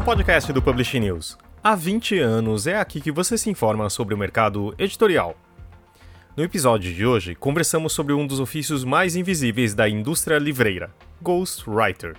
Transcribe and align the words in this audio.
no 0.00 0.04
podcast 0.04 0.50
do 0.50 0.62
Publishing 0.62 1.00
News. 1.00 1.36
Há 1.62 1.74
20 1.74 2.18
anos 2.20 2.66
é 2.66 2.78
aqui 2.78 3.02
que 3.02 3.12
você 3.12 3.36
se 3.36 3.50
informa 3.50 3.90
sobre 3.90 4.14
o 4.14 4.16
mercado 4.16 4.74
editorial. 4.78 5.36
No 6.34 6.42
episódio 6.42 6.94
de 6.94 7.04
hoje, 7.04 7.34
conversamos 7.34 7.92
sobre 7.92 8.14
um 8.14 8.26
dos 8.26 8.40
ofícios 8.40 8.82
mais 8.82 9.14
invisíveis 9.14 9.74
da 9.74 9.86
indústria 9.86 10.38
livreira, 10.38 10.90
Ghostwriter. 11.20 12.16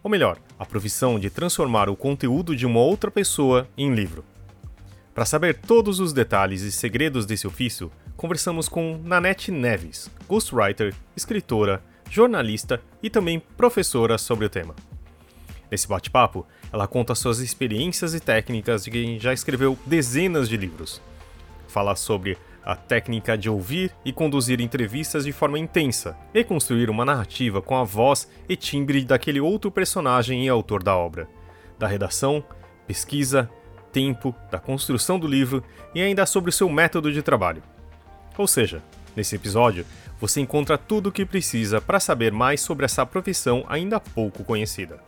Ou 0.00 0.08
melhor, 0.08 0.38
a 0.56 0.64
profissão 0.64 1.18
de 1.18 1.28
transformar 1.28 1.88
o 1.88 1.96
conteúdo 1.96 2.54
de 2.54 2.66
uma 2.66 2.78
outra 2.78 3.10
pessoa 3.10 3.66
em 3.76 3.92
livro. 3.92 4.24
Para 5.12 5.24
saber 5.24 5.56
todos 5.56 5.98
os 5.98 6.12
detalhes 6.12 6.62
e 6.62 6.70
segredos 6.70 7.26
desse 7.26 7.48
ofício, 7.48 7.90
conversamos 8.16 8.68
com 8.68 9.00
Nanette 9.02 9.50
Neves, 9.50 10.08
ghostwriter, 10.28 10.94
escritora, 11.16 11.82
jornalista 12.08 12.80
e 13.02 13.10
também 13.10 13.42
professora 13.56 14.18
sobre 14.18 14.46
o 14.46 14.48
tema. 14.48 14.76
Nesse 15.74 15.88
bate-papo, 15.88 16.46
ela 16.72 16.86
conta 16.86 17.16
suas 17.16 17.40
experiências 17.40 18.14
e 18.14 18.20
técnicas 18.20 18.84
de 18.84 18.92
quem 18.92 19.18
já 19.18 19.32
escreveu 19.32 19.76
dezenas 19.84 20.48
de 20.48 20.56
livros. 20.56 21.02
Fala 21.66 21.96
sobre 21.96 22.38
a 22.64 22.76
técnica 22.76 23.36
de 23.36 23.50
ouvir 23.50 23.90
e 24.04 24.12
conduzir 24.12 24.60
entrevistas 24.60 25.24
de 25.24 25.32
forma 25.32 25.58
intensa 25.58 26.16
e 26.32 26.44
construir 26.44 26.88
uma 26.88 27.04
narrativa 27.04 27.60
com 27.60 27.76
a 27.76 27.82
voz 27.82 28.30
e 28.48 28.54
timbre 28.54 29.04
daquele 29.04 29.40
outro 29.40 29.68
personagem 29.68 30.46
e 30.46 30.48
autor 30.48 30.80
da 30.80 30.96
obra, 30.96 31.28
da 31.76 31.88
redação, 31.88 32.44
pesquisa, 32.86 33.50
tempo, 33.92 34.32
da 34.52 34.60
construção 34.60 35.18
do 35.18 35.26
livro 35.26 35.60
e 35.92 36.00
ainda 36.00 36.24
sobre 36.24 36.50
o 36.50 36.52
seu 36.52 36.70
método 36.70 37.12
de 37.12 37.20
trabalho. 37.20 37.64
Ou 38.38 38.46
seja, 38.46 38.80
nesse 39.16 39.34
episódio, 39.34 39.84
você 40.20 40.40
encontra 40.40 40.78
tudo 40.78 41.08
o 41.08 41.12
que 41.12 41.26
precisa 41.26 41.80
para 41.80 41.98
saber 41.98 42.30
mais 42.30 42.60
sobre 42.60 42.84
essa 42.84 43.04
profissão 43.04 43.64
ainda 43.68 43.98
pouco 43.98 44.44
conhecida. 44.44 45.02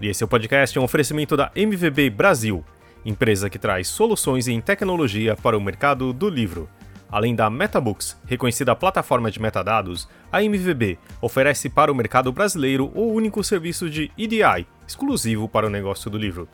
E 0.00 0.08
esse 0.08 0.22
é 0.22 0.26
o 0.26 0.28
podcast 0.28 0.76
é 0.76 0.80
um 0.80 0.84
oferecimento 0.84 1.36
da 1.36 1.50
MVB 1.56 2.10
Brasil, 2.10 2.62
empresa 3.04 3.48
que 3.48 3.58
traz 3.58 3.88
soluções 3.88 4.46
em 4.46 4.60
tecnologia 4.60 5.34
para 5.34 5.56
o 5.56 5.60
mercado 5.60 6.12
do 6.12 6.28
livro. 6.28 6.68
Além 7.10 7.34
da 7.34 7.48
MetaBooks, 7.48 8.16
reconhecida 8.26 8.76
plataforma 8.76 9.30
de 9.30 9.40
metadados, 9.40 10.06
a 10.30 10.42
MVB 10.42 10.98
oferece 11.20 11.70
para 11.70 11.90
o 11.90 11.94
mercado 11.94 12.30
brasileiro 12.30 12.90
o 12.94 13.12
único 13.12 13.42
serviço 13.42 13.88
de 13.88 14.10
EDI, 14.18 14.66
exclusivo 14.86 15.48
para 15.48 15.66
o 15.66 15.70
negócio 15.70 16.10
do 16.10 16.18
livro. 16.18 16.46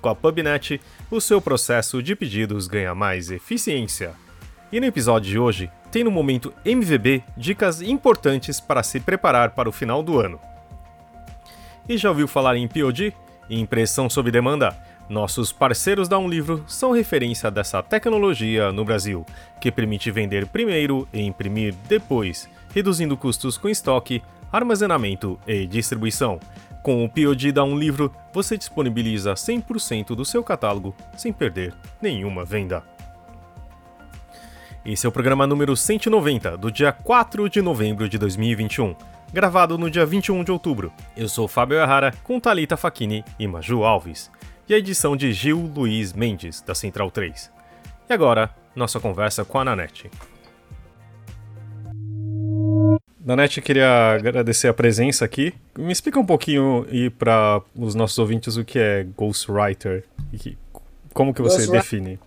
Com 0.00 0.08
a 0.08 0.14
PubNet, 0.14 0.80
o 1.10 1.20
seu 1.20 1.40
processo 1.40 2.02
de 2.02 2.14
pedidos 2.14 2.66
ganha 2.66 2.94
mais 2.94 3.30
eficiência. 3.30 4.12
E 4.70 4.78
no 4.78 4.86
episódio 4.86 5.30
de 5.30 5.38
hoje, 5.38 5.70
tem 5.90 6.04
no 6.04 6.10
momento 6.10 6.52
MVB 6.64 7.22
dicas 7.36 7.80
importantes 7.80 8.60
para 8.60 8.82
se 8.82 9.00
preparar 9.00 9.50
para 9.50 9.68
o 9.68 9.72
final 9.72 10.02
do 10.02 10.18
ano. 10.18 10.38
E 11.90 11.96
já 11.96 12.08
ouviu 12.08 12.28
falar 12.28 12.56
em 12.56 12.68
POD? 12.68 13.12
Impressão 13.50 14.08
sob 14.08 14.30
demanda? 14.30 14.78
Nossos 15.08 15.52
parceiros 15.52 16.08
da 16.08 16.20
Um 16.20 16.28
Livro 16.28 16.64
são 16.68 16.92
referência 16.92 17.50
dessa 17.50 17.82
tecnologia 17.82 18.70
no 18.70 18.84
Brasil, 18.84 19.26
que 19.60 19.72
permite 19.72 20.08
vender 20.08 20.46
primeiro 20.46 21.08
e 21.12 21.20
imprimir 21.20 21.74
depois, 21.88 22.48
reduzindo 22.72 23.16
custos 23.16 23.58
com 23.58 23.68
estoque, 23.68 24.22
armazenamento 24.52 25.36
e 25.48 25.66
distribuição. 25.66 26.38
Com 26.80 27.04
o 27.04 27.08
POD 27.08 27.50
da 27.50 27.64
Um 27.64 27.76
Livro, 27.76 28.14
você 28.32 28.56
disponibiliza 28.56 29.34
100% 29.34 30.14
do 30.14 30.24
seu 30.24 30.44
catálogo 30.44 30.94
sem 31.16 31.32
perder 31.32 31.74
nenhuma 32.00 32.44
venda. 32.44 32.84
Esse 34.86 35.06
é 35.06 35.08
o 35.08 35.12
programa 35.12 35.44
número 35.44 35.76
190, 35.76 36.56
do 36.56 36.70
dia 36.70 36.92
4 36.92 37.50
de 37.50 37.60
novembro 37.60 38.08
de 38.08 38.16
2021 38.16 38.94
gravado 39.32 39.78
no 39.78 39.90
dia 39.90 40.04
21 40.04 40.44
de 40.44 40.50
outubro. 40.50 40.92
Eu 41.16 41.28
sou 41.28 41.46
Fábio 41.46 41.78
Errara, 41.78 42.12
com 42.24 42.40
Talita 42.40 42.76
Facchini 42.76 43.24
e 43.38 43.46
Maju 43.46 43.84
Alves, 43.84 44.30
e 44.68 44.74
a 44.74 44.78
edição 44.78 45.16
de 45.16 45.32
Gil 45.32 45.70
Luiz 45.74 46.12
Mendes, 46.12 46.60
da 46.60 46.74
Central 46.74 47.10
3. 47.10 47.50
E 48.08 48.12
agora, 48.12 48.54
nossa 48.74 48.98
conversa 48.98 49.44
com 49.44 49.58
a 49.58 49.64
Nanete. 49.64 50.10
Nanete, 53.24 53.60
queria 53.60 54.14
agradecer 54.14 54.68
a 54.68 54.74
presença 54.74 55.24
aqui. 55.24 55.54
Me 55.78 55.92
explica 55.92 56.18
um 56.18 56.26
pouquinho 56.26 56.86
e 56.90 57.10
para 57.10 57.62
os 57.76 57.94
nossos 57.94 58.18
ouvintes 58.18 58.56
o 58.56 58.64
que 58.64 58.78
é 58.78 59.06
Ghostwriter 59.16 60.04
e 60.32 60.56
como 61.12 61.34
que 61.34 61.42
você 61.42 61.66
define? 61.66 62.18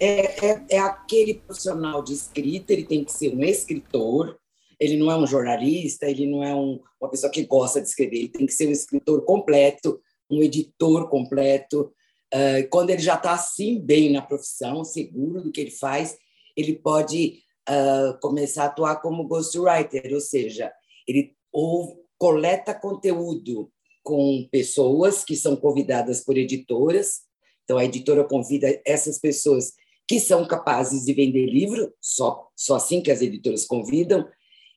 É, 0.00 0.46
é, 0.46 0.62
é, 0.70 0.78
aquele 0.78 1.34
profissional 1.34 2.02
de 2.02 2.12
escrita, 2.12 2.72
ele 2.72 2.84
tem 2.84 3.02
que 3.02 3.12
ser 3.12 3.34
um 3.34 3.42
escritor, 3.42 4.37
ele 4.80 4.96
não 4.96 5.10
é 5.10 5.16
um 5.16 5.26
jornalista, 5.26 6.06
ele 6.06 6.26
não 6.26 6.42
é 6.42 6.54
um, 6.54 6.80
uma 7.00 7.10
pessoa 7.10 7.30
que 7.30 7.44
gosta 7.44 7.80
de 7.80 7.88
escrever, 7.88 8.16
ele 8.16 8.28
tem 8.28 8.46
que 8.46 8.52
ser 8.52 8.68
um 8.68 8.72
escritor 8.72 9.24
completo, 9.24 10.00
um 10.30 10.42
editor 10.42 11.08
completo. 11.08 11.92
Uh, 12.32 12.68
quando 12.70 12.90
ele 12.90 13.02
já 13.02 13.14
está 13.14 13.32
assim 13.32 13.80
bem 13.80 14.12
na 14.12 14.22
profissão, 14.22 14.84
seguro 14.84 15.42
do 15.42 15.50
que 15.50 15.60
ele 15.60 15.70
faz, 15.70 16.16
ele 16.56 16.74
pode 16.74 17.40
uh, 17.68 18.18
começar 18.20 18.64
a 18.64 18.66
atuar 18.66 18.96
como 18.96 19.26
ghostwriter, 19.26 20.12
ou 20.12 20.20
seja, 20.20 20.72
ele 21.06 21.34
ou 21.52 22.04
coleta 22.18 22.74
conteúdo 22.74 23.70
com 24.02 24.46
pessoas 24.50 25.24
que 25.24 25.36
são 25.36 25.56
convidadas 25.56 26.22
por 26.24 26.36
editoras. 26.36 27.20
Então, 27.64 27.78
a 27.78 27.84
editora 27.84 28.24
convida 28.24 28.80
essas 28.84 29.18
pessoas 29.18 29.72
que 30.06 30.18
são 30.18 30.46
capazes 30.46 31.04
de 31.04 31.12
vender 31.12 31.46
livro, 31.46 31.92
só, 32.00 32.48
só 32.56 32.76
assim 32.76 33.02
que 33.02 33.10
as 33.10 33.20
editoras 33.20 33.66
convidam, 33.66 34.26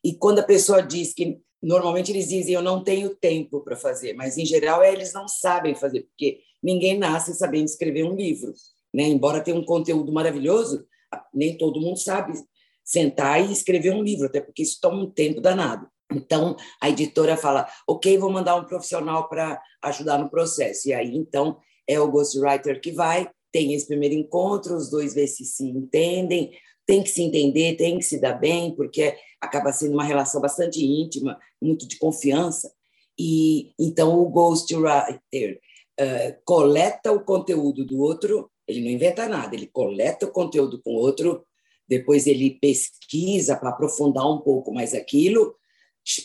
e 0.03 0.13
quando 0.13 0.39
a 0.39 0.43
pessoa 0.43 0.81
diz 0.81 1.13
que 1.13 1.39
normalmente 1.61 2.11
eles 2.11 2.27
dizem 2.27 2.53
eu 2.53 2.61
não 2.61 2.83
tenho 2.83 3.15
tempo 3.15 3.61
para 3.61 3.75
fazer, 3.75 4.13
mas 4.13 4.37
em 4.37 4.45
geral 4.45 4.81
é, 4.81 4.91
eles 4.91 5.13
não 5.13 5.27
sabem 5.27 5.75
fazer, 5.75 6.01
porque 6.01 6.39
ninguém 6.61 6.97
nasce 6.97 7.33
sabendo 7.33 7.65
escrever 7.65 8.03
um 8.03 8.15
livro, 8.15 8.53
né? 8.93 9.03
Embora 9.03 9.41
tenha 9.41 9.57
um 9.57 9.65
conteúdo 9.65 10.11
maravilhoso, 10.11 10.85
nem 11.33 11.57
todo 11.57 11.81
mundo 11.81 11.97
sabe 11.97 12.33
sentar 12.83 13.47
e 13.47 13.51
escrever 13.51 13.93
um 13.93 14.03
livro, 14.03 14.25
até 14.25 14.41
porque 14.41 14.63
isso 14.63 14.79
toma 14.81 15.03
um 15.03 15.09
tempo 15.09 15.39
danado. 15.39 15.87
Então, 16.11 16.55
a 16.81 16.89
editora 16.89 17.37
fala: 17.37 17.67
ok, 17.87 18.17
vou 18.17 18.31
mandar 18.31 18.55
um 18.55 18.65
profissional 18.65 19.29
para 19.29 19.61
ajudar 19.83 20.17
no 20.17 20.29
processo. 20.29 20.89
E 20.89 20.93
aí, 20.93 21.15
então, 21.15 21.57
é 21.87 21.99
o 21.99 22.09
ghostwriter 22.09 22.81
que 22.81 22.91
vai, 22.91 23.29
tem 23.51 23.73
esse 23.73 23.87
primeiro 23.87 24.15
encontro, 24.15 24.75
os 24.75 24.89
dois 24.89 25.13
vê 25.13 25.27
se 25.27 25.45
se 25.45 25.63
entendem, 25.63 26.51
tem 26.85 27.03
que 27.03 27.09
se 27.09 27.21
entender, 27.21 27.75
tem 27.75 27.97
que 27.97 28.05
se 28.05 28.19
dar 28.19 28.33
bem, 28.33 28.75
porque 28.75 29.15
acaba 29.41 29.73
sendo 29.73 29.93
uma 29.93 30.03
relação 30.03 30.39
bastante 30.39 30.85
íntima, 30.85 31.39
muito 31.61 31.87
de 31.87 31.97
confiança. 31.97 32.71
E 33.19 33.73
então 33.79 34.19
o 34.19 34.29
ghostwriter 34.29 35.59
uh, 35.99 36.41
coleta 36.45 37.11
o 37.11 37.23
conteúdo 37.23 37.83
do 37.83 37.99
outro, 37.99 38.49
ele 38.67 38.81
não 38.81 38.89
inventa 38.89 39.27
nada, 39.27 39.55
ele 39.55 39.67
coleta 39.67 40.27
o 40.27 40.31
conteúdo 40.31 40.81
com 40.81 40.91
o 40.91 40.99
outro, 40.99 41.45
depois 41.87 42.27
ele 42.27 42.51
pesquisa 42.51 43.57
para 43.57 43.71
aprofundar 43.71 44.25
um 44.29 44.39
pouco 44.39 44.73
mais 44.73 44.93
aquilo, 44.93 45.55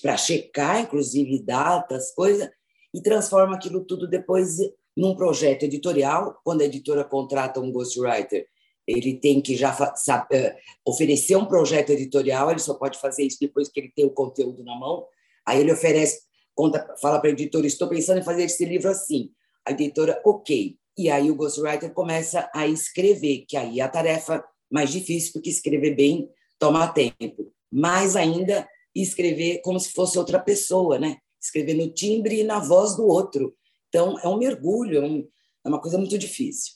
para 0.00 0.16
checar, 0.16 0.80
inclusive, 0.80 1.42
datas, 1.42 2.14
coisas, 2.14 2.48
e 2.94 3.02
transforma 3.02 3.56
aquilo 3.56 3.84
tudo 3.84 4.06
depois 4.06 4.58
num 4.96 5.16
projeto 5.16 5.64
editorial. 5.64 6.40
Quando 6.44 6.60
a 6.60 6.64
editora 6.64 7.04
contrata 7.04 7.60
um 7.60 7.72
ghostwriter, 7.72 8.46
ele 8.86 9.18
tem 9.18 9.40
que 9.40 9.56
já 9.56 9.72
sabe, 9.96 10.26
eh, 10.36 10.56
oferecer 10.86 11.36
um 11.36 11.44
projeto 11.44 11.90
editorial, 11.90 12.50
ele 12.50 12.60
só 12.60 12.74
pode 12.74 12.98
fazer 12.98 13.24
isso 13.24 13.38
depois 13.40 13.68
que 13.68 13.80
ele 13.80 13.92
tem 13.94 14.04
o 14.04 14.10
conteúdo 14.10 14.62
na 14.62 14.76
mão. 14.76 15.06
Aí 15.44 15.60
ele 15.60 15.72
oferece, 15.72 16.22
conta, 16.54 16.94
fala 17.00 17.18
para 17.18 17.30
a 17.30 17.32
editora: 17.32 17.66
estou 17.66 17.88
pensando 17.88 18.18
em 18.20 18.24
fazer 18.24 18.44
esse 18.44 18.64
livro 18.64 18.88
assim. 18.90 19.30
A 19.66 19.72
editora, 19.72 20.20
ok. 20.24 20.76
E 20.96 21.10
aí 21.10 21.30
o 21.30 21.34
ghostwriter 21.34 21.92
começa 21.92 22.48
a 22.54 22.66
escrever, 22.66 23.44
que 23.48 23.56
aí 23.56 23.80
é 23.80 23.82
a 23.82 23.88
tarefa 23.88 24.42
mais 24.70 24.90
difícil, 24.90 25.32
porque 25.32 25.50
escrever 25.50 25.94
bem 25.94 26.28
toma 26.58 26.88
tempo. 26.88 27.52
Mais 27.70 28.16
ainda, 28.16 28.66
escrever 28.94 29.60
como 29.62 29.78
se 29.78 29.92
fosse 29.92 30.18
outra 30.18 30.38
pessoa, 30.38 30.98
né? 30.98 31.18
Escrever 31.40 31.74
no 31.74 31.92
timbre 31.92 32.40
e 32.40 32.44
na 32.44 32.60
voz 32.60 32.96
do 32.96 33.06
outro. 33.06 33.54
Então, 33.88 34.18
é 34.20 34.28
um 34.28 34.38
mergulho, 34.38 35.04
é, 35.04 35.08
é 35.64 35.68
uma 35.68 35.80
coisa 35.80 35.98
muito 35.98 36.16
difícil. 36.16 36.74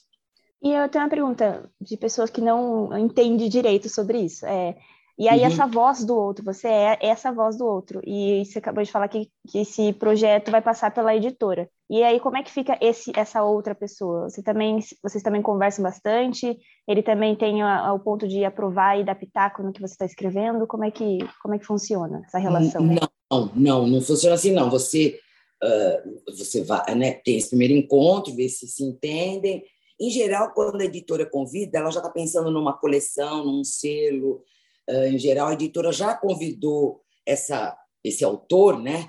E 0.63 0.71
eu 0.71 0.87
tenho 0.89 1.03
uma 1.03 1.09
pergunta 1.09 1.69
de 1.79 1.97
pessoas 1.97 2.29
que 2.29 2.41
não 2.41 2.95
entendem 2.97 3.49
direito 3.49 3.89
sobre 3.89 4.19
isso. 4.19 4.45
É, 4.45 4.75
e 5.21 5.27
aí, 5.27 5.41
uhum. 5.41 5.45
essa 5.45 5.67
voz 5.67 6.03
do 6.03 6.15
outro, 6.15 6.43
você 6.43 6.67
é 6.67 6.97
essa 6.99 7.31
voz 7.31 7.55
do 7.55 7.63
outro. 7.63 8.01
E 8.05 8.43
você 8.43 8.57
acabou 8.57 8.83
de 8.83 8.91
falar 8.91 9.07
que, 9.07 9.29
que 9.47 9.59
esse 9.59 9.93
projeto 9.93 10.49
vai 10.49 10.63
passar 10.63 10.91
pela 10.91 11.15
editora. 11.15 11.69
E 11.89 12.01
aí, 12.01 12.19
como 12.19 12.37
é 12.37 12.43
que 12.43 12.49
fica 12.49 12.75
esse, 12.81 13.11
essa 13.15 13.43
outra 13.43 13.75
pessoa? 13.75 14.29
Você 14.29 14.41
também, 14.41 14.79
vocês 15.03 15.23
também 15.23 15.41
conversam 15.41 15.83
bastante? 15.83 16.57
Ele 16.87 17.03
também 17.03 17.35
tem 17.35 17.63
o 17.63 17.99
ponto 17.99 18.27
de 18.27 18.43
aprovar 18.43 18.99
e 18.99 19.03
dar 19.03 19.13
pitaco 19.13 19.61
no 19.61 19.71
que 19.71 19.79
você 19.79 19.93
está 19.93 20.05
escrevendo? 20.05 20.65
Como 20.65 20.85
é, 20.85 20.89
que, 20.89 21.19
como 21.43 21.53
é 21.53 21.59
que 21.59 21.65
funciona 21.65 22.23
essa 22.25 22.39
relação? 22.39 22.81
Não, 22.81 23.51
não, 23.53 23.87
não 23.87 24.01
funciona 24.01 24.33
assim, 24.33 24.53
não. 24.53 24.71
Você, 24.71 25.19
uh, 25.63 26.35
você 26.35 26.63
vai, 26.63 26.95
né, 26.95 27.11
tem 27.23 27.37
esse 27.37 27.49
primeiro 27.49 27.75
encontro, 27.75 28.33
vê 28.33 28.49
se 28.49 28.67
se 28.67 28.83
entendem, 28.83 29.63
em 30.01 30.09
geral, 30.09 30.51
quando 30.53 30.81
a 30.81 30.85
editora 30.85 31.25
convida, 31.25 31.77
ela 31.77 31.91
já 31.91 31.99
está 31.99 32.09
pensando 32.09 32.49
numa 32.49 32.77
coleção, 32.77 33.45
num 33.45 33.63
selo. 33.63 34.43
Em 34.89 35.19
geral, 35.19 35.49
a 35.49 35.53
editora 35.53 35.91
já 35.91 36.15
convidou 36.15 37.01
essa, 37.23 37.77
esse 38.03 38.23
autor, 38.23 38.81
né? 38.81 39.07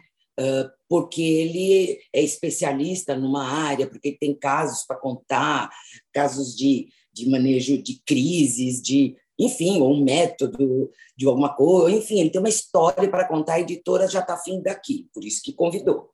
porque 0.89 1.23
ele 1.23 1.99
é 2.13 2.21
especialista 2.23 3.17
numa 3.17 3.47
área, 3.47 3.87
porque 3.87 4.09
ele 4.09 4.19
tem 4.19 4.35
casos 4.35 4.85
para 4.85 4.97
contar, 4.97 5.71
casos 6.13 6.55
de, 6.55 6.89
de 7.11 7.31
manejo 7.31 7.83
de 7.83 8.03
crises, 8.05 8.83
de 8.83 9.17
enfim, 9.39 9.81
ou 9.81 9.95
um 9.95 10.05
método 10.05 10.91
de 11.17 11.27
alguma 11.27 11.55
coisa, 11.55 11.97
enfim, 11.97 12.21
ele 12.21 12.31
tem 12.31 12.41
uma 12.41 12.49
história 12.49 13.09
para 13.11 13.27
contar, 13.27 13.55
a 13.55 13.61
editora 13.61 14.07
já 14.07 14.21
está 14.21 14.35
afim 14.35 14.61
daqui, 14.61 15.09
por 15.13 15.25
isso 15.25 15.41
que 15.43 15.53
convidou. 15.53 16.11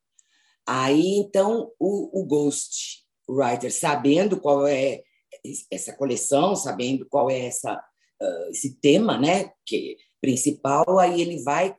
Aí, 0.65 1.17
então, 1.17 1.71
o, 1.77 2.21
o 2.21 2.25
Ghost 2.25 3.03
Writer, 3.31 3.71
sabendo 3.71 4.39
qual 4.39 4.67
é 4.67 5.03
essa 5.71 5.93
coleção, 5.93 6.55
sabendo 6.55 7.05
qual 7.07 7.29
é 7.29 7.45
essa, 7.45 7.75
uh, 8.21 8.49
esse 8.49 8.79
tema 8.79 9.17
né, 9.17 9.51
que 9.65 9.97
principal, 10.21 10.99
aí 10.99 11.21
ele 11.21 11.41
vai 11.43 11.73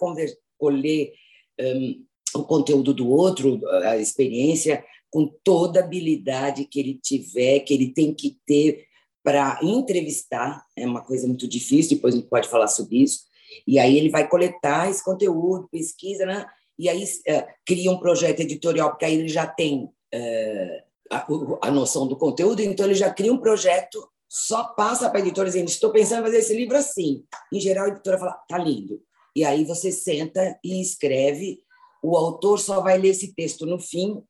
colher 0.58 1.12
um, 1.60 2.04
o 2.34 2.44
conteúdo 2.44 2.94
do 2.94 3.08
outro, 3.10 3.60
a 3.84 3.98
experiência, 3.98 4.82
com 5.10 5.26
toda 5.44 5.80
a 5.80 5.84
habilidade 5.84 6.64
que 6.64 6.80
ele 6.80 6.98
tiver, 7.02 7.60
que 7.60 7.74
ele 7.74 7.92
tem 7.92 8.14
que 8.14 8.38
ter 8.46 8.86
para 9.22 9.58
entrevistar, 9.62 10.64
é 10.74 10.86
uma 10.86 11.04
coisa 11.04 11.26
muito 11.26 11.46
difícil, 11.46 11.96
depois 11.96 12.14
a 12.14 12.16
gente 12.16 12.30
pode 12.30 12.48
falar 12.48 12.68
sobre 12.68 13.02
isso, 13.02 13.24
e 13.66 13.78
aí 13.78 13.98
ele 13.98 14.08
vai 14.08 14.26
coletar 14.26 14.88
esse 14.88 15.04
conteúdo, 15.04 15.68
pesquisa, 15.70 16.24
né? 16.24 16.46
e 16.80 16.88
aí 16.88 17.04
uh, 17.04 17.46
cria 17.66 17.92
um 17.92 17.98
projeto 17.98 18.40
editorial, 18.40 18.88
porque 18.88 19.04
aí 19.04 19.14
ele 19.14 19.28
já 19.28 19.46
tem 19.46 19.84
uh, 19.84 20.82
a, 21.10 21.26
a, 21.62 21.70
noção 21.70 22.06
do 22.06 22.16
conteúdo, 22.16 22.60
então 22.60 22.86
ele 22.86 22.94
já 22.94 23.12
cria 23.12 23.32
um 23.32 23.40
projeto, 23.40 24.08
só 24.28 24.64
passa 24.74 25.10
para 25.10 25.18
a 25.18 25.22
editora 25.22 25.48
dizendo, 25.48 25.68
estou 25.68 25.90
pensando 25.90 26.20
em 26.20 26.24
fazer 26.24 26.38
esse 26.38 26.54
livro 26.54 26.76
assim. 26.76 27.24
Em 27.52 27.60
geral, 27.60 27.86
a 27.86 27.88
editora 27.88 28.18
fala, 28.18 28.40
tá 28.48 28.56
lindo. 28.58 29.02
E 29.34 29.44
aí 29.44 29.64
você 29.64 29.90
senta 29.90 30.58
e 30.64 30.80
escreve, 30.80 31.60
o 32.02 32.16
autor 32.16 32.58
só 32.58 32.80
vai 32.80 32.96
ler 32.96 33.08
esse 33.08 33.34
texto 33.34 33.66
no 33.66 33.78
fim, 33.78 34.22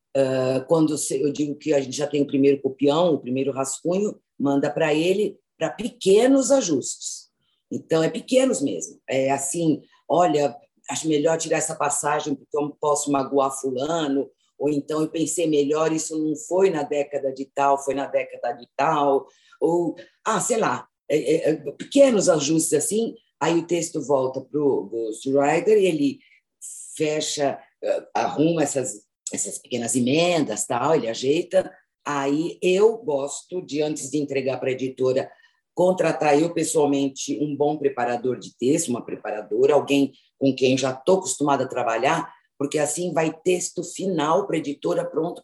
quando 0.67 0.97
eu 1.11 1.33
digo 1.33 1.55
que 1.55 1.73
a 1.73 1.81
gente 1.81 1.97
já 1.97 2.07
tem 2.07 2.23
o 2.23 2.27
primeiro 2.27 2.61
copião, 2.61 3.15
o 3.15 3.21
primeiro 3.21 3.53
rascunho, 3.53 4.19
manda 4.39 4.71
para 4.71 4.93
ele 4.93 5.39
para 5.59 5.71
pequenos 5.71 6.51
ajustes. 6.51 7.29
Então, 7.71 8.03
é 8.03 8.09
pequenos 8.09 8.61
mesmo. 8.61 8.99
É 9.09 9.31
assim, 9.31 9.83
olha, 10.09 10.57
acho 10.89 11.07
melhor 11.07 11.39
tirar 11.39 11.59
essa 11.59 11.75
passagem 11.75 12.35
porque 12.35 12.57
eu 12.57 12.77
posso 12.81 13.13
magoar 13.13 13.53
fulano, 13.53 14.29
ou 14.61 14.69
então 14.69 15.01
eu 15.01 15.09
pensei 15.09 15.49
melhor, 15.49 15.93
isso 15.93 16.17
não 16.19 16.37
foi 16.37 16.71
na 16.71 16.85
década 16.85 17.33
de 17.33 17.47
tal, 17.47 17.83
foi 17.83 17.95
na 17.95 18.07
década 18.07 18.53
de 18.53 18.69
tal, 18.77 19.27
ou, 19.61 19.97
ah, 20.25 20.41
sei 20.41 20.59
lá, 20.59 20.87
é, 21.09 21.19
é, 21.19 21.51
é 21.51 21.57
pequenos 21.73 22.29
ajustes 22.29 22.75
assim, 22.75 23.15
aí 23.41 23.59
o 23.59 23.67
texto 23.67 24.01
volta 24.01 24.41
para 24.41 24.61
o 24.61 24.85
Ghostwriter 24.85 25.77
e 25.79 25.87
ele 25.87 26.19
fecha, 26.97 27.59
eh, 27.83 28.07
arruma 28.15 28.63
essas, 28.63 29.07
essas 29.33 29.59
pequenas 29.59 29.97
emendas, 29.97 30.67
tal, 30.67 30.95
ele 30.95 31.09
ajeita, 31.09 31.73
Aí 32.05 32.59
eu 32.63 32.97
gosto 32.99 33.63
de, 33.63 33.83
antes 33.83 34.11
de 34.11 34.19
entregar 34.19 34.59
para 34.59 34.71
a 34.71 34.73
editora, 34.73 35.31
contratar 35.75 36.39
eu 36.41 36.53
pessoalmente 36.53 37.39
um 37.41 37.55
bom 37.57 37.77
preparador 37.77 38.39
de 38.39 38.57
texto, 38.57 38.89
uma 38.89 39.05
preparadora, 39.05 39.75
alguém 39.75 40.13
com 40.39 40.55
quem 40.55 40.77
já 40.77 40.91
estou 40.91 41.19
acostumada 41.19 41.65
a 41.65 41.69
trabalhar, 41.69 42.33
porque 42.61 42.79
assim 42.79 43.11
vai 43.15 43.33
texto 43.33 43.83
final 43.83 44.47
para 44.47 44.57
a 44.57 44.59
editora 44.59 45.03
pronto 45.03 45.43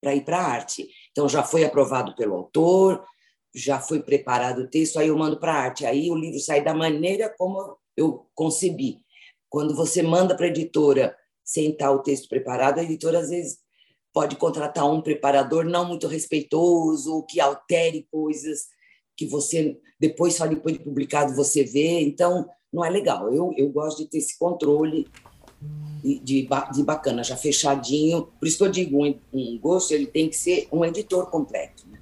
para 0.00 0.14
ir 0.14 0.24
para 0.24 0.38
arte. 0.38 0.88
Então 1.10 1.28
já 1.28 1.42
foi 1.42 1.64
aprovado 1.64 2.14
pelo 2.14 2.36
autor, 2.36 3.04
já 3.52 3.80
foi 3.80 4.00
preparado 4.00 4.60
o 4.60 4.70
texto, 4.70 5.00
aí 5.00 5.08
eu 5.08 5.18
mando 5.18 5.40
para 5.40 5.52
arte. 5.52 5.84
Aí 5.84 6.08
o 6.08 6.14
livro 6.14 6.38
sai 6.38 6.62
da 6.62 6.72
maneira 6.72 7.34
como 7.36 7.76
eu 7.96 8.28
concebi. 8.32 9.00
Quando 9.48 9.74
você 9.74 10.04
manda 10.04 10.36
para 10.36 10.46
a 10.46 10.48
editora 10.48 11.16
sem 11.44 11.72
estar 11.72 11.90
o 11.90 11.98
texto 11.98 12.28
preparado, 12.28 12.78
a 12.78 12.84
editora 12.84 13.18
às 13.18 13.30
vezes 13.30 13.58
pode 14.12 14.36
contratar 14.36 14.88
um 14.88 15.02
preparador 15.02 15.64
não 15.64 15.84
muito 15.84 16.06
respeitoso, 16.06 17.26
que 17.28 17.40
altere 17.40 18.06
coisas 18.08 18.68
que 19.16 19.26
você 19.26 19.76
depois 19.98 20.36
só 20.36 20.46
depois 20.46 20.78
de 20.78 20.84
publicado 20.84 21.34
você 21.34 21.64
vê, 21.64 22.02
então 22.02 22.48
não 22.72 22.84
é 22.84 22.88
legal. 22.88 23.34
Eu, 23.34 23.52
eu 23.56 23.68
gosto 23.68 24.04
de 24.04 24.10
ter 24.10 24.18
esse 24.18 24.38
controle 24.38 25.08
de, 26.02 26.20
de, 26.20 26.48
de 26.72 26.82
bacana, 26.82 27.22
já 27.24 27.36
fechadinho. 27.36 28.28
Por 28.38 28.46
isso 28.46 28.58
que 28.58 28.64
eu 28.64 28.70
digo, 28.70 29.04
um, 29.04 29.14
um 29.32 29.58
gosto 29.58 29.92
ele 29.92 30.06
tem 30.06 30.28
que 30.28 30.36
ser 30.36 30.68
um 30.70 30.84
editor 30.84 31.26
completo. 31.26 31.84
Né? 31.90 31.98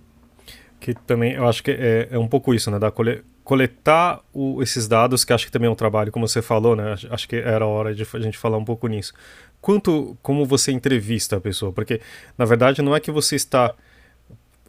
Que 0.80 0.94
também 0.94 1.32
eu 1.32 1.46
acho 1.46 1.62
que 1.62 1.70
é, 1.70 2.08
é 2.10 2.18
um 2.18 2.28
pouco 2.28 2.52
isso, 2.52 2.70
né? 2.70 2.78
Da 2.78 2.90
cole, 2.90 3.24
coletar 3.42 4.22
o, 4.32 4.62
esses 4.62 4.86
dados, 4.86 5.24
que 5.24 5.32
acho 5.32 5.46
que 5.46 5.52
também 5.52 5.68
é 5.68 5.70
um 5.70 5.74
trabalho, 5.74 6.12
como 6.12 6.26
você 6.28 6.42
falou, 6.42 6.76
né? 6.76 6.94
Acho 7.10 7.28
que 7.28 7.36
era 7.36 7.66
hora 7.66 7.94
de 7.94 8.06
a 8.12 8.20
gente 8.20 8.36
falar 8.36 8.58
um 8.58 8.64
pouco 8.64 8.86
nisso 8.86 9.14
quanto 9.64 10.14
como 10.20 10.44
você 10.44 10.72
entrevista 10.72 11.36
a 11.36 11.40
pessoa, 11.40 11.72
porque 11.72 11.98
na 12.36 12.44
verdade 12.44 12.82
não 12.82 12.94
é 12.94 13.00
que 13.00 13.10
você 13.10 13.34
está 13.34 13.74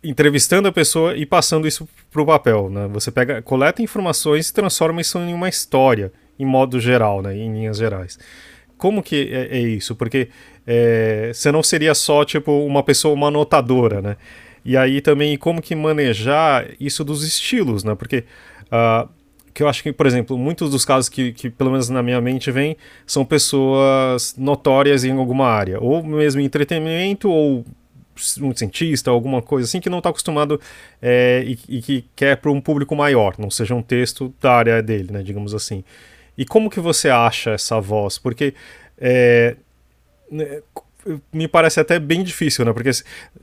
entrevistando 0.02 0.70
a 0.70 0.72
pessoa 0.72 1.18
e 1.18 1.26
passando 1.26 1.68
isso 1.68 1.86
para 2.10 2.22
o 2.22 2.26
papel, 2.26 2.70
né? 2.70 2.88
Você 2.94 3.12
pega, 3.12 3.42
coleta 3.42 3.82
informações 3.82 4.48
e 4.48 4.54
transforma 4.54 5.02
isso 5.02 5.18
em 5.18 5.34
uma 5.34 5.50
história, 5.50 6.14
em 6.40 6.46
modo 6.46 6.80
geral, 6.80 7.22
né? 7.22 7.36
Em 7.36 7.52
linhas 7.52 7.76
gerais. 7.76 8.18
Como 8.78 9.02
que 9.02 9.30
é, 9.32 9.58
é 9.58 9.60
isso? 9.60 9.96
Porque 9.96 10.30
é, 10.66 11.32
você 11.34 11.52
não 11.52 11.64
seria 11.64 11.94
só 11.94 12.26
tipo 12.26 12.52
uma 12.66 12.84
pessoa, 12.84 13.14
uma 13.14 13.28
anotadora, 13.28 14.02
né? 14.02 14.18
E 14.64 14.76
aí 14.76 15.00
também 15.00 15.38
como 15.38 15.62
que 15.62 15.76
manejar 15.76 16.68
isso 16.80 17.04
dos 17.04 17.24
estilos, 17.24 17.84
né? 17.84 17.94
Porque 17.96 18.24
uh, 18.66 19.08
que 19.56 19.64
eu 19.64 19.70
acho 19.70 19.82
que, 19.82 19.94
por 19.94 20.06
exemplo, 20.06 20.38
muitos 20.38 20.70
dos 20.70 20.84
casos 20.84 21.08
que, 21.08 21.32
que 21.32 21.50
pelo 21.50 21.72
menos 21.72 21.88
na 21.88 22.04
minha 22.04 22.20
mente 22.20 22.52
vem, 22.52 22.76
são 23.08 23.24
pessoas 23.24 24.36
notórias 24.38 25.06
em 25.06 25.14
alguma 25.14 25.48
área, 25.48 25.80
ou 25.80 26.04
mesmo 26.04 26.42
em 26.42 26.44
entretenimento, 26.44 27.30
ou 27.30 27.64
um 28.42 28.54
cientista, 28.54 29.12
alguma 29.12 29.42
coisa 29.42 29.66
assim, 29.68 29.80
que 29.80 29.90
não 29.90 30.00
está 30.00 30.10
acostumado 30.10 30.60
é, 31.02 31.44
e, 31.48 31.78
e, 31.78 31.82
que 31.82 32.06
quer 32.16 32.36
para 32.38 32.52
um 32.52 32.60
público 32.60 32.94
maior, 32.96 33.36
não 33.38 33.50
seja 33.50 33.74
um 33.74 33.82
texto 33.82 34.34
da 34.42 34.52
área 34.52 34.84
dele, 34.84 35.12
né, 35.12 35.24
digamos 35.24 35.54
assim. 35.54 35.86
E 36.38 36.46
como 36.46 36.70
que 36.70 36.80
você 36.80 37.10
acha 37.10 37.52
essa 37.52 37.80
voz? 37.80 38.18
Porque 38.18 38.54
é, 38.98 39.56
né, 40.30 40.62
me 41.32 41.48
parece 41.48 41.80
até 41.80 42.00
bem 42.00 42.24
difícil, 42.24 42.66
né? 42.66 42.74
Porque 42.74 42.90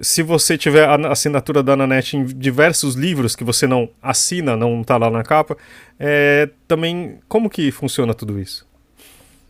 se 0.01 0.23
você 0.23 0.59
tiver 0.59 0.85
a 0.85 1.13
assinatura 1.13 1.63
da 1.63 1.75
Ananet 1.75 2.17
em 2.17 2.25
diversos 2.25 2.95
livros 2.95 3.37
que 3.37 3.45
você 3.45 3.67
não 3.67 3.89
assina, 4.01 4.57
não 4.57 4.81
está 4.81 4.97
lá 4.97 5.11
na 5.11 5.23
capa, 5.23 5.57
é, 5.99 6.51
também 6.67 7.21
como 7.29 7.49
que 7.49 7.71
funciona 7.71 8.15
tudo 8.15 8.41
isso? 8.41 8.67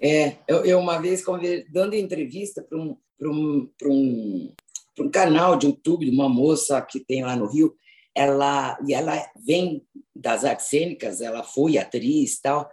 É, 0.00 0.36
eu, 0.46 0.64
eu 0.64 0.78
uma 0.78 0.98
vez 0.98 1.24
dando 1.70 1.94
entrevista 1.94 2.62
para 2.62 2.78
um, 2.78 2.96
um, 3.22 3.68
um, 3.84 4.52
um 5.00 5.10
canal 5.10 5.56
de 5.56 5.66
YouTube 5.66 6.04
de 6.04 6.10
uma 6.10 6.28
moça 6.28 6.80
que 6.82 7.00
tem 7.00 7.22
lá 7.22 7.34
no 7.34 7.46
Rio, 7.46 7.74
ela 8.14 8.76
e 8.86 8.92
ela 8.92 9.14
vem 9.46 9.82
das 10.14 10.44
artes 10.44 10.66
cênicas, 10.66 11.20
ela 11.20 11.42
foi 11.42 11.78
atriz 11.78 12.38
tal. 12.40 12.68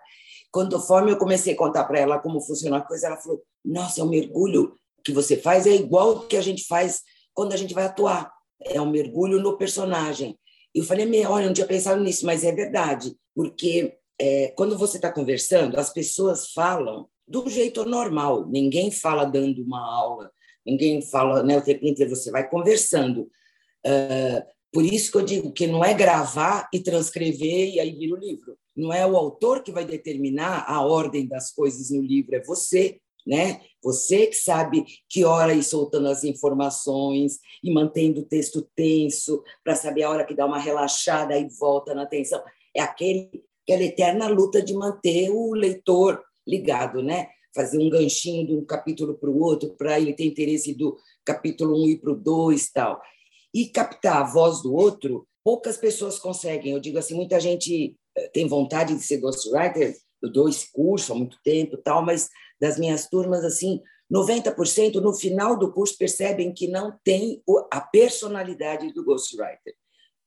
Quando 0.52 0.82
eu 1.10 1.18
comecei 1.18 1.54
a 1.54 1.58
contar 1.58 1.84
para 1.86 2.00
ela 2.00 2.20
como 2.20 2.42
funciona 2.42 2.78
a 2.78 2.82
coisa, 2.82 3.08
ela 3.08 3.18
falou: 3.18 3.42
"Nossa, 3.64 4.02
é 4.02 4.04
um 4.04 4.10
mergulho 4.10 4.74
que 5.04 5.12
você 5.12 5.38
faz 5.38 5.66
é 5.66 5.76
igual 5.76 6.12
o 6.12 6.28
que 6.28 6.38
a 6.38 6.42
gente 6.42 6.66
faz 6.66 7.02
quando 7.34 7.54
a 7.54 7.58
gente 7.58 7.74
vai 7.74 7.86
atuar. 7.86 8.32
É 8.62 8.82
um 8.82 8.90
mergulho 8.90 9.40
no 9.40 9.58
personagem. 9.58 10.38
Eu 10.74 10.84
falei, 10.84 11.06
olha, 11.26 11.44
eu 11.44 11.48
não 11.48 11.54
tinha 11.54 11.66
pensado 11.66 12.02
nisso, 12.02 12.26
mas 12.26 12.44
é 12.44 12.52
verdade, 12.52 13.16
porque 13.34 13.98
é, 14.20 14.50
quando 14.50 14.78
você 14.78 14.98
está 14.98 15.12
conversando, 15.12 15.80
as 15.80 15.92
pessoas 15.92 16.52
falam 16.52 17.08
do 17.28 17.50
jeito 17.50 17.86
normal. 17.86 18.48
Ninguém 18.48 18.92
fala 18.92 19.26
dando 19.26 19.64
uma 19.64 19.80
aula, 19.80 20.32
ninguém 20.66 21.02
fala, 21.02 21.42
né, 21.44 21.58
o 21.58 21.62
tempo 21.62 21.86
inteiro 21.86 22.16
você 22.16 22.30
vai 22.30 22.48
conversando. 22.48 23.30
Uh, 23.86 24.44
por 24.72 24.84
isso 24.84 25.12
que 25.12 25.18
eu 25.18 25.24
digo 25.24 25.52
que 25.52 25.66
não 25.66 25.84
é 25.84 25.94
gravar 25.94 26.68
e 26.74 26.80
transcrever 26.80 27.74
e 27.74 27.80
aí 27.80 27.92
vira 27.96 28.16
o 28.16 28.20
livro. 28.20 28.58
Não 28.80 28.94
é 28.94 29.06
o 29.06 29.18
autor 29.18 29.62
que 29.62 29.72
vai 29.72 29.86
determinar 29.86 30.66
a 30.68 30.82
ordem 30.82 31.28
das 31.28 31.52
coisas 31.52 31.92
no 31.92 32.02
livro, 32.02 32.36
é 32.36 32.44
você 32.44 33.00
né? 33.30 33.62
Você 33.84 34.26
que 34.26 34.36
sabe 34.36 34.84
que 35.08 35.24
hora 35.24 35.54
ir 35.54 35.62
soltando 35.62 36.08
as 36.08 36.24
informações 36.24 37.40
e 37.64 37.72
mantendo 37.72 38.22
o 38.22 38.26
texto 38.26 38.68
tenso 38.76 39.44
para 39.64 39.76
saber 39.76 40.04
a 40.04 40.10
hora 40.10 40.26
que 40.26 40.34
dá 40.34 40.48
uma 40.48 40.58
relaxada 40.58 41.38
e 41.38 41.48
volta 41.60 41.94
na 41.94 42.04
atenção. 42.04 42.42
É 42.76 42.82
aquele, 42.82 43.44
aquela 43.64 43.84
eterna 43.84 44.28
luta 44.28 44.62
de 44.62 44.74
manter 44.74 45.30
o 45.30 45.54
leitor 45.54 46.24
ligado, 46.48 47.04
né? 47.04 47.28
Fazer 47.54 47.78
um 47.78 47.90
ganchinho 47.90 48.48
de 48.48 48.56
um 48.56 48.66
capítulo 48.66 49.16
para 49.16 49.30
o 49.30 49.40
outro, 49.40 49.76
para 49.78 50.00
ele 50.00 50.14
ter 50.14 50.26
interesse 50.26 50.74
do 50.74 50.98
capítulo 51.24 51.76
1 51.76 51.84
um 51.84 51.88
ir 51.88 51.98
para 51.98 52.12
o 52.12 52.16
2 52.16 52.72
tal. 52.72 53.00
E 53.54 53.68
captar 53.68 54.18
a 54.18 54.24
voz 54.24 54.64
do 54.64 54.74
outro, 54.74 55.28
poucas 55.44 55.78
pessoas 55.78 56.18
conseguem. 56.18 56.74
Eu 56.74 56.80
digo 56.80 56.98
assim, 56.98 57.14
muita 57.14 57.40
gente 57.40 57.96
tem 58.34 58.48
vontade 58.48 58.96
de 58.96 59.04
ser 59.04 59.18
ghostwriter, 59.18 59.96
eu 60.22 60.32
dou 60.32 60.50
esse 60.50 60.72
curso 60.72 61.14
há 61.14 61.16
muito 61.16 61.38
tempo 61.44 61.78
tal, 61.78 62.06
mas 62.06 62.30
das 62.60 62.78
minhas 62.78 63.08
turmas, 63.08 63.44
assim, 63.44 63.82
90% 64.12 64.96
no 64.96 65.14
final 65.14 65.58
do 65.58 65.72
curso 65.72 65.98
percebem 65.98 66.54
que 66.54 66.68
não 66.68 66.98
tem 67.04 67.42
a 67.72 67.80
personalidade 67.80 68.92
do 68.94 69.04
ghostwriter. 69.04 69.76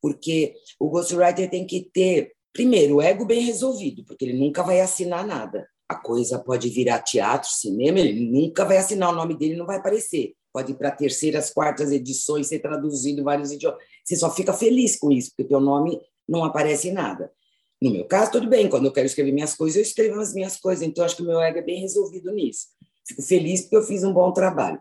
Porque 0.00 0.54
o 0.80 0.88
ghostwriter 0.88 1.50
tem 1.50 1.66
que 1.66 1.88
ter, 1.92 2.32
primeiro, 2.52 2.96
o 2.96 3.02
ego 3.02 3.24
bem 3.24 3.40
resolvido, 3.40 4.04
porque 4.04 4.24
ele 4.24 4.38
nunca 4.38 4.62
vai 4.62 4.80
assinar 4.80 5.26
nada. 5.26 5.68
a 5.88 5.94
coisa 5.94 6.38
pode 6.38 6.70
virar 6.70 7.00
teatro, 7.00 7.50
cinema, 7.50 8.00
ele 8.00 8.18
nunca 8.18 8.64
vai 8.64 8.78
assinar 8.78 9.10
o 9.10 9.14
nome 9.14 9.36
dele, 9.36 9.56
não 9.56 9.66
vai 9.66 9.76
aparecer. 9.76 10.32
Pode 10.50 10.72
ir 10.72 10.74
para 10.74 10.90
terceiras, 10.90 11.50
quartas 11.50 11.92
edições, 11.92 12.46
ser 12.46 12.60
traduzido 12.60 13.20
em 13.20 13.24
vários 13.24 13.52
idiomas. 13.52 13.78
Você 14.04 14.16
só 14.16 14.30
fica 14.30 14.52
feliz 14.52 14.96
com 14.98 15.10
isso, 15.10 15.30
porque 15.30 15.48
teu 15.48 15.60
nome 15.60 16.00
não 16.26 16.44
aparece 16.44 16.88
em 16.88 16.92
nada. 16.92 17.30
No 17.82 17.90
meu 17.90 18.04
caso, 18.04 18.30
tudo 18.30 18.48
bem, 18.48 18.68
quando 18.68 18.84
eu 18.84 18.92
quero 18.92 19.06
escrever 19.06 19.32
minhas 19.32 19.54
coisas, 19.54 19.74
eu 19.74 19.82
escrevo 19.82 20.20
as 20.20 20.32
minhas 20.32 20.56
coisas, 20.56 20.86
então 20.86 21.04
acho 21.04 21.16
que 21.16 21.22
o 21.22 21.26
meu 21.26 21.40
ego 21.40 21.58
é 21.58 21.62
bem 21.62 21.80
resolvido 21.80 22.30
nisso. 22.30 22.68
Fico 23.04 23.20
feliz 23.20 23.62
porque 23.62 23.74
eu 23.74 23.82
fiz 23.82 24.04
um 24.04 24.12
bom 24.12 24.32
trabalho. 24.32 24.80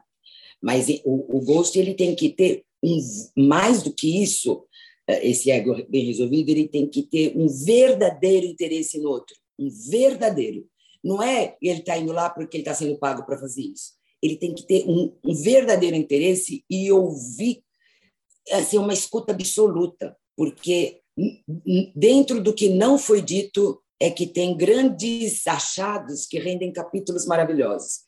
Mas 0.61 0.87
o, 1.03 1.39
o 1.39 1.63
ele 1.73 1.95
tem 1.95 2.13
que 2.13 2.29
ter 2.29 2.63
um, 2.83 2.99
mais 3.35 3.81
do 3.81 3.91
que 3.91 4.21
isso, 4.21 4.67
eh, 5.07 5.27
esse 5.27 5.49
ego 5.49 5.83
bem 5.89 6.05
resolvido, 6.05 6.49
ele 6.49 6.67
tem 6.67 6.87
que 6.87 7.01
ter 7.01 7.35
um 7.35 7.47
verdadeiro 7.47 8.45
interesse 8.45 8.99
no 8.99 9.09
outro, 9.09 9.35
um 9.57 9.67
verdadeiro. 9.89 10.67
Não 11.03 11.23
é 11.23 11.57
ele 11.59 11.79
está 11.79 11.97
indo 11.97 12.11
lá 12.11 12.29
porque 12.29 12.57
ele 12.57 12.61
está 12.61 12.75
sendo 12.75 12.99
pago 12.99 13.25
para 13.25 13.39
fazer 13.39 13.63
isso. 13.63 13.93
Ele 14.21 14.35
tem 14.35 14.53
que 14.53 14.61
ter 14.61 14.85
um, 14.87 15.11
um 15.25 15.33
verdadeiro 15.33 15.95
interesse 15.95 16.63
e 16.69 16.91
ouvir, 16.91 17.63
assim, 18.51 18.77
uma 18.77 18.93
escuta 18.93 19.31
absoluta, 19.31 20.15
porque 20.37 21.00
dentro 21.95 22.41
do 22.41 22.53
que 22.53 22.69
não 22.69 22.97
foi 22.97 23.21
dito 23.21 23.81
é 23.99 24.09
que 24.09 24.25
tem 24.25 24.57
grandes 24.57 25.45
achados 25.45 26.25
que 26.25 26.39
rendem 26.39 26.73
capítulos 26.73 27.25
maravilhosos. 27.25 28.01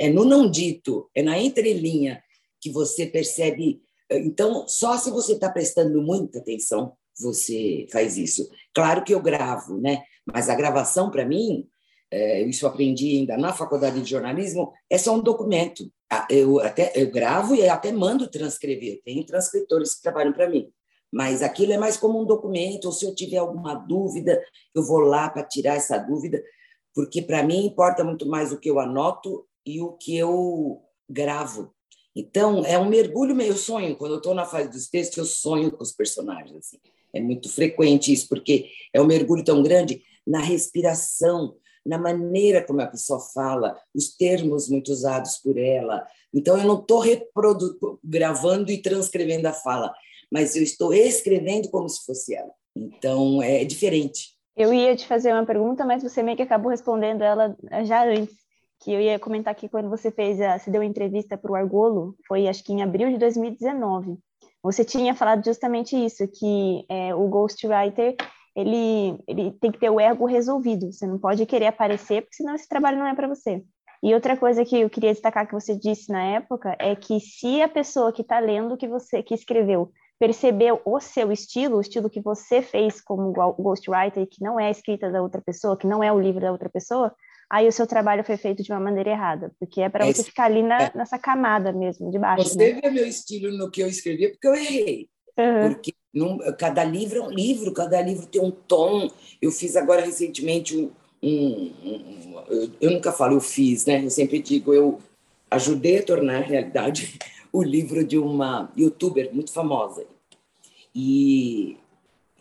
É 0.00 0.08
no 0.08 0.24
não 0.24 0.50
dito, 0.50 1.10
é 1.14 1.22
na 1.22 1.38
entrelinha 1.38 2.22
que 2.60 2.70
você 2.70 3.06
percebe. 3.06 3.82
Então, 4.10 4.66
só 4.68 4.96
se 4.96 5.10
você 5.10 5.32
está 5.32 5.50
prestando 5.50 6.00
muita 6.00 6.38
atenção, 6.38 6.96
você 7.18 7.86
faz 7.92 8.16
isso. 8.16 8.48
Claro 8.72 9.04
que 9.04 9.14
eu 9.14 9.20
gravo, 9.20 9.78
né? 9.80 10.02
Mas 10.26 10.48
a 10.48 10.54
gravação, 10.54 11.10
para 11.10 11.26
mim, 11.26 11.68
é, 12.10 12.42
isso 12.42 12.66
aprendi 12.66 13.18
ainda 13.18 13.36
na 13.36 13.52
faculdade 13.52 14.00
de 14.00 14.08
jornalismo, 14.08 14.72
é 14.88 14.96
só 14.96 15.14
um 15.14 15.22
documento. 15.22 15.90
Ah, 16.10 16.26
eu 16.30 16.60
até 16.60 16.92
eu 16.94 17.10
gravo 17.10 17.54
e 17.54 17.68
até 17.68 17.92
mando 17.92 18.30
transcrever. 18.30 19.00
Tem 19.04 19.24
transcritores 19.24 19.94
que 19.94 20.02
trabalham 20.02 20.32
para 20.32 20.48
mim. 20.48 20.70
Mas 21.14 21.44
aquilo 21.44 21.72
é 21.72 21.78
mais 21.78 21.96
como 21.96 22.20
um 22.20 22.24
documento, 22.24 22.86
ou 22.86 22.92
se 22.92 23.06
eu 23.06 23.14
tiver 23.14 23.36
alguma 23.36 23.72
dúvida, 23.76 24.42
eu 24.74 24.82
vou 24.82 24.98
lá 24.98 25.30
para 25.30 25.44
tirar 25.44 25.76
essa 25.76 25.96
dúvida, 25.96 26.42
porque 26.92 27.22
para 27.22 27.40
mim 27.44 27.66
importa 27.66 28.02
muito 28.02 28.26
mais 28.26 28.50
o 28.50 28.58
que 28.58 28.68
eu 28.68 28.80
anoto 28.80 29.46
e 29.64 29.80
o 29.80 29.92
que 29.92 30.16
eu 30.16 30.82
gravo. 31.08 31.72
Então, 32.16 32.64
é 32.66 32.76
um 32.76 32.88
mergulho 32.88 33.32
meio 33.32 33.56
sonho. 33.56 33.96
Quando 33.96 34.14
eu 34.14 34.16
estou 34.18 34.34
na 34.34 34.44
fase 34.44 34.68
dos 34.68 34.88
textos, 34.88 35.18
eu 35.18 35.24
sonho 35.24 35.70
com 35.70 35.84
os 35.84 35.92
personagens. 35.92 36.56
Assim. 36.56 36.78
É 37.12 37.20
muito 37.20 37.48
frequente 37.48 38.12
isso, 38.12 38.28
porque 38.28 38.68
é 38.92 39.00
um 39.00 39.06
mergulho 39.06 39.44
tão 39.44 39.62
grande 39.62 40.02
na 40.26 40.40
respiração, 40.40 41.54
na 41.86 41.96
maneira 41.96 42.60
como 42.60 42.80
a 42.80 42.88
pessoa 42.88 43.20
fala, 43.20 43.78
os 43.94 44.16
termos 44.16 44.68
muito 44.68 44.90
usados 44.90 45.36
por 45.36 45.56
ela. 45.56 46.04
Então, 46.32 46.58
eu 46.58 46.64
não 46.64 46.80
estou 46.80 47.04
gravando 48.02 48.72
e 48.72 48.82
transcrevendo 48.82 49.46
a 49.46 49.52
fala, 49.52 49.94
mas 50.34 50.56
eu 50.56 50.64
estou 50.64 50.92
escrevendo 50.92 51.70
como 51.70 51.88
se 51.88 52.04
fosse 52.04 52.34
ela. 52.34 52.50
Então, 52.74 53.40
é 53.40 53.64
diferente. 53.64 54.34
Eu 54.56 54.74
ia 54.74 54.96
te 54.96 55.06
fazer 55.06 55.32
uma 55.32 55.46
pergunta, 55.46 55.84
mas 55.84 56.02
você 56.02 56.24
meio 56.24 56.36
que 56.36 56.42
acabou 56.42 56.72
respondendo 56.72 57.22
ela 57.22 57.56
já 57.84 58.04
antes 58.04 58.34
que 58.82 58.92
eu 58.92 59.00
ia 59.00 59.16
comentar 59.16 59.54
que 59.54 59.68
quando 59.68 59.88
você 59.88 60.10
fez 60.10 60.40
a, 60.40 60.58
se 60.58 60.72
deu 60.72 60.82
entrevista 60.82 61.38
para 61.38 61.52
o 61.52 61.54
Argolo, 61.54 62.16
foi 62.26 62.48
acho 62.48 62.64
que 62.64 62.72
em 62.72 62.82
abril 62.82 63.10
de 63.10 63.18
2019. 63.18 64.18
Você 64.60 64.84
tinha 64.84 65.14
falado 65.14 65.44
justamente 65.44 65.96
isso, 65.96 66.26
que 66.26 66.84
é, 66.88 67.14
o 67.14 67.28
ghostwriter 67.28 68.16
ele, 68.56 69.16
ele 69.28 69.52
tem 69.52 69.70
que 69.70 69.78
ter 69.78 69.90
o 69.90 70.00
ego 70.00 70.26
resolvido. 70.26 70.92
Você 70.92 71.06
não 71.06 71.18
pode 71.18 71.46
querer 71.46 71.66
aparecer, 71.66 72.22
porque 72.22 72.36
senão 72.36 72.56
esse 72.56 72.68
trabalho 72.68 72.98
não 72.98 73.06
é 73.06 73.14
para 73.14 73.28
você. 73.28 73.62
E 74.02 74.12
outra 74.12 74.36
coisa 74.36 74.64
que 74.64 74.80
eu 74.80 74.90
queria 74.90 75.12
destacar 75.12 75.46
que 75.46 75.54
você 75.54 75.76
disse 75.76 76.10
na 76.10 76.22
época 76.22 76.76
é 76.80 76.96
que 76.96 77.20
se 77.20 77.62
a 77.62 77.68
pessoa 77.68 78.12
que 78.12 78.22
está 78.22 78.40
lendo 78.40 78.76
que 78.76 78.88
você 78.88 79.22
que 79.22 79.32
escreveu 79.32 79.92
percebeu 80.18 80.80
o 80.84 81.00
seu 81.00 81.32
estilo, 81.32 81.76
o 81.76 81.80
estilo 81.80 82.10
que 82.10 82.20
você 82.20 82.62
fez 82.62 83.00
como 83.00 83.32
ghostwriter, 83.32 84.26
que 84.26 84.42
não 84.42 84.58
é 84.58 84.66
a 84.68 84.70
escrita 84.70 85.10
da 85.10 85.20
outra 85.20 85.42
pessoa, 85.44 85.76
que 85.76 85.86
não 85.86 86.02
é 86.02 86.12
o 86.12 86.20
livro 86.20 86.40
da 86.40 86.52
outra 86.52 86.68
pessoa, 86.68 87.14
aí 87.50 87.68
o 87.68 87.72
seu 87.72 87.86
trabalho 87.86 88.24
foi 88.24 88.36
feito 88.36 88.62
de 88.62 88.72
uma 88.72 88.80
maneira 88.80 89.10
errada, 89.10 89.52
porque 89.58 89.80
é 89.80 89.88
para 89.88 90.06
você 90.06 90.22
ficar 90.22 90.44
ali 90.44 90.62
na, 90.62 90.82
é. 90.82 90.92
nessa 90.94 91.18
camada 91.18 91.72
mesmo, 91.72 92.10
de 92.10 92.18
baixo. 92.18 92.48
Você 92.48 92.74
né? 92.74 92.80
vê 92.80 92.90
meu 92.90 93.06
estilo 93.06 93.56
no 93.56 93.70
que 93.70 93.82
eu 93.82 93.88
escrevi, 93.88 94.28
porque 94.28 94.46
eu 94.46 94.54
errei. 94.54 95.08
Uhum. 95.36 95.74
Porque 95.74 95.92
num, 96.12 96.38
cada 96.56 96.84
livro 96.84 97.18
é 97.18 97.22
um 97.22 97.30
livro, 97.30 97.72
cada 97.72 98.00
livro 98.00 98.26
tem 98.26 98.40
um 98.40 98.50
tom. 98.50 99.10
Eu 99.42 99.50
fiz 99.50 99.76
agora 99.76 100.04
recentemente 100.04 100.76
um, 100.76 100.90
um, 101.22 101.72
um 101.84 102.44
eu, 102.48 102.70
eu, 102.80 102.90
nunca 102.92 103.10
falo 103.10 103.34
eu 103.34 103.40
fiz, 103.40 103.84
né? 103.84 104.04
Eu 104.04 104.10
sempre 104.10 104.38
digo 104.38 104.72
eu 104.72 105.00
ajudei 105.50 105.98
a 105.98 106.04
tornar 106.04 106.40
realidade 106.40 107.18
o 107.54 107.62
livro 107.62 108.04
de 108.04 108.18
uma 108.18 108.68
youtuber 108.76 109.32
muito 109.32 109.52
famosa 109.52 110.04
e, 110.92 111.76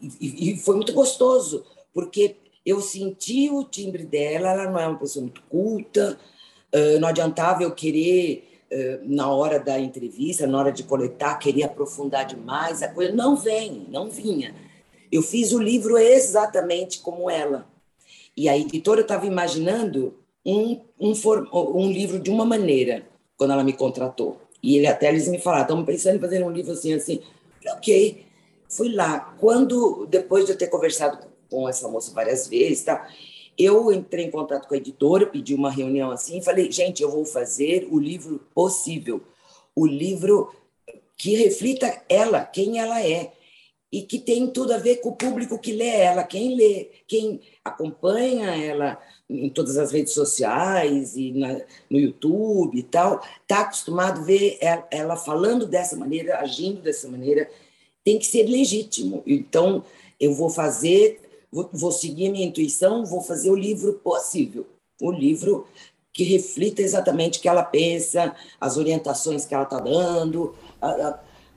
e, 0.02 0.54
e 0.54 0.58
foi 0.58 0.76
muito 0.76 0.92
gostoso 0.92 1.64
porque 1.94 2.36
eu 2.66 2.82
senti 2.82 3.48
o 3.48 3.64
timbre 3.64 4.04
dela, 4.06 4.50
ela 4.50 4.72
não 4.72 4.80
é 4.80 4.88
uma 4.88 4.98
pessoa 4.98 5.22
muito 5.22 5.44
culta, 5.44 6.18
não 7.00 7.08
adiantava 7.08 7.62
eu 7.62 7.76
querer, 7.76 8.62
na 9.04 9.32
hora 9.32 9.60
da 9.60 9.80
entrevista, 9.80 10.48
na 10.48 10.58
hora 10.58 10.72
de 10.72 10.84
coletar, 10.84 11.38
querer 11.38 11.64
aprofundar 11.64 12.26
demais, 12.26 12.82
a 12.82 12.88
coisa 12.88 13.14
não 13.14 13.36
vem, 13.36 13.86
não 13.90 14.10
vinha. 14.10 14.56
Eu 15.12 15.22
fiz 15.22 15.52
o 15.52 15.62
livro 15.62 15.98
exatamente 15.98 17.00
como 17.00 17.30
ela. 17.30 17.68
E 18.36 18.50
a 18.50 18.58
editora 18.58 19.02
estava 19.02 19.28
imaginando 19.28 20.16
um, 20.44 20.82
um, 21.00 21.14
um 21.54 21.92
livro 21.92 22.18
de 22.18 22.32
uma 22.32 22.46
maneira, 22.46 23.06
quando 23.38 23.52
ela 23.52 23.64
me 23.64 23.74
contratou. 23.74 24.43
E 24.64 24.78
ele 24.78 24.88
até 24.88 25.10
eles 25.10 25.28
me 25.28 25.40
falaram, 25.40 25.64
estamos 25.64 25.86
pensando 25.86 26.16
em 26.16 26.22
fazer 26.22 26.42
um 26.42 26.50
livro 26.50 26.72
assim, 26.72 26.94
assim. 26.94 27.22
Ok, 27.76 28.26
fui 28.70 28.94
lá. 28.94 29.36
Quando, 29.40 30.06
depois 30.06 30.46
de 30.46 30.54
eu 30.54 30.58
ter 30.58 30.68
conversado 30.68 31.28
com 31.50 31.68
essa 31.68 31.88
moça 31.90 32.14
várias 32.14 32.48
vezes, 32.48 32.86
tá? 32.86 33.08
Eu 33.58 33.92
entrei 33.92 34.26
em 34.26 34.32
contato 34.32 34.68
com 34.68 34.74
a 34.74 34.78
editora, 34.78 35.28
pedi 35.28 35.54
uma 35.54 35.70
reunião 35.70 36.10
assim, 36.10 36.42
falei, 36.42 36.72
gente, 36.72 37.04
eu 37.04 37.12
vou 37.12 37.26
fazer 37.26 37.88
o 37.92 38.00
livro 38.00 38.40
possível, 38.56 39.22
o 39.76 39.86
livro 39.86 40.52
que 41.16 41.36
reflita 41.36 42.02
ela, 42.10 42.44
quem 42.44 42.80
ela 42.80 43.06
é, 43.06 43.32
e 43.92 44.02
que 44.02 44.18
tem 44.18 44.48
tudo 44.48 44.74
a 44.74 44.78
ver 44.78 44.98
com 44.98 45.10
o 45.10 45.16
público 45.16 45.60
que 45.60 45.72
lê 45.72 45.88
ela, 45.88 46.24
quem 46.24 46.56
lê, 46.56 46.90
quem 47.08 47.42
acompanha 47.64 48.56
ela 48.56 49.00
em 49.30 49.50
todas 49.50 49.78
as 49.78 49.92
redes 49.92 50.14
sociais 50.14 51.16
e 51.16 51.32
na, 51.32 51.62
no 51.90 52.00
YouTube 52.00 52.78
e 52.78 52.84
tal, 52.84 53.22
está 53.42 53.62
acostumado 53.62 54.22
a 54.22 54.24
ver 54.24 54.58
ela, 54.62 54.88
ela 54.92 55.16
falando 55.16 55.66
dessa 55.66 55.96
maneira, 55.96 56.40
agindo 56.40 56.82
dessa 56.82 57.08
maneira, 57.08 57.50
tem 58.04 58.20
que 58.20 58.26
ser 58.26 58.44
legítimo. 58.44 59.24
Então, 59.26 59.84
eu 60.20 60.34
vou 60.34 60.50
fazer 60.50 61.20
vou, 61.54 61.70
vou 61.72 61.92
seguir 61.92 62.30
minha 62.30 62.46
intuição, 62.46 63.06
vou 63.06 63.22
fazer 63.22 63.52
o 63.52 63.56
livro 63.56 63.94
possível, 63.94 64.66
o 65.00 65.12
livro 65.12 65.68
que 66.12 66.24
reflita 66.24 66.82
exatamente 66.82 67.40
o 67.40 67.42
que 67.42 67.48
ela 67.48 67.64
pensa, 67.64 68.36
as 68.60 68.78
orientações 68.78 69.46
que 69.46 69.54
ela 69.54 69.64
está 69.64 69.80
dando. 69.80 70.56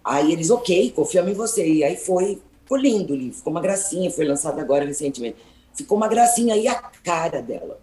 Aí 0.03 0.33
eles, 0.33 0.51
ok, 0.51 0.91
confiamos 0.93 1.31
em 1.31 1.35
você. 1.35 1.67
E 1.69 1.85
aí 1.85 1.97
foi, 1.97 2.41
ficou 2.63 2.79
lindo 2.79 3.13
o 3.13 3.17
livro, 3.17 3.37
ficou 3.37 3.51
uma 3.51 3.61
gracinha, 3.61 4.11
foi 4.11 4.25
lançado 4.27 4.59
agora 4.59 4.85
recentemente. 4.85 5.37
Ficou 5.77 5.97
uma 5.97 6.09
gracinha 6.09 6.57
e 6.57 6.67
a 6.67 6.75
cara 6.75 7.43
dela. 7.43 7.79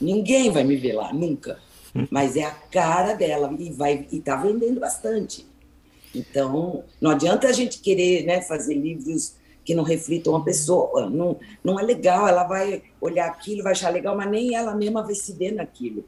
Ninguém 0.00 0.50
vai 0.50 0.64
me 0.64 0.76
ver 0.76 0.92
lá, 0.92 1.12
nunca. 1.12 1.58
Mas 2.10 2.36
é 2.36 2.44
a 2.44 2.50
cara 2.50 3.14
dela 3.14 3.54
e 3.58 3.72
vai 3.72 4.06
e 4.10 4.18
está 4.18 4.36
vendendo 4.36 4.80
bastante. 4.80 5.46
Então, 6.14 6.84
não 7.00 7.10
adianta 7.10 7.48
a 7.48 7.52
gente 7.52 7.80
querer 7.80 8.24
né, 8.24 8.40
fazer 8.40 8.74
livros 8.74 9.36
que 9.64 9.74
não 9.74 9.84
reflitam 9.84 10.34
a 10.34 10.44
pessoa. 10.44 11.08
Não, 11.08 11.38
não 11.62 11.78
é 11.78 11.82
legal, 11.82 12.26
ela 12.26 12.44
vai 12.44 12.82
olhar 13.00 13.26
aquilo, 13.26 13.62
vai 13.62 13.72
achar 13.72 13.90
legal, 13.90 14.16
mas 14.16 14.30
nem 14.30 14.54
ela 14.54 14.74
mesma 14.74 15.02
vai 15.02 15.14
se 15.14 15.32
ver 15.32 15.52
naquilo. 15.52 16.04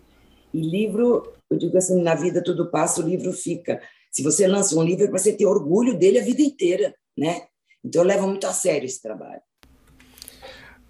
E 0.52 0.60
livro, 0.60 1.32
eu 1.48 1.58
digo 1.58 1.76
assim, 1.76 2.00
na 2.02 2.14
vida 2.14 2.42
tudo 2.42 2.70
passa, 2.70 3.00
o 3.00 3.06
livro 3.08 3.32
fica. 3.32 3.80
Se 4.10 4.22
você 4.22 4.46
lança 4.46 4.76
um 4.76 4.82
livro, 4.82 5.04
é 5.04 5.08
para 5.08 5.18
você 5.18 5.32
ter 5.32 5.46
orgulho 5.46 5.96
dele 5.96 6.18
a 6.18 6.24
vida 6.24 6.42
inteira, 6.42 6.94
né? 7.16 7.42
Então 7.84 8.02
eu 8.02 8.08
levo 8.08 8.26
muito 8.26 8.46
a 8.46 8.52
sério 8.52 8.86
esse 8.86 9.00
trabalho. 9.00 9.40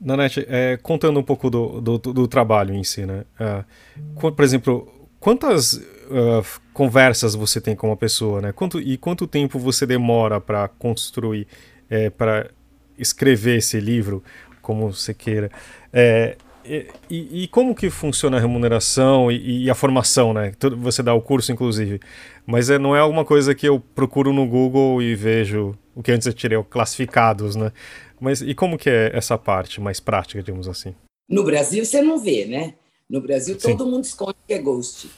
Nanete, 0.00 0.47
é, 0.49 0.78
contando 0.83 1.21
um 1.21 1.23
pouco 1.23 1.50
do, 1.50 1.80
do, 1.80 1.99
do, 1.99 2.26
trabalho 2.26 2.75
em 2.75 2.83
si, 2.83 3.04
né? 3.04 3.25
Uh, 3.38 4.33
por 4.33 4.42
exemplo, 4.42 5.09
quantas 5.19 5.75
uh, 5.75 6.42
conversas 6.73 7.35
você 7.35 7.61
tem 7.61 7.76
com 7.76 7.88
uma 7.88 7.97
pessoa, 7.97 8.40
né? 8.40 8.52
Quanto, 8.52 8.80
e 8.80 8.97
quanto 8.97 9.26
tempo 9.26 9.59
você 9.59 9.85
demora 9.85 10.40
para 10.40 10.69
construir, 10.69 11.47
é, 11.90 12.09
para 12.09 12.50
escrever 12.99 13.59
esse 13.59 13.78
livro, 13.78 14.25
como 14.62 14.90
você 14.90 15.12
queira. 15.12 15.50
É, 15.92 16.37
e, 16.64 17.42
e, 17.42 17.49
como 17.49 17.75
que 17.75 17.90
funciona 17.90 18.37
a 18.37 18.40
remuneração 18.40 19.30
e, 19.30 19.64
e, 19.64 19.71
a 19.71 19.75
formação, 19.75 20.33
né? 20.33 20.52
Você 20.78 21.02
dá 21.02 21.12
o 21.12 21.21
curso, 21.21 21.50
inclusive. 21.50 22.00
Mas 22.47 22.71
é, 22.71 22.78
não 22.78 22.95
é 22.95 23.00
alguma 23.00 23.25
coisa 23.25 23.54
que 23.54 23.66
eu 23.66 23.80
procuro 23.95 24.33
no 24.33 24.47
Google 24.47 25.02
e 25.02 25.14
vejo 25.14 25.75
o 25.95 26.02
que 26.02 26.12
antes 26.12 26.26
eu 26.26 26.33
tirei, 26.33 26.62
classificados, 26.62 27.57
né? 27.57 27.73
Mas 28.21 28.43
e 28.43 28.55
como 28.55 28.77
que 28.77 28.91
é 28.91 29.17
essa 29.17 29.39
parte 29.39 29.81
mais 29.81 29.99
prática, 29.99 30.43
digamos 30.43 30.69
assim? 30.69 30.95
No 31.29 31.45
Brasil 31.45 31.85
você 31.85 32.03
não 32.03 32.19
vê, 32.19 32.45
né? 32.45 32.75
No 33.09 33.21
Brasil, 33.21 33.59
Sim. 33.59 33.77
todo 33.77 33.91
mundo 33.91 34.05
esconde 34.05 34.37
que 34.47 34.55
é 34.55 34.59
ghost. 34.59 35.11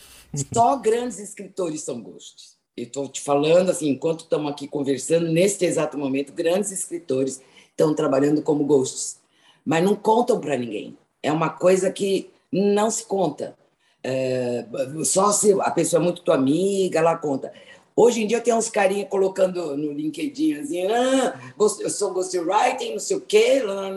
Só 0.54 0.76
grandes 0.76 1.18
escritores 1.18 1.82
são 1.82 2.00
ghosts. 2.00 2.56
Eu 2.75 2.85
estou 2.85 3.06
te 3.09 3.21
falando, 3.21 3.71
assim, 3.71 3.90
enquanto 3.90 4.21
estamos 4.21 4.50
aqui 4.50 4.66
conversando, 4.66 5.30
neste 5.30 5.64
exato 5.66 5.99
momento, 5.99 6.32
grandes 6.32 6.73
escritores 6.73 7.42
estão 7.68 7.94
trabalhando 7.94 8.40
como 8.40 8.64
ghosts, 8.64 9.21
mas 9.64 9.85
não 9.85 9.94
contam 9.94 10.40
para 10.40 10.56
ninguém. 10.56 10.97
É 11.23 11.30
uma 11.30 11.50
coisa 11.50 11.90
que 11.90 12.30
não 12.50 12.90
se 12.90 13.04
conta. 13.04 13.54
É, 14.02 14.64
só 15.04 15.30
se 15.30 15.52
a 15.61 15.71
pessoa 15.71 16.00
é 16.00 16.04
muito 16.04 16.23
tua 16.23 16.35
amiga, 16.35 16.99
ela 16.99 17.16
conta. 17.16 17.52
Hoje 17.94 18.22
em 18.22 18.26
dia 18.26 18.40
tem 18.40 18.54
uns 18.54 18.70
carinhas 18.70 19.08
colocando 19.08 19.76
no 19.76 19.92
LinkedIn 19.92 20.54
assim, 20.54 20.87
ah, 20.87 21.38
eu 21.58 21.90
sou 21.90 22.12
ghostwriting, 22.12 22.92
não 22.92 22.99
sei 22.99 23.16
o 23.16 23.20
quê, 23.20 23.62
lá, 23.62 23.90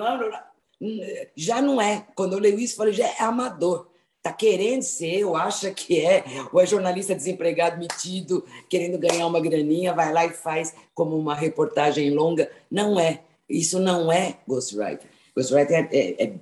já 1.36 1.62
não 1.62 1.82
é. 1.82 2.06
Quando 2.16 2.34
eu 2.34 2.40
leio 2.40 2.60
isso, 2.60 2.76
falei, 2.76 2.94
já 2.94 3.08
é 3.08 3.22
amador. 3.22 3.88
Está 4.18 4.34
querendo 4.34 4.82
ser, 4.82 5.24
ou 5.24 5.36
acha 5.36 5.72
que 5.72 6.04
é, 6.04 6.24
ou 6.52 6.60
é 6.60 6.66
jornalista 6.66 7.14
desempregado 7.14 7.78
metido, 7.78 8.44
querendo 8.68 8.98
ganhar 8.98 9.28
uma 9.28 9.40
graninha, 9.40 9.94
vai 9.94 10.12
lá 10.12 10.26
e 10.26 10.32
faz 10.32 10.74
como 10.96 11.16
uma 11.16 11.36
reportagem 11.36 12.10
longa. 12.10 12.52
Não 12.70 13.00
é. 13.00 13.22
Isso 13.48 13.80
não 13.80 14.12
é 14.12 14.38
ghostwriter. 14.48 15.08
Ghostwriter 15.36 15.88
é, 15.92 15.98
é, 15.98 16.24
é, 16.24 16.34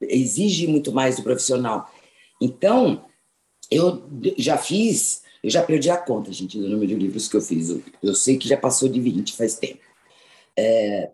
exige 0.00 0.66
muito 0.66 0.90
mais 0.90 1.16
do 1.16 1.22
profissional. 1.22 1.88
Então, 2.40 3.04
eu 3.70 4.02
já 4.36 4.58
fiz, 4.58 5.22
eu 5.48 5.52
já 5.52 5.62
perdi 5.62 5.88
a 5.88 5.96
conta, 5.96 6.30
gente, 6.30 6.58
do 6.58 6.68
número 6.68 6.86
de 6.86 6.94
livros 6.94 7.26
que 7.26 7.34
eu 7.34 7.40
fiz. 7.40 7.70
Eu, 8.02 8.14
sei 8.14 8.36
que 8.36 8.46
já 8.46 8.56
passou 8.56 8.86
de 8.86 9.00
20 9.00 9.34
faz 9.34 9.54
tempo. 9.54 9.80
É, 10.56 11.10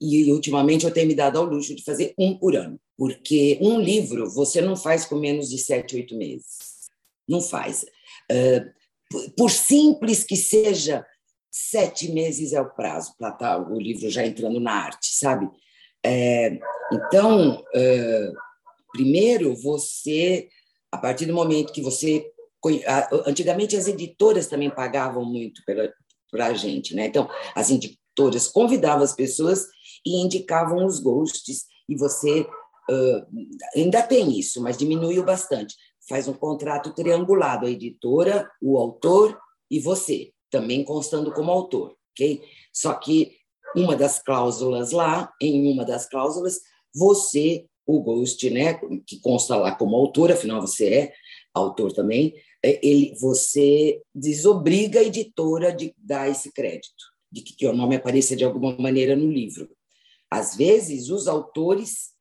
e 0.00 0.32
ultimamente 0.32 0.86
eu 0.86 0.90
tenho 0.90 1.06
me 1.06 1.14
dado 1.14 1.38
ao 1.38 1.44
luxo 1.44 1.74
de 1.74 1.84
fazer 1.84 2.14
um 2.18 2.36
por 2.36 2.56
ano, 2.56 2.80
porque 2.96 3.58
um 3.60 3.78
livro 3.78 4.30
você 4.30 4.62
não 4.62 4.74
faz 4.74 5.04
com 5.04 5.16
menos 5.16 5.50
de 5.50 5.58
sete, 5.58 5.96
oito 5.96 6.16
meses. 6.16 6.88
Não 7.28 7.42
faz. 7.42 7.84
Uh, 8.32 9.30
por 9.36 9.50
simples 9.50 10.24
que 10.24 10.36
seja, 10.36 11.04
sete 11.50 12.10
meses 12.10 12.54
é 12.54 12.60
o 12.60 12.70
prazo 12.70 13.14
para 13.18 13.28
estar 13.28 13.58
tá 13.58 13.70
o 13.70 13.78
livro 13.78 14.08
já 14.08 14.26
entrando 14.26 14.58
na 14.58 14.72
arte, 14.72 15.14
sabe? 15.14 15.48
É, 16.02 16.58
então, 16.90 17.60
uh, 17.60 18.32
primeiro 18.92 19.54
você, 19.54 20.48
a 20.90 20.96
partir 20.96 21.26
do 21.26 21.34
momento 21.34 21.72
que 21.72 21.82
você. 21.82 22.30
Antigamente 23.26 23.76
as 23.76 23.86
editoras 23.86 24.46
também 24.46 24.70
pagavam 24.70 25.24
muito 25.24 25.62
para 26.30 26.46
a 26.46 26.54
gente, 26.54 26.94
né? 26.94 27.06
Então, 27.06 27.28
as 27.54 27.70
editoras 27.70 28.48
convidavam 28.48 29.04
as 29.04 29.14
pessoas 29.14 29.66
e 30.04 30.20
indicavam 30.20 30.84
os 30.84 30.98
ghosts, 31.00 31.64
e 31.88 31.96
você 31.96 32.40
uh, 32.90 33.26
ainda 33.74 34.02
tem 34.02 34.38
isso, 34.38 34.62
mas 34.62 34.76
diminuiu 34.76 35.24
bastante. 35.24 35.74
Faz 36.08 36.28
um 36.28 36.34
contrato 36.34 36.94
triangulado, 36.94 37.66
a 37.66 37.70
editora, 37.70 38.50
o 38.60 38.78
autor 38.78 39.38
e 39.70 39.80
você, 39.80 40.32
também 40.50 40.84
constando 40.84 41.32
como 41.32 41.50
autor, 41.50 41.96
ok? 42.12 42.42
Só 42.72 42.94
que 42.94 43.36
uma 43.74 43.96
das 43.96 44.22
cláusulas 44.22 44.92
lá, 44.92 45.32
em 45.40 45.72
uma 45.72 45.84
das 45.84 46.08
cláusulas, 46.08 46.60
você, 46.94 47.66
o 47.86 48.00
ghost, 48.00 48.48
né, 48.50 48.74
que 49.06 49.18
consta 49.20 49.56
lá 49.56 49.74
como 49.74 49.96
autor, 49.96 50.30
afinal 50.30 50.60
você 50.60 50.94
é 50.94 51.12
autor 51.52 51.92
também, 51.92 52.34
ele, 52.64 53.14
você 53.20 54.00
desobriga 54.14 55.00
a 55.00 55.04
editora 55.04 55.72
de 55.72 55.94
dar 55.98 56.30
esse 56.30 56.52
crédito, 56.52 57.04
de 57.30 57.42
que, 57.42 57.66
o 57.66 57.72
nome 57.72 57.96
apareça 57.96 58.34
de 58.34 58.44
alguma 58.44 58.76
maneira 58.78 59.14
no 59.14 59.30
livro. 59.30 59.68
Às 60.30 60.56
vezes, 60.56 61.10
os 61.10 61.28
autores 61.28 62.12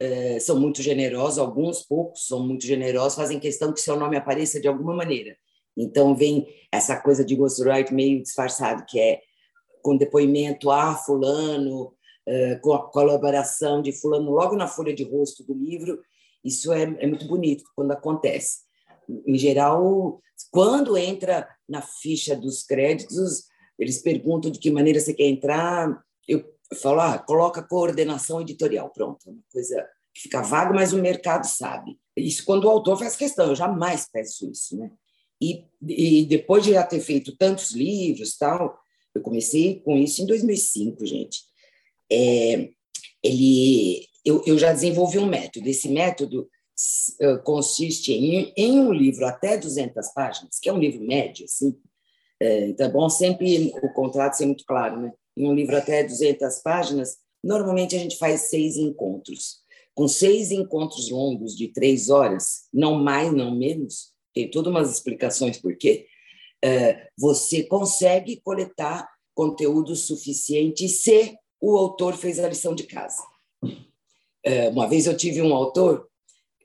eh, 0.00 0.40
são 0.40 0.58
muito 0.58 0.82
generosos, 0.82 1.38
alguns 1.38 1.82
poucos 1.82 2.26
são 2.26 2.46
muito 2.46 2.66
generosos, 2.66 3.14
fazem 3.14 3.38
questão 3.38 3.72
que 3.72 3.80
seu 3.80 3.96
nome 3.96 4.16
apareça 4.16 4.60
de 4.60 4.68
alguma 4.68 4.94
maneira. 4.94 5.36
Então, 5.76 6.14
vem 6.14 6.46
essa 6.70 6.96
coisa 7.00 7.24
de 7.24 7.36
ghostwrite 7.36 7.94
meio 7.94 8.22
disfarçado, 8.22 8.84
que 8.86 8.98
é 8.98 9.20
com 9.82 9.96
depoimento 9.96 10.70
a 10.70 10.90
ah, 10.90 10.94
fulano, 10.96 11.94
eh, 12.26 12.56
com 12.56 12.72
a 12.72 12.90
colaboração 12.90 13.80
de 13.80 13.92
fulano 13.92 14.30
logo 14.30 14.56
na 14.56 14.66
folha 14.66 14.94
de 14.94 15.04
rosto 15.04 15.44
do 15.44 15.54
livro. 15.54 16.00
Isso 16.44 16.72
é, 16.72 16.82
é 16.82 17.06
muito 17.06 17.26
bonito 17.26 17.64
quando 17.74 17.92
acontece. 17.92 18.71
Em 19.26 19.38
geral, 19.38 20.20
quando 20.50 20.96
entra 20.96 21.48
na 21.68 21.82
ficha 21.82 22.36
dos 22.36 22.62
créditos, 22.62 23.44
eles 23.78 24.00
perguntam 24.00 24.50
de 24.50 24.58
que 24.58 24.70
maneira 24.70 25.00
você 25.00 25.14
quer 25.14 25.28
entrar. 25.28 26.02
Eu 26.28 26.44
falar, 26.80 27.14
ah, 27.14 27.18
coloca 27.18 27.62
coordenação 27.62 28.40
editorial, 28.40 28.90
pronto, 28.90 29.30
uma 29.30 29.42
coisa 29.52 29.86
que 30.14 30.22
fica 30.22 30.42
vaga, 30.42 30.72
mas 30.72 30.92
o 30.92 31.00
mercado 31.00 31.44
sabe. 31.44 31.98
Isso 32.16 32.44
quando 32.44 32.64
o 32.64 32.70
autor 32.70 32.98
faz 32.98 33.16
questão, 33.16 33.48
eu 33.48 33.56
jamais 33.56 34.08
peço 34.10 34.50
isso, 34.50 34.76
né? 34.76 34.90
E, 35.40 35.64
e 35.88 36.24
depois 36.26 36.62
de 36.62 36.72
já 36.72 36.84
ter 36.84 37.00
feito 37.00 37.36
tantos 37.36 37.72
livros, 37.72 38.36
tal, 38.36 38.78
eu 39.14 39.20
comecei 39.20 39.80
com 39.80 39.96
isso 39.96 40.22
em 40.22 40.26
2005, 40.26 41.04
gente. 41.04 41.40
É, 42.10 42.68
ele, 43.22 44.06
eu, 44.24 44.42
eu 44.46 44.58
já 44.58 44.72
desenvolvi 44.72 45.18
um 45.18 45.26
método. 45.26 45.68
Esse 45.68 45.88
método 45.88 46.48
consiste 47.44 48.12
em, 48.12 48.52
em 48.56 48.80
um 48.80 48.92
livro 48.92 49.26
até 49.26 49.56
200 49.56 50.08
páginas, 50.14 50.58
que 50.60 50.68
é 50.68 50.72
um 50.72 50.78
livro 50.78 51.04
médio, 51.06 51.44
assim. 51.44 51.76
É, 52.40 52.66
então 52.68 52.86
é 52.86 52.90
bom 52.90 53.08
sempre 53.08 53.72
o 53.82 53.92
contrato 53.92 54.34
ser 54.34 54.46
muito 54.46 54.64
claro, 54.64 55.00
né? 55.00 55.12
em 55.36 55.48
um 55.48 55.54
livro 55.54 55.76
até 55.76 56.04
200 56.04 56.58
páginas, 56.62 57.16
normalmente 57.42 57.96
a 57.96 57.98
gente 57.98 58.16
faz 58.16 58.42
seis 58.42 58.76
encontros. 58.76 59.62
Com 59.94 60.08
seis 60.08 60.50
encontros 60.50 61.10
longos 61.10 61.56
de 61.56 61.68
três 61.68 62.08
horas, 62.08 62.66
não 62.72 62.94
mais, 63.02 63.32
não 63.32 63.54
menos, 63.54 64.12
tem 64.34 64.50
todas 64.50 64.70
umas 64.70 64.90
explicações 64.90 65.58
por 65.58 65.76
quê, 65.76 66.06
é, 66.64 67.08
você 67.18 67.64
consegue 67.64 68.40
coletar 68.40 69.08
conteúdo 69.34 69.94
suficiente 69.96 70.88
se 70.88 71.36
o 71.60 71.76
autor 71.76 72.16
fez 72.16 72.38
a 72.38 72.48
lição 72.48 72.74
de 72.74 72.84
casa. 72.84 73.22
É, 74.44 74.68
uma 74.68 74.88
vez 74.88 75.06
eu 75.06 75.16
tive 75.16 75.42
um 75.42 75.54
autor 75.54 76.08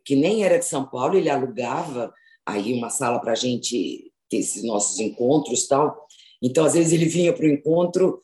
que 0.07 0.15
nem 0.15 0.45
era 0.45 0.57
de 0.57 0.63
São 0.63 0.85
Paulo, 0.85 1.17
ele 1.17 1.29
alugava 1.29 2.13
aí 2.45 2.73
uma 2.73 2.89
sala 2.89 3.19
para 3.19 3.33
a 3.33 3.35
gente 3.35 4.09
ter 4.29 4.37
esses 4.37 4.63
nossos 4.63 4.99
encontros 4.99 5.67
tal. 5.67 6.07
Então, 6.41 6.63
às 6.63 6.73
vezes, 6.73 6.93
ele 6.93 7.05
vinha 7.05 7.33
para 7.33 7.45
o 7.45 7.49
encontro 7.49 8.23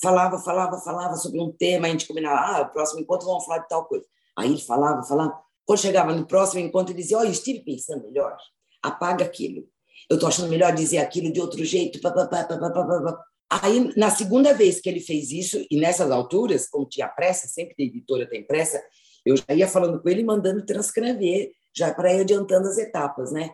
falava, 0.00 0.38
falava, 0.38 0.78
falava 0.78 1.16
sobre 1.16 1.40
um 1.40 1.50
tema, 1.50 1.86
a 1.86 1.90
gente 1.90 2.06
combinava, 2.06 2.40
ah, 2.40 2.62
o 2.62 2.72
próximo 2.72 3.00
encontro 3.00 3.26
vamos 3.26 3.44
falar 3.44 3.58
de 3.58 3.68
tal 3.68 3.84
coisa. 3.86 4.04
Aí 4.36 4.50
ele 4.50 4.60
falava, 4.60 5.02
falava. 5.02 5.34
Quando 5.64 5.80
chegava 5.80 6.14
no 6.14 6.26
próximo 6.26 6.60
encontro, 6.60 6.92
ele 6.92 7.00
dizia, 7.00 7.18
olha, 7.18 7.28
eu 7.28 7.32
estive 7.32 7.60
pensando 7.60 8.04
melhor, 8.04 8.36
apaga 8.82 9.24
aquilo. 9.24 9.66
Eu 10.08 10.14
estou 10.14 10.28
achando 10.28 10.50
melhor 10.50 10.72
dizer 10.74 10.98
aquilo 10.98 11.32
de 11.32 11.40
outro 11.40 11.64
jeito. 11.64 12.00
Pá, 12.00 12.10
pá, 12.10 12.26
pá, 12.26 13.24
Aí, 13.50 13.92
na 13.96 14.10
segunda 14.10 14.52
vez 14.52 14.80
que 14.80 14.88
ele 14.88 15.00
fez 15.00 15.30
isso, 15.30 15.64
e 15.70 15.78
nessas 15.78 16.10
alturas, 16.10 16.68
como 16.68 16.88
tinha 16.88 17.08
pressa, 17.08 17.46
sempre 17.46 17.74
tem 17.74 17.86
editora 17.86 18.28
tem 18.28 18.46
pressa, 18.46 18.82
eu 19.24 19.36
já 19.36 19.54
ia 19.54 19.68
falando 19.68 20.00
com 20.00 20.08
ele 20.08 20.20
e 20.20 20.24
mandando 20.24 20.64
transcrever, 20.64 21.52
já 21.74 21.92
para 21.92 22.12
ir 22.12 22.20
adiantando 22.20 22.68
as 22.68 22.78
etapas, 22.78 23.32
né? 23.32 23.50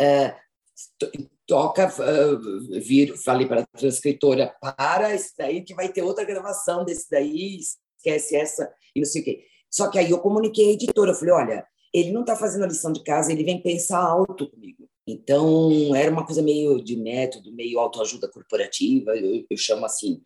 Uh, 0.00 1.24
toca, 1.46 1.86
uh, 1.86 2.80
vir, 2.80 3.16
falei 3.16 3.46
para 3.46 3.62
a 3.62 3.78
transcritora, 3.78 4.54
para 4.60 5.14
esse 5.14 5.32
daí 5.36 5.62
que 5.62 5.74
vai 5.74 5.88
ter 5.88 6.02
outra 6.02 6.24
gravação 6.24 6.84
desse 6.84 7.08
daí, 7.10 7.58
esquece 7.96 8.36
essa 8.36 8.72
e 8.94 9.00
não 9.00 9.06
sei 9.06 9.22
o 9.22 9.24
quê. 9.24 9.44
Só 9.70 9.88
que 9.88 9.98
aí 9.98 10.10
eu 10.10 10.18
comuniquei 10.18 10.70
à 10.70 10.72
editora, 10.72 11.10
eu 11.10 11.14
falei, 11.14 11.34
olha, 11.34 11.66
ele 11.92 12.12
não 12.12 12.22
está 12.22 12.36
fazendo 12.36 12.64
a 12.64 12.68
lição 12.68 12.92
de 12.92 13.02
casa, 13.02 13.32
ele 13.32 13.44
vem 13.44 13.62
pensar 13.62 13.98
alto 13.98 14.50
comigo. 14.50 14.88
Então, 15.06 15.94
era 15.94 16.10
uma 16.10 16.24
coisa 16.24 16.42
meio 16.42 16.82
de 16.82 16.96
método, 16.96 17.52
meio 17.52 17.78
autoajuda 17.78 18.28
corporativa, 18.28 19.16
eu, 19.16 19.44
eu 19.48 19.56
chamo 19.56 19.84
assim, 19.84 20.20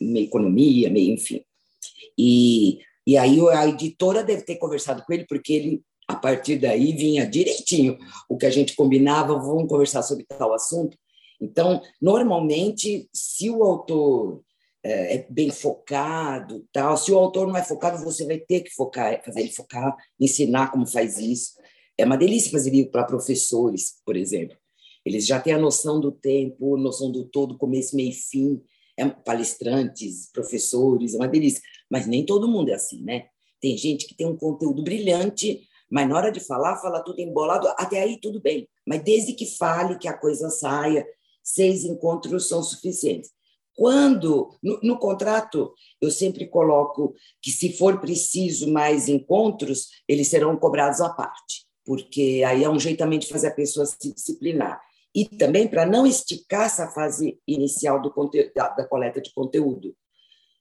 meio 0.00 0.26
economia, 0.26 0.90
meio 0.90 1.14
enfim. 1.14 1.42
E, 2.16 2.80
e 3.08 3.16
aí 3.16 3.40
a 3.48 3.66
editora 3.66 4.22
deve 4.22 4.42
ter 4.42 4.56
conversado 4.56 5.02
com 5.02 5.14
ele, 5.14 5.24
porque 5.26 5.54
ele 5.54 5.82
a 6.06 6.14
partir 6.14 6.58
daí 6.58 6.92
vinha 6.92 7.26
direitinho 7.26 7.96
o 8.28 8.36
que 8.36 8.44
a 8.44 8.50
gente 8.50 8.76
combinava, 8.76 9.38
vamos 9.38 9.66
conversar 9.66 10.02
sobre 10.02 10.26
tal 10.26 10.52
assunto. 10.52 10.94
Então, 11.40 11.80
normalmente, 12.02 13.08
se 13.10 13.48
o 13.48 13.64
autor 13.64 14.42
é, 14.82 15.16
é 15.16 15.26
bem 15.30 15.50
focado, 15.50 16.66
tal, 16.70 16.98
se 16.98 17.10
o 17.10 17.16
autor 17.16 17.46
não 17.46 17.56
é 17.56 17.64
focado, 17.64 18.04
você 18.04 18.26
vai 18.26 18.36
ter 18.36 18.60
que 18.60 18.74
focar, 18.74 19.24
fazer 19.24 19.40
ele 19.40 19.52
focar, 19.52 19.96
ensinar 20.20 20.70
como 20.70 20.86
faz 20.86 21.16
isso. 21.16 21.52
É 21.96 22.04
uma 22.04 22.18
delícia 22.18 22.52
fazer 22.52 22.68
livro 22.68 22.90
para 22.90 23.04
professores, 23.04 24.02
por 24.04 24.18
exemplo. 24.18 24.54
Eles 25.02 25.26
já 25.26 25.40
têm 25.40 25.54
a 25.54 25.58
noção 25.58 25.98
do 25.98 26.12
tempo, 26.12 26.76
noção 26.76 27.10
do 27.10 27.24
todo, 27.24 27.56
começo, 27.56 27.96
meio 27.96 28.10
e 28.10 28.14
fim. 28.14 28.60
É, 28.98 29.08
palestrantes, 29.08 30.28
professores, 30.30 31.14
é 31.14 31.16
uma 31.16 31.28
delícia. 31.28 31.62
Mas 31.90 32.06
nem 32.06 32.24
todo 32.24 32.48
mundo 32.48 32.70
é 32.70 32.74
assim, 32.74 33.02
né? 33.02 33.26
Tem 33.60 33.76
gente 33.76 34.06
que 34.06 34.14
tem 34.14 34.26
um 34.26 34.36
conteúdo 34.36 34.82
brilhante, 34.82 35.60
mas 35.90 36.08
na 36.08 36.16
hora 36.16 36.30
de 36.30 36.40
falar, 36.40 36.76
fala 36.76 37.02
tudo 37.02 37.20
embolado, 37.20 37.68
até 37.76 38.00
aí 38.02 38.20
tudo 38.20 38.40
bem. 38.40 38.68
Mas 38.86 39.02
desde 39.02 39.32
que 39.32 39.46
fale, 39.46 39.98
que 39.98 40.06
a 40.06 40.16
coisa 40.16 40.50
saia, 40.50 41.06
seis 41.42 41.84
encontros 41.84 42.48
são 42.48 42.62
suficientes. 42.62 43.30
Quando, 43.74 44.50
no, 44.62 44.80
no, 44.82 44.98
contrato, 44.98 45.72
eu 46.00 46.10
sempre 46.10 46.48
coloco 46.48 47.14
que, 47.40 47.52
se 47.52 47.72
for 47.72 48.00
preciso 48.00 48.70
mais 48.70 49.08
encontros, 49.08 49.86
eles 50.08 50.26
serão 50.26 50.56
cobrados 50.56 51.00
à 51.00 51.08
parte, 51.10 51.64
porque 51.84 52.42
aí 52.44 52.64
é 52.64 52.68
um 52.68 52.80
jeito 52.80 52.98
também 52.98 53.20
de 53.20 53.28
fazer 53.28 53.46
a 53.46 53.54
pessoa 53.54 53.86
se 53.86 54.12
disciplinar. 54.12 54.80
E 55.14 55.24
também 55.24 55.68
para 55.68 55.86
não 55.86 56.06
esticar 56.06 56.66
essa 56.66 56.88
fase 56.88 57.40
inicial 57.46 58.02
do 58.02 58.12
da, 58.54 58.68
da 58.70 58.84
coleta 58.84 59.20
de 59.20 59.32
conteúdo. 59.32 59.94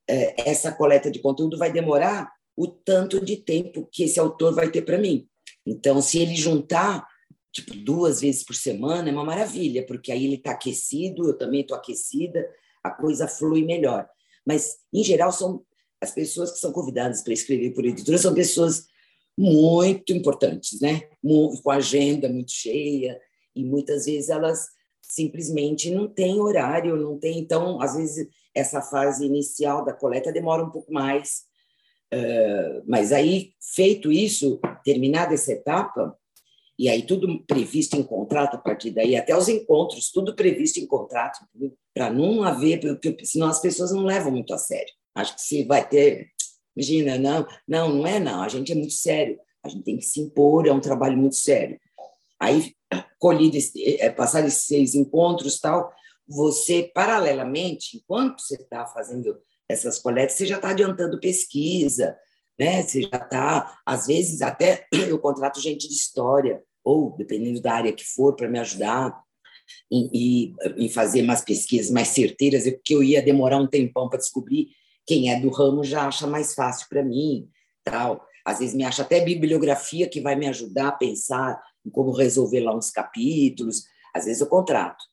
É, 0.09 0.49
essa 0.49 0.71
coleta 0.71 1.11
de 1.11 1.19
conteúdo 1.19 1.57
vai 1.57 1.71
demorar 1.71 2.31
o 2.55 2.67
tanto 2.67 3.23
de 3.23 3.37
tempo 3.37 3.87
que 3.91 4.03
esse 4.03 4.19
autor 4.19 4.53
vai 4.53 4.71
ter 4.71 4.81
para 4.81 4.97
mim. 4.97 5.27
Então, 5.65 6.01
se 6.01 6.19
ele 6.19 6.35
juntar 6.35 7.05
tipo 7.51 7.75
duas 7.75 8.21
vezes 8.21 8.43
por 8.43 8.55
semana, 8.55 9.09
é 9.09 9.11
uma 9.11 9.25
maravilha, 9.25 9.85
porque 9.85 10.11
aí 10.11 10.25
ele 10.25 10.35
está 10.35 10.51
aquecido, 10.51 11.27
eu 11.27 11.37
também 11.37 11.61
estou 11.61 11.75
aquecida, 11.75 12.47
a 12.83 12.91
coisa 12.91 13.27
flui 13.27 13.65
melhor. 13.65 14.07
Mas, 14.45 14.77
em 14.93 15.03
geral, 15.03 15.31
são 15.31 15.65
as 15.99 16.11
pessoas 16.11 16.51
que 16.51 16.59
são 16.59 16.71
convidadas 16.71 17.21
para 17.23 17.33
escrever 17.33 17.71
por 17.71 17.85
editora 17.85 18.17
são 18.17 18.33
pessoas 18.33 18.85
muito 19.37 20.13
importantes, 20.13 20.79
né? 20.79 21.01
Com 21.21 21.71
agenda 21.71 22.29
muito 22.29 22.51
cheia 22.51 23.19
e 23.55 23.63
muitas 23.63 24.05
vezes 24.05 24.29
elas 24.29 24.67
simplesmente 25.01 25.89
não 25.89 26.07
têm 26.07 26.39
horário, 26.39 26.95
não 26.97 27.17
tem. 27.17 27.39
Então, 27.39 27.81
às 27.81 27.95
vezes 27.95 28.27
essa 28.57 28.81
fase 28.81 29.25
inicial 29.25 29.85
da 29.85 29.93
coleta 29.93 30.31
demora 30.31 30.63
um 30.63 30.69
pouco 30.69 30.91
mais. 30.91 31.45
Uh, 32.13 32.83
mas 32.87 33.11
aí, 33.11 33.51
feito 33.75 34.11
isso, 34.11 34.59
terminada 34.83 35.33
essa 35.33 35.51
etapa, 35.51 36.17
e 36.79 36.87
aí 36.89 37.01
tudo 37.01 37.43
previsto 37.45 37.97
em 37.97 38.03
contrato 38.03 38.55
a 38.55 38.59
partir 38.59 38.91
daí, 38.91 39.15
até 39.15 39.35
os 39.35 39.49
encontros, 39.49 40.11
tudo 40.11 40.35
previsto 40.35 40.79
em 40.79 40.85
contrato, 40.85 41.39
para 41.93 42.11
não 42.11 42.43
haver, 42.43 42.79
porque 42.79 43.25
senão 43.25 43.47
as 43.47 43.59
pessoas 43.59 43.91
não 43.91 44.03
levam 44.03 44.31
muito 44.31 44.53
a 44.53 44.57
sério. 44.57 44.93
Acho 45.15 45.35
que 45.35 45.41
se 45.41 45.63
vai 45.63 45.87
ter, 45.87 46.27
imagina, 46.75 47.17
não, 47.17 47.47
não, 47.67 47.93
não 47.93 48.07
é 48.07 48.19
não, 48.19 48.43
a 48.43 48.47
gente 48.47 48.71
é 48.71 48.75
muito 48.75 48.93
sério, 48.93 49.39
a 49.63 49.69
gente 49.69 49.83
tem 49.83 49.97
que 49.97 50.05
se 50.05 50.21
impor, 50.21 50.67
é 50.67 50.71
um 50.71 50.79
trabalho 50.79 51.17
muito 51.17 51.35
sério. 51.35 51.79
Aí, 52.39 52.75
colhido, 53.17 53.57
é, 53.99 54.09
passar 54.11 54.45
esses 54.45 54.65
seis 54.65 54.93
encontros 54.93 55.59
tal, 55.59 55.91
você, 56.27 56.91
paralelamente, 56.93 57.97
enquanto 57.97 58.41
você 58.41 58.55
está 58.55 58.85
fazendo 58.85 59.37
essas 59.69 59.99
coletas, 59.99 60.35
você 60.35 60.45
já 60.45 60.57
está 60.57 60.69
adiantando 60.69 61.19
pesquisa, 61.19 62.17
né? 62.59 62.81
Você 62.83 63.03
já 63.03 63.17
está, 63.17 63.79
às 63.85 64.07
vezes, 64.07 64.41
até 64.41 64.85
eu 64.91 65.19
contrato 65.19 65.61
gente 65.61 65.87
de 65.87 65.93
história, 65.93 66.61
ou 66.83 67.15
dependendo 67.17 67.61
da 67.61 67.73
área 67.73 67.93
que 67.93 68.05
for, 68.05 68.35
para 68.35 68.49
me 68.49 68.59
ajudar 68.59 69.17
em, 69.91 70.55
em, 70.77 70.89
fazer 70.89 71.21
mais 71.21 71.41
pesquisas 71.41 71.91
mais 71.91 72.09
certeiras, 72.09 72.63
porque 72.63 72.95
eu 72.95 73.03
ia 73.03 73.21
demorar 73.21 73.57
um 73.57 73.67
tempão 73.67 74.07
para 74.09 74.19
descobrir 74.19 74.69
quem 75.05 75.31
é 75.31 75.39
do 75.39 75.49
ramo 75.49 75.83
já 75.83 76.07
acha 76.07 76.27
mais 76.27 76.53
fácil 76.53 76.87
para 76.89 77.03
mim, 77.03 77.49
tal. 77.83 78.25
Às 78.45 78.59
vezes 78.59 78.75
me 78.75 78.83
acha 78.83 79.01
até 79.01 79.19
bibliografia 79.23 80.07
que 80.07 80.21
vai 80.21 80.35
me 80.35 80.47
ajudar 80.47 80.89
a 80.89 80.91
pensar 80.93 81.61
em 81.85 81.89
como 81.89 82.11
resolver 82.11 82.61
lá 82.61 82.75
uns 82.75 82.89
capítulos. 82.89 83.83
Às 84.13 84.25
vezes 84.25 84.41
eu 84.41 84.47
contrato. 84.47 85.03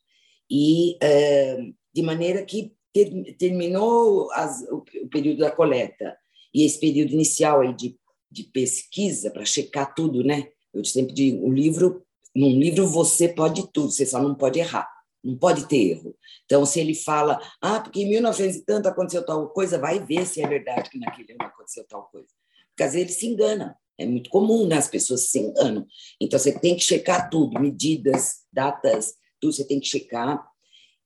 E 0.55 0.97
é, 1.03 1.59
de 1.93 2.01
maneira 2.01 2.45
que 2.45 2.73
ter, 2.93 3.35
terminou 3.37 4.31
as, 4.31 4.62
o, 4.71 4.85
o, 5.03 5.09
período 5.09 5.38
da 5.38 5.51
coleta 5.51 6.17
e 6.55 6.64
esse 6.64 6.79
período 6.79 7.12
inicial 7.12 7.61
aí 7.61 7.75
de, 7.75 7.99
de 8.31 8.45
pesquisa 8.45 9.33
para 9.33 9.45
checar 9.45 9.93
tudo, 9.97 10.23
né? 10.23 10.47
Eu 10.73 10.85
sempre 10.85 11.12
digo, 11.12 11.45
o 11.45 11.53
livro, 11.53 12.05
num 12.33 12.57
livro 12.57 12.87
você 12.87 13.29
pode 13.29 13.67
tudo, 13.73 13.90
você 13.90 14.07
só 14.07 14.23
não 14.23 14.37
pode 14.37 14.61
errar 14.61 14.88
não 15.25 15.37
pode 15.37 15.67
ter 15.67 15.93
erro. 15.93 16.14
Então, 16.45 16.67
se 16.67 16.79
ele 16.79 16.95
fala, 16.95 17.40
ah, 17.61 17.81
porque 17.81 18.03
em 18.03 18.11
1900 18.11 18.57
e 18.57 18.64
tanto 18.64 18.88
aconteceu 18.88 19.25
tal 19.25 19.49
coisa, 19.49 19.79
vai 19.79 19.99
ver 19.99 20.27
se 20.27 20.43
é 20.43 20.47
verdade 20.47 20.90
que 20.90 20.99
naquele 20.99 21.33
ano 21.33 21.45
aconteceu 21.45 21.85
tal 21.88 22.05
coisa. 22.12 22.29
Porque 22.69 22.83
às 22.83 22.93
vezes 22.93 23.09
ele 23.09 23.19
se 23.19 23.27
engana. 23.27 23.77
É 23.97 24.05
muito 24.05 24.29
comum, 24.29 24.67
né? 24.67 24.77
As 24.77 24.88
pessoas 24.88 25.29
se 25.31 25.38
enganam. 25.38 25.87
Então, 26.21 26.38
você 26.38 26.53
tem 26.53 26.77
que 26.77 26.83
checar 26.83 27.31
tudo, 27.31 27.59
medidas, 27.59 28.43
datas, 28.53 29.14
você 29.53 29.65
tem 29.67 29.81
que 29.81 29.87
checar. 29.87 30.45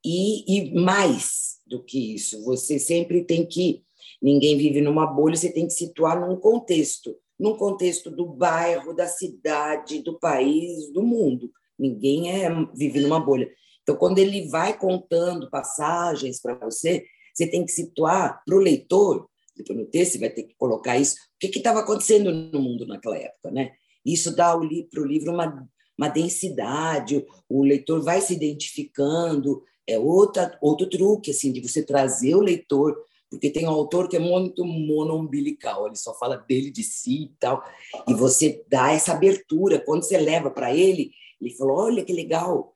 E, 0.04 0.44
e 0.46 0.74
mais 0.74 1.58
do 1.66 1.82
que 1.82 2.14
isso, 2.14 2.44
você 2.44 2.78
sempre 2.78 3.24
tem 3.24 3.46
que. 3.46 3.82
Ninguém 4.20 4.56
vive 4.56 4.80
numa 4.80 5.06
bolha, 5.06 5.36
você 5.36 5.52
tem 5.52 5.66
que 5.66 5.72
situar 5.72 6.20
num 6.20 6.36
contexto 6.36 7.14
num 7.38 7.56
contexto 7.56 8.10
do 8.10 8.26
bairro, 8.26 8.92
da 8.92 9.06
cidade, 9.06 10.02
do 10.02 10.18
país, 10.18 10.92
do 10.92 11.02
mundo. 11.02 11.50
Ninguém 11.78 12.30
é, 12.32 12.48
vive 12.74 13.00
numa 13.00 13.20
bolha. 13.20 13.48
Então, 13.82 13.96
quando 13.96 14.18
ele 14.18 14.48
vai 14.48 14.76
contando 14.76 15.48
passagens 15.48 16.40
para 16.42 16.54
você, 16.54 17.04
você 17.32 17.46
tem 17.46 17.64
que 17.64 17.70
situar 17.70 18.42
para 18.44 18.56
o 18.56 18.60
leitor, 18.60 19.28
depois 19.56 19.78
no 19.78 19.86
texto 19.86 20.12
você 20.12 20.18
vai 20.18 20.30
ter 20.30 20.42
que 20.42 20.54
colocar 20.56 20.98
isso, 20.98 21.14
o 21.14 21.38
que 21.38 21.58
estava 21.58 21.80
acontecendo 21.80 22.32
no 22.32 22.60
mundo 22.60 22.86
naquela 22.86 23.16
época. 23.16 23.50
Né? 23.52 23.70
Isso 24.04 24.34
dá 24.34 24.56
para 24.56 25.00
o 25.00 25.06
livro 25.06 25.32
uma, 25.32 25.68
uma 25.98 26.08
densidade, 26.08 27.26
o 27.48 27.62
leitor 27.64 28.02
vai 28.02 28.20
se 28.20 28.32
identificando, 28.32 29.62
é 29.86 29.98
outra, 29.98 30.56
outro 30.62 30.88
truque 30.88 31.32
assim 31.32 31.52
de 31.52 31.60
você 31.60 31.82
trazer 31.82 32.36
o 32.36 32.40
leitor, 32.40 32.96
porque 33.28 33.50
tem 33.50 33.66
um 33.66 33.70
autor 33.70 34.08
que 34.08 34.16
é 34.16 34.20
muito 34.20 34.64
monoumbilical, 34.64 35.86
ele 35.86 35.96
só 35.96 36.14
fala 36.14 36.36
dele, 36.36 36.70
de 36.70 36.82
si 36.82 37.24
e 37.24 37.36
tal, 37.40 37.62
e 38.06 38.14
você 38.14 38.64
dá 38.68 38.92
essa 38.92 39.12
abertura, 39.12 39.80
quando 39.80 40.04
você 40.04 40.16
leva 40.16 40.50
para 40.50 40.74
ele, 40.74 41.10
ele 41.40 41.54
falou, 41.54 41.78
olha 41.78 42.04
que 42.04 42.12
legal, 42.12 42.72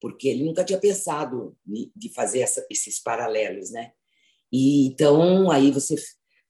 porque 0.00 0.28
ele 0.28 0.44
nunca 0.44 0.64
tinha 0.64 0.78
pensado 0.78 1.56
de 1.64 2.12
fazer 2.12 2.40
essa, 2.40 2.66
esses 2.70 3.00
paralelos, 3.00 3.70
né? 3.70 3.92
E 4.52 4.86
então 4.86 5.50
aí 5.50 5.70
você 5.70 5.96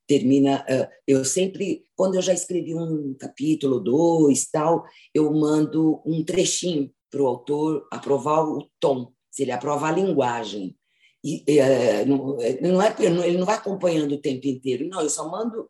termina. 0.07 0.65
Eu 1.07 1.25
sempre, 1.25 1.85
quando 1.97 2.15
eu 2.15 2.23
já 2.23 2.33
escrevi 2.33 2.75
um 2.75 3.15
capítulo, 3.19 3.81
dois, 3.81 4.47
tal, 4.51 4.85
eu 5.15 5.33
mando 5.33 6.03
um 6.05 6.25
trechinho 6.25 6.91
para 7.11 7.23
o 7.23 7.27
autor 7.27 7.87
aprovar 7.93 8.45
o 8.45 8.69
tom, 8.81 9.13
se 9.31 9.43
ele 9.43 9.53
aprova 9.53 9.89
a 9.89 9.93
linguagem. 9.93 10.77
E, 11.23 11.43
é, 11.49 12.05
não, 12.05 12.37
não 12.61 12.83
é, 12.83 12.95
ele 12.99 13.39
não 13.39 13.47
vai 13.47 13.57
acompanhando 13.57 14.13
o 14.13 14.21
tempo 14.21 14.47
inteiro, 14.47 14.87
não, 14.89 15.01
eu 15.01 15.09
só 15.09 15.29
mando 15.31 15.67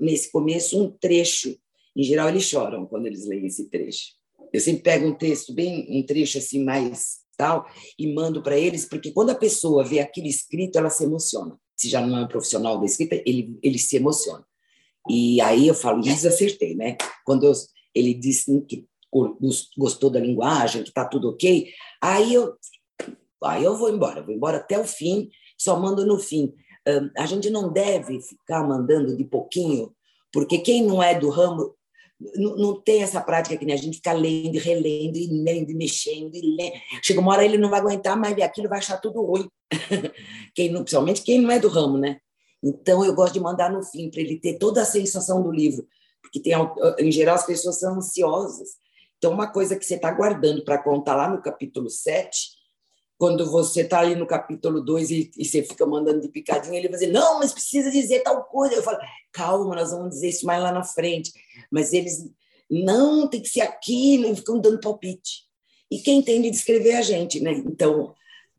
nesse 0.00 0.32
começo 0.32 0.82
um 0.82 0.90
trecho. 0.90 1.54
Em 1.96 2.02
geral, 2.02 2.28
eles 2.28 2.44
choram 2.44 2.86
quando 2.86 3.06
eles 3.06 3.26
leem 3.26 3.46
esse 3.46 3.68
trecho. 3.68 4.12
Eu 4.52 4.60
sempre 4.60 4.82
pego 4.82 5.06
um 5.06 5.14
texto 5.14 5.52
bem, 5.52 5.86
um 5.90 6.06
trecho 6.06 6.38
assim 6.38 6.64
mais 6.64 7.18
tal, 7.36 7.66
e 7.98 8.14
mando 8.14 8.42
para 8.42 8.56
eles, 8.56 8.84
porque 8.84 9.10
quando 9.10 9.30
a 9.30 9.34
pessoa 9.34 9.84
vê 9.84 9.98
aquilo 9.98 10.28
escrito, 10.28 10.78
ela 10.78 10.90
se 10.90 11.04
emociona. 11.04 11.58
Se 11.76 11.88
já 11.88 12.00
não 12.00 12.18
é 12.18 12.24
um 12.24 12.28
profissional 12.28 12.78
da 12.78 12.86
escrita, 12.86 13.20
ele, 13.26 13.58
ele 13.62 13.78
se 13.78 13.96
emociona. 13.96 14.44
E 15.08 15.40
aí 15.40 15.68
eu 15.68 15.74
falo, 15.74 16.00
acertei, 16.28 16.74
né? 16.74 16.96
Quando 17.24 17.44
eu, 17.44 17.52
ele 17.94 18.14
disse 18.14 18.60
que 18.62 18.86
gostou 19.76 20.10
da 20.10 20.18
linguagem, 20.18 20.82
que 20.82 20.88
está 20.88 21.04
tudo 21.04 21.30
ok, 21.30 21.68
aí 22.02 22.34
eu, 22.34 22.54
aí 23.44 23.62
eu 23.62 23.76
vou 23.76 23.90
embora, 23.90 24.22
vou 24.22 24.34
embora 24.34 24.56
até 24.56 24.78
o 24.78 24.84
fim, 24.84 25.28
só 25.56 25.78
mando 25.78 26.04
no 26.04 26.18
fim. 26.18 26.52
a 27.16 27.26
gente 27.26 27.48
não 27.50 27.72
deve 27.72 28.20
ficar 28.20 28.66
mandando 28.66 29.16
de 29.16 29.24
pouquinho, 29.24 29.94
porque 30.32 30.58
quem 30.58 30.82
não 30.82 31.02
é 31.02 31.18
do 31.18 31.28
ramo 31.28 31.74
não, 32.36 32.80
tem 32.80 33.02
essa 33.02 33.20
prática 33.20 33.56
que 33.56 33.64
nem 33.64 33.74
a 33.74 33.78
gente 33.78 33.96
fica 33.96 34.12
lendo, 34.12 34.58
relendo, 34.58 35.16
e 35.16 35.26
lendo, 35.26 35.70
e 35.70 35.74
mexendo, 35.74 36.34
e 36.34 36.56
lendo. 36.56 36.74
Chega 37.02 37.20
uma 37.20 37.32
hora 37.32 37.44
ele 37.44 37.58
não 37.58 37.70
vai 37.70 37.80
aguentar 37.80 38.16
mais 38.16 38.38
aquilo, 38.40 38.68
vai 38.68 38.78
achar 38.78 38.98
tudo 38.98 39.22
ruim. 39.22 39.48
quem 40.54 40.70
não, 40.70 40.80
principalmente 40.80 41.22
quem 41.22 41.40
não 41.40 41.50
é 41.50 41.58
do 41.58 41.68
ramo, 41.68 41.98
né? 41.98 42.18
Então 42.62 43.04
eu 43.04 43.14
gosto 43.14 43.34
de 43.34 43.40
mandar 43.40 43.70
no 43.70 43.82
fim, 43.82 44.10
para 44.10 44.20
ele 44.20 44.38
ter 44.38 44.58
toda 44.58 44.82
a 44.82 44.86
sensação 44.86 45.42
do 45.42 45.50
livro, 45.50 45.86
porque 46.22 46.40
tem, 46.40 46.54
em 46.98 47.12
geral 47.12 47.34
as 47.34 47.46
pessoas 47.46 47.78
são 47.78 47.96
ansiosas. 47.96 48.70
Então, 49.18 49.32
uma 49.32 49.46
coisa 49.46 49.76
que 49.76 49.84
você 49.84 49.94
está 49.94 50.10
guardando 50.10 50.64
para 50.64 50.82
contar 50.82 51.16
lá 51.16 51.28
no 51.28 51.40
capítulo 51.40 51.88
7, 51.88 52.53
quando 53.18 53.50
você 53.50 53.82
está 53.82 54.00
ali 54.00 54.14
no 54.14 54.26
capítulo 54.26 54.80
2 54.80 55.10
e, 55.10 55.30
e, 55.38 55.44
você 55.44 55.62
fica 55.62 55.86
mandando 55.86 56.20
de 56.20 56.28
picadinho, 56.28 56.74
ele 56.74 56.88
vai 56.88 56.98
dizer, 56.98 57.12
não, 57.12 57.38
mas 57.38 57.52
precisa 57.52 57.90
dizer 57.90 58.22
tal 58.22 58.44
coisa. 58.44 58.74
Eu 58.74 58.82
falo, 58.82 58.98
calma, 59.32 59.74
nós 59.74 59.90
vamos 59.92 60.10
dizer 60.10 60.28
isso 60.28 60.46
mais 60.46 60.62
lá 60.62 60.72
na 60.72 60.82
frente. 60.82 61.32
Mas 61.70 61.92
eles, 61.92 62.28
não, 62.68 63.28
tem 63.28 63.40
que 63.40 63.48
ser 63.48 63.60
aquilo, 63.60 64.26
e 64.26 64.36
ficam 64.36 64.58
dando 64.58 64.80
palpite. 64.80 65.44
E 65.90 65.98
quem 65.98 66.18
entende 66.18 66.50
de 66.50 66.56
escrever 66.56 66.90
é 66.90 66.96
a 66.96 67.02
gente, 67.02 67.40
né? 67.40 67.52
Então, 67.52 68.14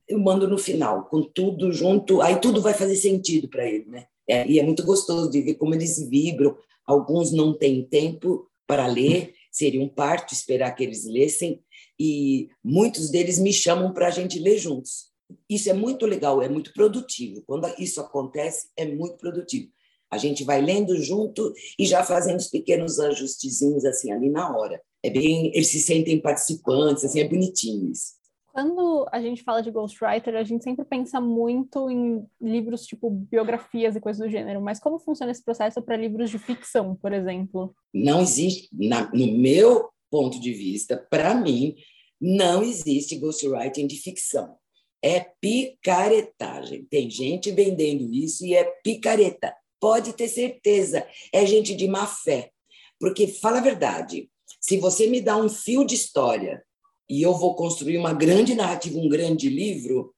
eu 0.07 0.19
mando 0.19 0.47
no 0.47 0.57
final, 0.57 1.05
com 1.05 1.21
tudo 1.21 1.71
junto, 1.71 2.21
aí 2.21 2.39
tudo 2.39 2.61
vai 2.61 2.73
fazer 2.73 2.95
sentido 2.95 3.49
para 3.49 3.65
ele, 3.65 3.85
né? 3.85 4.05
É, 4.27 4.47
e 4.47 4.59
é 4.59 4.63
muito 4.63 4.83
gostoso 4.83 5.29
de 5.29 5.41
ver 5.41 5.55
como 5.55 5.75
eles 5.75 5.99
vibram. 6.07 6.57
Alguns 6.85 7.31
não 7.31 7.53
têm 7.53 7.83
tempo 7.83 8.49
para 8.65 8.87
ler, 8.87 9.33
seria 9.51 9.81
um 9.81 9.89
parto 9.89 10.33
esperar 10.33 10.71
que 10.71 10.83
eles 10.83 11.05
lessem, 11.05 11.61
e 11.99 12.49
muitos 12.63 13.09
deles 13.09 13.39
me 13.39 13.53
chamam 13.53 13.93
para 13.93 14.07
a 14.07 14.11
gente 14.11 14.39
ler 14.39 14.57
juntos. 14.57 15.11
Isso 15.49 15.69
é 15.69 15.73
muito 15.73 16.05
legal, 16.05 16.41
é 16.41 16.49
muito 16.49 16.71
produtivo. 16.73 17.43
Quando 17.45 17.67
isso 17.79 17.99
acontece, 17.99 18.69
é 18.77 18.85
muito 18.85 19.17
produtivo. 19.17 19.69
A 20.11 20.17
gente 20.17 20.43
vai 20.43 20.61
lendo 20.61 20.95
junto 21.01 21.51
e 21.79 21.85
já 21.85 22.03
fazendo 22.03 22.37
os 22.37 22.47
pequenos 22.47 22.99
ajustezinhos 22.99 23.83
assim 23.85 24.11
ali 24.11 24.29
na 24.29 24.55
hora. 24.55 24.81
É 25.03 25.09
bem, 25.09 25.47
eles 25.47 25.67
se 25.67 25.79
sentem 25.79 26.21
participantes, 26.21 27.03
assim, 27.03 27.19
é 27.19 27.27
bonitinho 27.27 27.91
isso. 27.91 28.15
Quando 28.55 29.05
a 29.11 29.21
gente 29.21 29.43
fala 29.43 29.61
de 29.61 29.69
ghostwriter, 29.69 30.33
a 30.35 30.43
gente 30.43 30.63
sempre 30.63 30.85
pensa 30.85 31.19
muito 31.19 31.89
em 31.89 32.25
livros 32.41 32.85
tipo 32.85 33.09
biografias 33.09 33.97
e 33.97 33.99
coisas 33.99 34.25
do 34.25 34.31
gênero, 34.31 34.61
mas 34.61 34.79
como 34.79 34.97
funciona 34.97 35.31
esse 35.31 35.43
processo 35.43 35.81
para 35.81 35.97
livros 35.97 36.29
de 36.29 36.39
ficção, 36.39 36.95
por 36.95 37.11
exemplo? 37.11 37.75
Não 37.93 38.21
existe, 38.21 38.69
na, 38.71 39.11
no 39.11 39.27
meu 39.37 39.89
ponto 40.15 40.39
de 40.39 40.53
vista, 40.53 40.95
para 41.09 41.35
mim, 41.35 41.75
não 42.21 42.63
existe 42.63 43.17
ghostwriting 43.17 43.85
de 43.85 43.97
ficção. 43.97 44.55
É 45.03 45.25
picaretagem. 45.41 46.85
Tem 46.85 47.09
gente 47.09 47.51
vendendo 47.51 48.09
isso 48.13 48.45
e 48.45 48.53
é 48.53 48.63
picareta. 48.81 49.53
Pode 49.77 50.13
ter 50.13 50.29
certeza. 50.29 51.05
É 51.33 51.45
gente 51.45 51.75
de 51.75 51.85
má 51.85 52.07
fé. 52.07 52.49
Porque, 52.97 53.27
fala 53.27 53.57
a 53.57 53.61
verdade, 53.61 54.29
se 54.61 54.77
você 54.77 55.05
me 55.05 55.19
dá 55.19 55.35
um 55.35 55.49
fio 55.49 55.83
de 55.83 55.95
história 55.95 56.63
e 57.09 57.21
eu 57.21 57.33
vou 57.33 57.53
construir 57.55 57.97
uma 57.97 58.13
grande 58.13 58.55
narrativa, 58.55 58.97
um 58.97 59.09
grande 59.09 59.49
livro, 59.49 60.15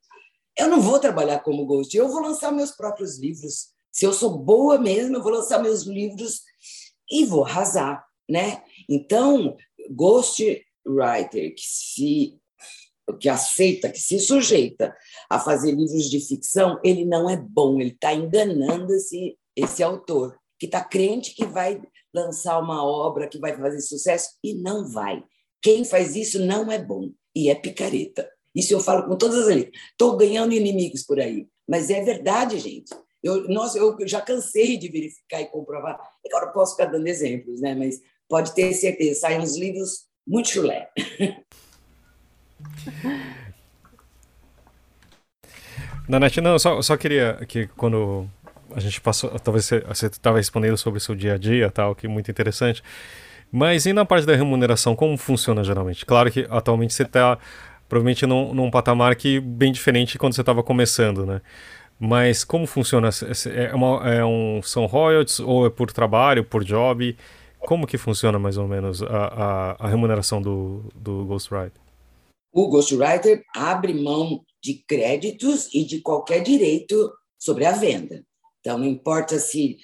eu 0.56 0.70
não 0.70 0.80
vou 0.80 1.00
trabalhar 1.00 1.40
como 1.40 1.66
ghost, 1.66 1.98
eu 1.98 2.08
vou 2.08 2.22
lançar 2.22 2.52
meus 2.52 2.70
próprios 2.70 3.18
livros. 3.18 3.70
Se 3.92 4.06
eu 4.06 4.14
sou 4.14 4.38
boa 4.38 4.78
mesmo, 4.78 5.16
eu 5.16 5.24
vou 5.24 5.32
lançar 5.32 5.58
meus 5.58 5.82
livros 5.84 6.44
e 7.10 7.26
vou 7.26 7.44
arrasar, 7.44 8.06
né? 8.30 8.62
Então, 8.88 9.58
ghost 9.90 10.44
writer 10.86 11.54
que 11.54 11.62
se 11.62 12.40
que 13.22 13.30
aceita, 13.30 13.90
que 13.90 14.00
se 14.00 14.20
sujeita 14.20 14.94
a 15.30 15.40
fazer 15.40 15.72
livros 15.72 16.10
de 16.10 16.20
ficção, 16.20 16.78
ele 16.84 17.06
não 17.06 17.30
é 17.30 17.38
bom, 17.38 17.80
ele 17.80 17.92
está 17.92 18.14
enganando 18.14 18.94
esse, 18.94 19.38
esse 19.56 19.82
autor, 19.82 20.38
que 20.60 20.66
está 20.66 20.84
crente 20.84 21.34
que 21.34 21.46
vai 21.46 21.82
lançar 22.14 22.60
uma 22.60 22.84
obra 22.84 23.28
que 23.28 23.40
vai 23.40 23.56
fazer 23.56 23.80
sucesso 23.80 24.32
e 24.44 24.56
não 24.56 24.90
vai. 24.90 25.24
Quem 25.62 25.86
faz 25.86 26.16
isso 26.16 26.40
não 26.40 26.72
é 26.72 26.78
bom 26.80 27.12
e 27.36 27.50
é 27.50 27.56
picareta. 27.56 28.30
Isso 28.56 28.74
eu 28.74 28.80
falo 28.80 29.08
com 29.08 29.16
todas 29.16 29.38
as 29.38 29.48
letras. 29.48 29.82
Estou 29.92 30.18
ganhando 30.18 30.54
inimigos 30.54 31.04
por 31.04 31.20
aí. 31.20 31.48
Mas 31.68 31.90
é 31.90 32.02
verdade, 32.04 32.60
gente. 32.60 32.94
Eu, 33.22 33.48
nossa, 33.48 33.78
eu 33.78 33.96
já 34.08 34.22
cansei 34.22 34.78
de 34.78 34.90
verificar 34.90 35.42
e 35.42 35.50
comprovar. 35.50 36.00
Agora 36.26 36.52
posso 36.52 36.76
ficar 36.76 36.86
dando 36.86 37.08
exemplos, 37.08 37.62
né? 37.62 37.76
mas 37.76 38.00
pode 38.30 38.54
ter 38.54 38.74
certeza, 38.74 39.22
saem 39.22 39.40
uns 39.40 39.58
livros 39.58 40.06
muito 40.28 40.50
chulé. 40.50 40.90
Nanete, 46.08 46.40
não, 46.40 46.58
só, 46.58 46.82
só 46.82 46.96
queria 46.96 47.38
que 47.48 47.68
quando 47.68 48.28
a 48.74 48.80
gente 48.80 49.02
passou, 49.02 49.30
talvez 49.40 49.70
você 49.88 50.06
estava 50.08 50.38
respondendo 50.38 50.78
sobre 50.78 51.00
o 51.00 51.02
seu 51.02 51.14
dia 51.14 51.34
a 51.34 51.38
dia, 51.38 51.70
tal, 51.70 51.94
que 51.94 52.06
é 52.06 52.10
muito 52.10 52.32
interessante. 52.32 52.82
Mas 53.52 53.86
e 53.86 53.94
na 53.94 54.06
parte 54.06 54.26
da 54.26 54.36
remuneração, 54.36 54.96
como 54.96 55.18
funciona 55.18 55.64
geralmente? 55.64 56.06
Claro 56.06 56.32
que 56.32 56.48
atualmente 56.50 56.94
você 56.94 57.04
está 57.04 57.38
provavelmente 57.88 58.26
num, 58.26 58.54
num 58.54 58.70
patamar 58.70 59.16
que 59.16 59.40
bem 59.40 59.72
diferente 59.72 60.18
quando 60.18 60.34
você 60.34 60.42
estava 60.42 60.64
começando, 60.64 61.26
né? 61.26 61.42
Mas 62.00 62.44
como 62.44 62.68
funciona? 62.68 63.10
É, 63.54 63.74
uma, 63.74 64.10
é 64.10 64.24
um, 64.24 64.62
são 64.62 64.86
royalties 64.86 65.40
ou 65.40 65.66
é 65.66 65.70
por 65.70 65.92
trabalho, 65.92 66.44
por 66.44 66.64
job? 66.64 67.18
Como 67.60 67.88
que 67.88 67.98
funciona 67.98 68.40
mais 68.40 68.58
ou 68.58 68.68
menos 68.68 69.02
a, 69.02 69.08
a, 69.08 69.72
a 69.86 69.88
remuneração 69.88 70.42
do, 70.42 70.86
do 70.96 71.26
Ghostwriter? 71.26 71.82
O 72.54 72.70
Ghostwriter 72.70 73.44
abre 73.56 73.94
mão 73.94 74.44
de 74.64 74.84
créditos 74.88 75.70
e 75.74 75.84
de 75.84 76.02
qualquer 76.02 76.42
direito 76.42 77.12
sobre 77.38 77.66
a 77.66 77.72
venda. 77.72 78.24
Então, 78.60 78.78
não 78.78 78.86
importa 78.86 79.38
se 79.40 79.78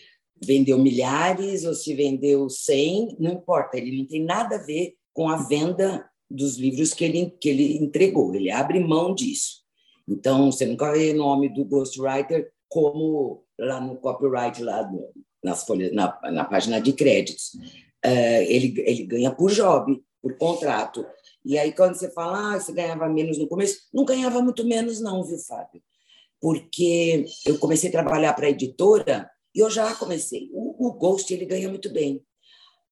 vendeu 0.44 0.78
milhares 0.78 1.64
ou 1.64 1.74
se 1.74 1.94
vendeu 1.94 2.50
cem, 2.50 3.16
não 3.20 3.34
importa, 3.34 3.78
ele 3.78 3.98
não 3.98 4.06
tem 4.06 4.24
nada 4.24 4.56
a 4.56 4.64
ver 4.64 4.96
com 5.14 5.30
a 5.30 5.38
venda 5.38 6.10
dos 6.30 6.58
livros 6.58 6.94
que 6.94 7.06
ele, 7.06 7.32
que 7.40 7.50
ele 7.50 7.78
entregou, 7.78 8.34
ele 8.34 8.52
abre 8.52 8.80
mão 8.80 9.14
disso. 9.14 9.62
Então, 10.08 10.52
você 10.52 10.66
nunca 10.66 10.92
vê 10.92 11.12
o 11.12 11.18
nome 11.18 11.50
do 11.50 11.64
ghostwriter 11.64 12.52
como 12.68 13.44
lá 13.58 13.80
no 13.80 13.96
copyright, 13.98 14.62
lá 14.62 14.90
no, 14.92 15.12
nas 15.44 15.66
folhas, 15.66 15.92
na, 15.94 16.20
na 16.32 16.46
página 16.46 16.80
de 16.80 16.94
créditos. 16.94 17.54
Uh, 18.06 18.44
ele, 18.48 18.82
ele 18.86 19.06
ganha 19.06 19.32
por 19.32 19.52
job, 19.52 20.02
por 20.22 20.38
contrato. 20.38 21.06
E 21.46 21.58
aí, 21.58 21.74
quando 21.74 21.96
você 21.96 22.10
fala, 22.12 22.56
ah, 22.56 22.60
você 22.60 22.72
ganhava 22.72 23.10
menos 23.10 23.38
no 23.38 23.48
começo, 23.48 23.88
não 23.94 24.06
ganhava 24.06 24.42
muito 24.42 24.66
menos, 24.66 25.02
não, 25.02 25.24
viu, 25.24 25.38
Fábio? 25.38 25.82
Porque 26.40 27.26
eu 27.46 27.58
comecei 27.60 27.90
a 27.90 27.92
trabalhar 27.92 28.34
para 28.34 28.48
a 28.48 28.50
editora 28.50 29.30
e 29.54 29.60
eu 29.60 29.70
já 29.70 29.94
comecei. 29.96 30.50
O, 30.54 30.88
o 30.88 30.94
Ghost, 30.94 31.34
ele 31.34 31.46
ganha 31.46 31.70
muito 31.70 31.92
bem. 31.92 32.24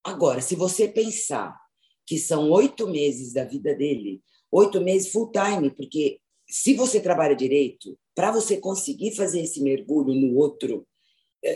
Agora, 0.03 0.41
se 0.41 0.55
você 0.55 0.87
pensar 0.87 1.55
que 2.05 2.17
são 2.17 2.49
oito 2.51 2.87
meses 2.87 3.33
da 3.33 3.45
vida 3.45 3.73
dele, 3.73 4.21
oito 4.51 4.81
meses 4.81 5.11
full 5.11 5.31
time, 5.31 5.69
porque 5.69 6.19
se 6.47 6.73
você 6.73 6.99
trabalha 6.99 7.35
direito, 7.35 7.97
para 8.13 8.31
você 8.31 8.57
conseguir 8.57 9.15
fazer 9.15 9.41
esse 9.41 9.61
mergulho 9.61 10.13
no 10.13 10.37
outro, 10.37 10.85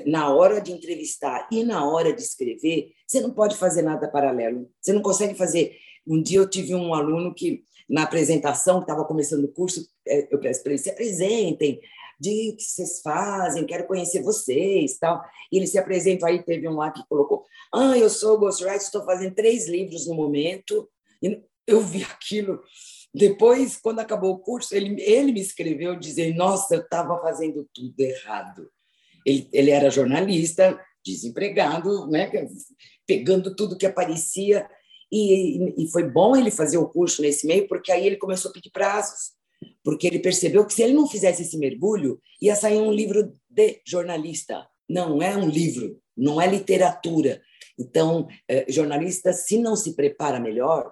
na 0.06 0.34
hora 0.34 0.60
de 0.60 0.72
entrevistar 0.72 1.48
e 1.52 1.64
na 1.64 1.88
hora 1.88 2.14
de 2.14 2.22
escrever, 2.22 2.92
você 3.08 3.22
não 3.22 3.32
pode 3.32 3.56
fazer 3.56 3.82
nada 3.82 4.10
paralelo. 4.10 4.70
Você 4.82 4.94
não 4.94 5.02
consegue 5.02 5.36
fazer. 5.36 5.78
Um 6.08 6.22
dia 6.22 6.40
eu 6.40 6.50
tive 6.50 6.74
um 6.74 6.94
aluno 6.94 7.34
que, 7.34 7.64
na 7.90 8.04
apresentação, 8.04 8.78
que 8.78 8.84
estava 8.84 9.06
começando 9.06 9.44
o 9.46 9.52
curso, 9.52 9.88
eh, 10.08 10.28
eu 10.32 10.40
peço 10.40 10.64
para 10.64 10.72
eles 10.72 10.82
se 10.82 10.90
apresentem, 10.90 11.80
de 12.20 12.52
o 12.52 12.56
que 12.56 12.64
vocês 12.64 13.02
fazem, 13.02 13.66
quero 13.66 13.88
conhecer 13.88 14.24
vocês, 14.24 14.98
tal. 14.98 15.22
E 15.52 15.58
ele 15.58 15.68
se 15.68 15.78
apresenta 15.78 16.28
aí, 16.28 16.42
teve 16.44 16.68
um 16.68 16.76
lá 16.76 16.92
que 16.92 17.06
colocou, 17.08 17.44
ah, 17.74 17.98
eu 17.98 18.10
sou 18.10 18.40
ghostwriter, 18.40 18.82
estou 18.82 19.04
fazendo 19.04 19.36
três 19.36 19.68
livros 19.68 20.08
no 20.08 20.16
momento. 20.16 20.90
E 21.22 21.42
eu 21.68 21.82
vi 21.82 22.04
aquilo. 22.04 22.62
Depois, 23.14 23.78
quando 23.78 24.00
acabou 24.00 24.34
o 24.34 24.40
curso, 24.40 24.76
ele, 24.76 25.02
ele 25.02 25.32
me 25.32 25.42
escreveu 25.42 25.98
dizendo, 25.98 26.38
nossa, 26.38 26.76
eu 26.76 26.82
estava 26.82 27.20
fazendo 27.22 27.68
tudo 27.74 28.00
errado. 28.00 28.70
Ele, 29.26 29.50
ele 29.52 29.72
era 29.72 29.90
jornalista, 29.90 30.80
desempregado, 31.04 32.08
né? 32.08 32.32
pegando 33.08 33.56
tudo 33.56 33.78
que 33.78 33.86
aparecia. 33.86 34.68
E, 35.12 35.84
e, 35.84 35.92
foi 35.92 36.10
bom 36.10 36.36
ele 36.36 36.52
fazer 36.52 36.78
o 36.78 36.90
curso 36.90 37.22
nesse 37.22 37.46
meio, 37.48 37.68
porque 37.68 37.92
aí 37.92 38.06
ele 38.06 38.18
começou 38.18 38.50
a 38.50 38.54
pedir 38.54 38.72
prazos 38.72 39.36
porque 39.84 40.08
ele 40.08 40.20
percebeu 40.20 40.66
que 40.66 40.74
se 40.74 40.82
ele 40.82 40.94
não 40.94 41.08
fizesse 41.08 41.44
esse 41.44 41.58
mergulho, 41.58 42.20
ia 42.42 42.56
sair 42.56 42.80
um 42.80 42.92
livro 42.92 43.32
de 43.50 43.82
jornalista. 43.86 44.68
Não 44.90 45.22
é 45.22 45.36
um 45.38 45.48
livro, 45.48 46.00
não 46.18 46.42
é 46.42 46.48
literatura. 46.48 47.42
Então, 47.78 48.28
eh, 48.50 48.66
jornalista, 48.68 49.34
se 49.34 49.58
não 49.58 49.76
se 49.76 49.96
prepara 49.96 50.40
melhor, 50.40 50.92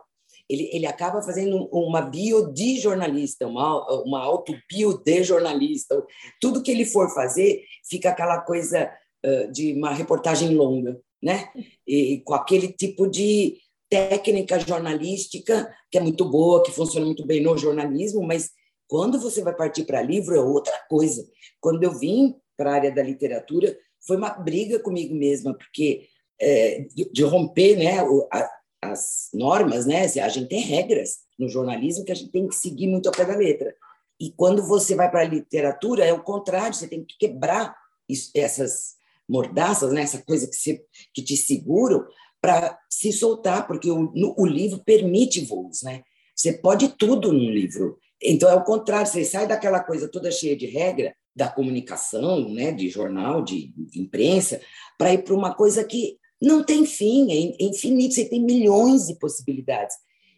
ele, 0.50 0.70
ele 0.74 0.86
acaba 0.86 1.22
fazendo 1.22 1.68
uma 1.72 2.02
bio 2.02 2.52
de 2.52 2.80
jornalista, 2.80 3.48
uma, 3.48 4.04
uma 4.04 4.20
auto-bio 4.20 4.98
de 5.04 5.24
jornalista. 5.24 6.04
Tudo 6.40 6.62
que 6.62 6.72
ele 6.72 6.86
for 6.86 7.10
fazer 7.14 7.64
fica 7.90 8.10
aquela 8.10 8.40
coisa 8.42 8.92
uh, 9.26 9.52
de 9.52 9.74
uma 9.74 9.94
reportagem 9.94 10.54
longa, 10.56 11.00
né? 11.22 11.50
E, 11.88 12.20
com 12.26 12.34
aquele 12.34 12.68
tipo 12.72 13.08
de 13.08 13.58
técnica 13.90 14.60
jornalística 14.60 15.72
que 15.92 15.98
é 15.98 16.02
muito 16.02 16.26
boa, 16.26 16.64
que 16.64 16.72
funciona 16.72 17.06
muito 17.06 17.26
bem 17.26 17.42
no 17.42 17.58
jornalismo, 17.58 18.24
mas 18.24 18.52
quando 18.88 19.20
você 19.20 19.42
vai 19.42 19.56
partir 19.56 19.86
para 19.86 20.02
livro, 20.02 20.36
é 20.36 20.40
outra 20.40 20.78
coisa. 20.90 21.26
Quando 21.62 21.84
eu 21.84 21.98
vim 21.98 22.36
para 22.58 22.72
a 22.72 22.76
área 22.76 22.92
da 22.92 23.02
literatura, 23.02 23.76
foi 24.06 24.18
uma 24.18 24.30
briga 24.30 24.80
comigo 24.80 25.16
mesma, 25.16 25.54
porque 25.54 26.08
é, 26.40 26.82
de, 26.94 27.10
de, 27.12 27.24
romper 27.24 27.78
né, 27.78 28.00
a, 28.32 28.50
as 28.92 29.30
normas, 29.34 29.86
né? 29.86 30.04
A 30.04 30.30
gente 30.30 30.50
tem 30.50 30.62
regras 30.62 31.20
no 31.38 31.48
jornalismo 31.48 32.06
que 32.06 32.12
a 32.12 32.16
gente 32.16 32.32
tem 32.32 32.48
que 32.48 32.56
seguir 32.56 32.88
muito 32.88 33.08
ao 33.08 33.16
pé 33.16 33.26
da 33.26 33.36
letra. 33.36 33.76
E 34.20 34.32
quando 34.32 34.64
você 34.64 34.96
vai 34.96 35.10
para 35.10 35.22
a 35.22 35.26
literatura, 35.26 36.06
é 36.06 36.14
o 36.14 36.24
contrário, 36.24 36.74
você 36.74 36.88
tem 36.88 37.04
que 37.04 37.18
quebrar 37.18 37.76
isso, 38.08 38.32
essas 38.36 38.96
mordaças, 39.28 39.92
né? 39.92 40.02
essa 40.02 40.22
coisa 40.22 40.48
que, 40.48 40.56
se, 40.56 40.82
que 41.14 41.22
te 41.22 41.36
seguram, 41.36 42.06
para 42.42 42.78
se 42.90 43.12
soltar, 43.14 43.66
porque 43.66 43.90
o, 43.90 44.12
no, 44.14 44.36
o 44.38 44.46
livro 44.46 44.84
permite 44.84 45.46
voos. 45.46 45.82
Né? 45.82 46.04
Você 46.36 46.54
pode 46.54 46.90
tudo 46.90 47.32
no 47.32 47.50
livro. 47.50 47.98
Então, 48.22 48.50
é 48.50 48.56
o 48.56 48.64
contrário, 48.64 49.08
você 49.08 49.24
sai 49.24 49.48
daquela 49.48 49.80
coisa 49.82 50.10
toda 50.10 50.32
cheia 50.32 50.56
de 50.56 50.66
regra, 50.66 51.16
da 51.36 51.50
comunicação, 51.50 52.48
né, 52.50 52.72
de 52.72 52.90
jornal, 52.90 53.44
de, 53.44 53.74
de 53.76 54.00
imprensa, 54.00 54.62
para 54.98 55.14
ir 55.14 55.24
para 55.24 55.34
uma 55.34 55.54
coisa 55.54 55.84
que 55.84 56.18
não 56.44 56.64
tem 56.64 56.86
fim, 56.86 57.32
é, 57.32 57.64
é 57.64 57.68
infinito, 57.68 58.14
você 58.14 58.26
tem 58.26 58.44
milhões 58.44 59.08
de 59.08 59.16
possibilidades. 59.16 59.96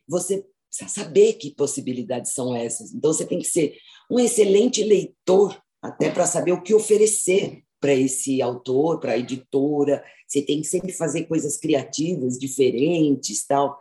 Você 0.08 0.46
precisa 0.70 1.04
saber 1.04 1.34
que 1.34 1.56
possibilidades 1.56 2.34
são 2.34 2.56
essas. 2.56 2.94
Então, 2.94 3.12
você 3.12 3.26
tem 3.26 3.40
que 3.40 3.48
ser 3.48 3.76
um 4.10 4.20
excelente 4.20 4.84
leitor, 4.84 5.60
até 5.82 6.12
para 6.12 6.28
saber 6.28 6.52
o 6.52 6.62
que 6.62 6.74
oferecer 6.74 7.64
para 7.80 7.94
esse 7.94 8.42
autor, 8.42 9.00
para 9.00 9.14
a 9.14 9.18
editora. 9.18 10.04
Você 10.28 10.42
tem 10.42 10.62
que 10.62 10.68
sempre 10.68 10.92
fazer 10.92 11.24
coisas 11.24 11.58
criativas, 11.58 12.38
diferentes, 12.38 13.46
tal. 13.46 13.78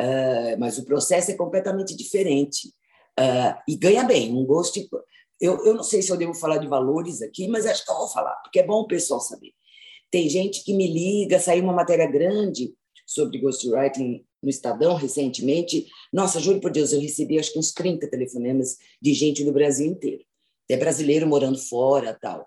Uh, 0.00 0.58
mas 0.58 0.78
o 0.78 0.84
processo 0.84 1.30
é 1.30 1.34
completamente 1.34 1.96
diferente. 1.96 2.68
Uh, 3.18 3.54
e 3.68 3.76
ganha 3.76 4.04
bem, 4.04 4.32
um 4.32 4.44
gosto. 4.44 4.80
Eu, 5.40 5.64
eu 5.64 5.74
não 5.74 5.84
sei 5.84 6.02
se 6.02 6.10
eu 6.10 6.16
devo 6.16 6.34
falar 6.34 6.58
de 6.58 6.68
valores 6.68 7.20
aqui, 7.22 7.48
mas 7.48 7.66
acho 7.66 7.84
que 7.84 7.90
eu 7.90 7.96
vou 7.96 8.08
falar, 8.08 8.34
porque 8.42 8.60
é 8.60 8.66
bom 8.66 8.80
o 8.80 8.86
pessoal 8.88 9.20
saber. 9.20 9.52
Tem 10.14 10.28
gente 10.28 10.62
que 10.62 10.72
me 10.72 10.86
liga, 10.86 11.40
saiu 11.40 11.64
uma 11.64 11.72
matéria 11.72 12.06
grande 12.06 12.72
sobre 13.04 13.36
ghostwriting 13.36 14.24
no 14.40 14.48
Estadão 14.48 14.94
recentemente. 14.94 15.88
Nossa, 16.12 16.38
juro 16.38 16.60
por 16.60 16.70
Deus, 16.70 16.92
eu 16.92 17.00
recebi 17.00 17.36
acho 17.36 17.52
que 17.52 17.58
uns 17.58 17.72
30 17.72 18.06
telefonemas 18.06 18.78
de 19.02 19.12
gente 19.12 19.42
do 19.42 19.50
Brasil 19.50 19.88
inteiro. 19.88 20.24
Até 20.66 20.76
brasileiro 20.76 21.26
morando 21.26 21.58
fora 21.58 22.14
tal. 22.14 22.46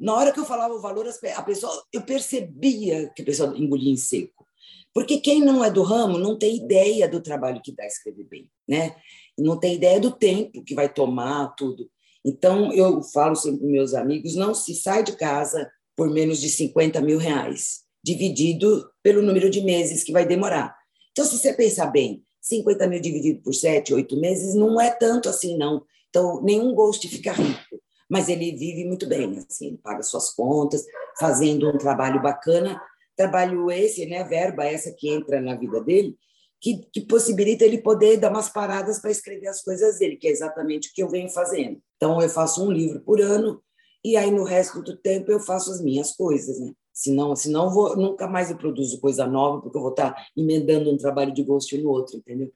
Na 0.00 0.16
hora 0.16 0.32
que 0.32 0.40
eu 0.40 0.44
falava 0.44 0.74
o 0.74 0.80
valor, 0.80 1.06
a 1.36 1.42
pessoa, 1.42 1.84
eu 1.92 2.02
percebia 2.02 3.08
que 3.14 3.22
a 3.22 3.24
pessoa 3.24 3.56
engolia 3.56 3.92
em 3.92 3.96
seco. 3.96 4.44
Porque 4.92 5.18
quem 5.18 5.44
não 5.44 5.64
é 5.64 5.70
do 5.70 5.84
ramo 5.84 6.18
não 6.18 6.36
tem 6.36 6.56
ideia 6.56 7.08
do 7.08 7.22
trabalho 7.22 7.62
que 7.62 7.70
dá 7.70 7.86
escrever 7.86 8.24
bem, 8.24 8.50
né? 8.68 8.96
Não 9.38 9.56
tem 9.56 9.76
ideia 9.76 10.00
do 10.00 10.10
tempo 10.10 10.64
que 10.64 10.74
vai 10.74 10.92
tomar 10.92 11.54
tudo. 11.54 11.88
Então, 12.24 12.72
eu 12.72 13.00
falo 13.00 13.36
sempre 13.36 13.60
para 13.60 13.68
meus 13.68 13.94
amigos, 13.94 14.34
não 14.34 14.52
se 14.52 14.74
sai 14.74 15.04
de 15.04 15.16
casa 15.16 15.70
por 15.96 16.10
menos 16.10 16.40
de 16.40 16.48
50 16.48 17.00
mil 17.00 17.18
reais, 17.18 17.80
dividido 18.02 18.90
pelo 19.02 19.22
número 19.22 19.50
de 19.50 19.60
meses 19.60 20.02
que 20.02 20.12
vai 20.12 20.26
demorar. 20.26 20.74
Então, 21.12 21.24
se 21.24 21.38
você 21.38 21.52
pensar 21.52 21.86
bem, 21.86 22.22
50 22.40 22.86
mil 22.88 23.00
dividido 23.00 23.42
por 23.42 23.54
7, 23.54 23.92
8 23.92 24.18
meses, 24.18 24.54
não 24.54 24.80
é 24.80 24.90
tanto 24.90 25.28
assim, 25.28 25.56
não. 25.56 25.84
Então, 26.08 26.42
nenhum 26.42 26.74
ghost 26.74 27.06
fica 27.08 27.32
rico, 27.32 27.80
mas 28.08 28.28
ele 28.28 28.56
vive 28.56 28.84
muito 28.84 29.06
bem, 29.06 29.38
assim, 29.38 29.76
paga 29.76 30.02
suas 30.02 30.30
contas, 30.30 30.84
fazendo 31.18 31.68
um 31.68 31.78
trabalho 31.78 32.20
bacana, 32.20 32.80
trabalho 33.16 33.70
esse, 33.70 34.06
né, 34.06 34.24
verba 34.24 34.64
essa 34.64 34.92
que 34.92 35.08
entra 35.08 35.40
na 35.40 35.54
vida 35.54 35.80
dele, 35.82 36.16
que, 36.60 36.86
que 36.92 37.02
possibilita 37.02 37.64
ele 37.64 37.78
poder 37.78 38.18
dar 38.18 38.30
umas 38.30 38.48
paradas 38.48 38.98
para 38.98 39.10
escrever 39.10 39.48
as 39.48 39.62
coisas 39.62 39.98
dele, 39.98 40.16
que 40.16 40.26
é 40.26 40.30
exatamente 40.30 40.88
o 40.88 40.92
que 40.92 41.02
eu 41.02 41.08
venho 41.08 41.28
fazendo. 41.28 41.80
Então, 41.96 42.20
eu 42.20 42.28
faço 42.28 42.64
um 42.64 42.70
livro 42.70 43.00
por 43.00 43.20
ano, 43.20 43.62
e 44.04 44.16
aí 44.16 44.30
no 44.30 44.44
resto 44.44 44.82
do 44.82 44.96
tempo 44.96 45.30
eu 45.30 45.40
faço 45.40 45.70
as 45.70 45.80
minhas 45.80 46.12
coisas, 46.12 46.58
né? 46.60 46.72
Senão, 46.92 47.34
senão 47.34 47.70
vou, 47.70 47.96
nunca 47.96 48.26
mais 48.26 48.50
eu 48.50 48.56
produzo 48.56 49.00
coisa 49.00 49.26
nova, 49.26 49.62
porque 49.62 49.76
eu 49.76 49.82
vou 49.82 49.90
estar 49.90 50.14
emendando 50.36 50.90
um 50.90 50.98
trabalho 50.98 51.32
de 51.32 51.42
ghost 51.42 51.76
no 51.78 51.88
outro, 51.88 52.16
entendeu? 52.16 52.50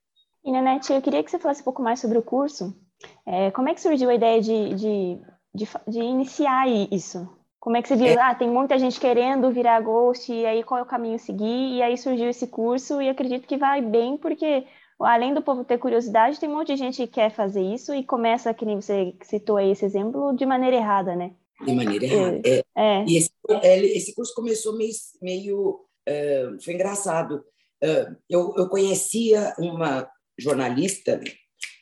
E, 0.44 0.52
Nanete, 0.52 0.92
eu 0.92 1.00
queria 1.00 1.22
que 1.22 1.30
você 1.30 1.38
falasse 1.38 1.62
um 1.62 1.64
pouco 1.64 1.82
mais 1.82 2.00
sobre 2.00 2.18
o 2.18 2.22
curso. 2.22 2.76
É, 3.24 3.50
como 3.52 3.68
é 3.68 3.74
que 3.74 3.80
surgiu 3.80 4.10
a 4.10 4.14
ideia 4.14 4.42
de, 4.42 4.74
de, 4.74 5.18
de, 5.54 5.68
de 5.88 5.98
iniciar 5.98 6.68
isso? 6.68 7.26
Como 7.58 7.78
é 7.78 7.80
que 7.80 7.88
você 7.88 7.96
viu? 7.96 8.08
É. 8.08 8.20
Ah, 8.20 8.34
tem 8.34 8.50
muita 8.50 8.78
gente 8.78 9.00
querendo 9.00 9.50
virar 9.50 9.80
ghost, 9.80 10.30
e 10.30 10.44
aí 10.44 10.62
qual 10.62 10.80
é 10.80 10.82
o 10.82 10.86
caminho 10.86 11.14
a 11.14 11.18
seguir? 11.18 11.76
E 11.76 11.82
aí 11.82 11.96
surgiu 11.96 12.28
esse 12.28 12.46
curso, 12.46 13.00
e 13.00 13.08
acredito 13.08 13.48
que 13.48 13.56
vai 13.56 13.80
bem, 13.80 14.18
porque 14.18 14.66
além 15.00 15.34
do 15.34 15.42
povo 15.42 15.64
ter 15.64 15.78
curiosidade, 15.78 16.38
tem 16.38 16.48
um 16.48 16.56
monte 16.56 16.68
de 16.68 16.76
gente 16.76 16.96
que 16.98 17.14
quer 17.14 17.30
fazer 17.30 17.62
isso 17.62 17.94
e 17.94 18.04
começa, 18.04 18.54
que 18.54 18.64
nem 18.64 18.80
você 18.80 19.14
citou 19.22 19.56
aí 19.56 19.70
esse 19.70 19.84
exemplo, 19.84 20.34
de 20.34 20.46
maneira 20.46 20.76
errada, 20.76 21.16
né? 21.16 21.32
De 21.64 21.72
maneira 21.72 22.04
errada. 22.04 22.40
É. 22.44 22.64
é. 22.76 23.04
E 23.06 23.16
esse, 23.16 23.30
é, 23.62 23.78
esse, 23.78 24.14
curso 24.14 24.34
começou 24.34 24.76
meio. 24.76 24.92
meio 25.20 25.80
uh, 26.08 26.62
foi 26.62 26.74
engraçado. 26.74 27.44
Uh, 27.82 28.16
eu, 28.28 28.54
eu 28.56 28.68
conhecia 28.68 29.54
uma 29.58 30.08
jornalista 30.38 31.20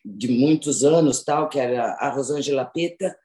de 0.04 0.28
muitos 0.28 0.84
anos, 0.84 1.22
tal, 1.22 1.48
que 1.48 1.58
era 1.58 1.92
a 1.92 2.08
Rosângela 2.10 2.64
Peta, 2.64 3.16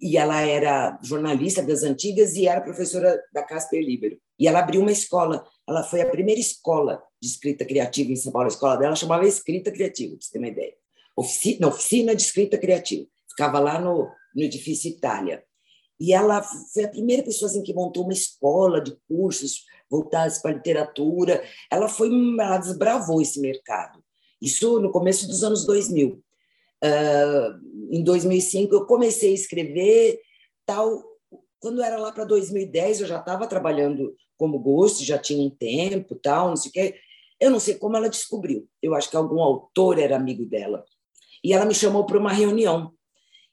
e 0.00 0.16
ela 0.16 0.40
era 0.40 0.98
jornalista 1.02 1.62
das 1.62 1.82
antigas 1.82 2.34
e 2.36 2.46
era 2.46 2.60
professora 2.60 3.20
da 3.32 3.42
Casper 3.42 3.82
Libero. 3.82 4.18
E 4.38 4.48
ela 4.48 4.60
abriu 4.60 4.80
uma 4.80 4.92
escola, 4.92 5.44
ela 5.68 5.82
foi 5.82 6.00
a 6.00 6.10
primeira 6.10 6.40
escola 6.40 7.02
de 7.24 7.30
escrita 7.30 7.64
criativa 7.64 8.12
em 8.12 8.16
São 8.16 8.30
Paulo. 8.30 8.46
A 8.46 8.52
escola 8.52 8.76
dela 8.76 8.94
chamava 8.94 9.26
Escrita 9.26 9.72
Criativa, 9.72 10.14
para 10.14 10.20
você 10.20 10.32
ter 10.32 10.38
uma 10.38 10.48
ideia. 10.48 10.74
Oficina, 11.16 11.68
oficina 11.68 12.14
de 12.14 12.22
escrita 12.22 12.58
criativa. 12.58 13.06
Ficava 13.30 13.58
lá 13.58 13.80
no, 13.80 14.10
no 14.34 14.42
edifício 14.42 14.90
Itália. 14.90 15.42
E 15.98 16.12
ela 16.12 16.42
foi 16.42 16.84
a 16.84 16.88
primeira 16.88 17.22
pessoa 17.22 17.50
assim, 17.50 17.62
que 17.62 17.72
montou 17.72 18.04
uma 18.04 18.12
escola 18.12 18.80
de 18.80 18.94
cursos 19.08 19.64
voltados 19.90 20.38
para 20.38 20.50
a 20.50 20.54
literatura. 20.54 21.42
Ela 21.70 21.88
foi, 21.88 22.10
ela 22.38 22.58
desbravou 22.58 23.22
esse 23.22 23.40
mercado. 23.40 24.04
Isso 24.42 24.78
no 24.80 24.90
começo 24.90 25.26
dos 25.26 25.42
anos 25.42 25.64
2000. 25.64 26.22
Uh, 26.84 27.96
em 27.96 28.02
2005 28.02 28.74
eu 28.74 28.86
comecei 28.86 29.30
a 29.30 29.34
escrever 29.34 30.20
tal. 30.66 31.02
Quando 31.58 31.82
era 31.82 31.96
lá 31.96 32.12
para 32.12 32.24
2010 32.24 33.00
eu 33.00 33.06
já 33.06 33.20
estava 33.20 33.46
trabalhando 33.46 34.14
como 34.36 34.58
gosto, 34.58 35.04
já 35.04 35.16
tinha 35.16 35.42
um 35.42 35.48
tempo, 35.48 36.14
tal, 36.16 36.48
não 36.48 36.56
sei 36.56 36.68
o 36.68 36.72
quê. 36.72 36.94
Eu 37.40 37.50
não 37.50 37.60
sei 37.60 37.74
como 37.74 37.96
ela 37.96 38.08
descobriu. 38.08 38.68
Eu 38.82 38.94
acho 38.94 39.10
que 39.10 39.16
algum 39.16 39.40
autor 39.42 39.98
era 39.98 40.16
amigo 40.16 40.44
dela. 40.44 40.84
E 41.42 41.52
ela 41.52 41.64
me 41.64 41.74
chamou 41.74 42.06
para 42.06 42.18
uma 42.18 42.32
reunião. 42.32 42.92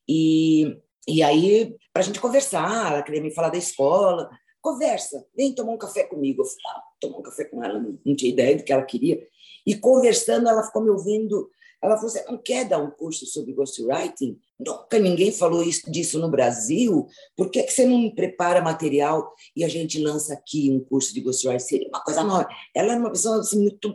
E, 0.08 0.78
e 1.08 1.22
aí, 1.22 1.76
para 1.94 2.02
a 2.02 2.06
gente 2.06 2.20
conversar, 2.20 2.92
ela 2.92 3.04
queria 3.04 3.22
me 3.22 3.34
falar 3.34 3.50
da 3.50 3.58
escola. 3.58 4.30
Conversa, 4.62 5.26
vem 5.36 5.54
tomar 5.54 5.74
um 5.74 5.78
café 5.78 6.04
comigo. 6.04 6.42
Eu 6.42 6.46
falei, 6.46 6.62
ah, 6.68 6.84
tomar 7.00 7.18
um 7.18 7.24
café 7.24 7.46
com 7.46 7.64
ela, 7.64 7.80
não, 7.80 8.00
não 8.06 8.16
tinha 8.16 8.32
ideia 8.32 8.56
do 8.56 8.64
que 8.64 8.72
ela 8.72 8.84
queria. 8.84 9.22
E 9.66 9.76
conversando, 9.76 10.48
ela 10.48 10.64
ficou 10.64 10.82
me 10.82 10.90
ouvindo 10.90 11.50
ela 11.82 11.96
falou: 11.96 12.10
Você 12.10 12.24
não 12.26 12.38
quer 12.38 12.68
dar 12.68 12.78
um 12.78 12.92
curso 12.92 13.26
sobre 13.26 13.54
ghostwriting? 13.54 14.40
Nunca 14.60 15.00
ninguém 15.00 15.32
falou 15.32 15.64
isso, 15.64 15.90
disso 15.92 16.20
no 16.20 16.30
Brasil. 16.30 17.08
Por 17.36 17.50
que, 17.50 17.64
que 17.64 17.72
você 17.74 17.86
não 17.86 18.14
prepara 18.14 18.62
material 18.62 19.34
e 19.56 19.64
a 19.64 19.68
gente 19.68 20.00
lança 20.00 20.34
aqui 20.34 20.72
um 20.72 20.80
curso 20.80 21.14
de 21.14 21.22
ghostwriting? 21.22 21.60
Seria 21.60 21.88
uma 21.88 22.04
coisa 22.04 22.24
nova. 22.24 22.48
Ela 22.76 22.92
era 22.92 23.00
uma 23.00 23.12
pessoa 23.12 23.40
assim, 23.40 23.62
muito 23.62 23.90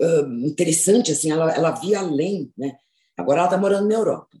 uh, 0.00 0.46
interessante, 0.46 1.10
assim, 1.10 1.32
ela, 1.32 1.52
ela 1.52 1.72
via 1.72 1.98
além. 1.98 2.52
Né? 2.56 2.76
Agora 3.16 3.40
ela 3.40 3.48
está 3.48 3.58
morando 3.58 3.88
na 3.88 3.94
Europa. 3.94 4.38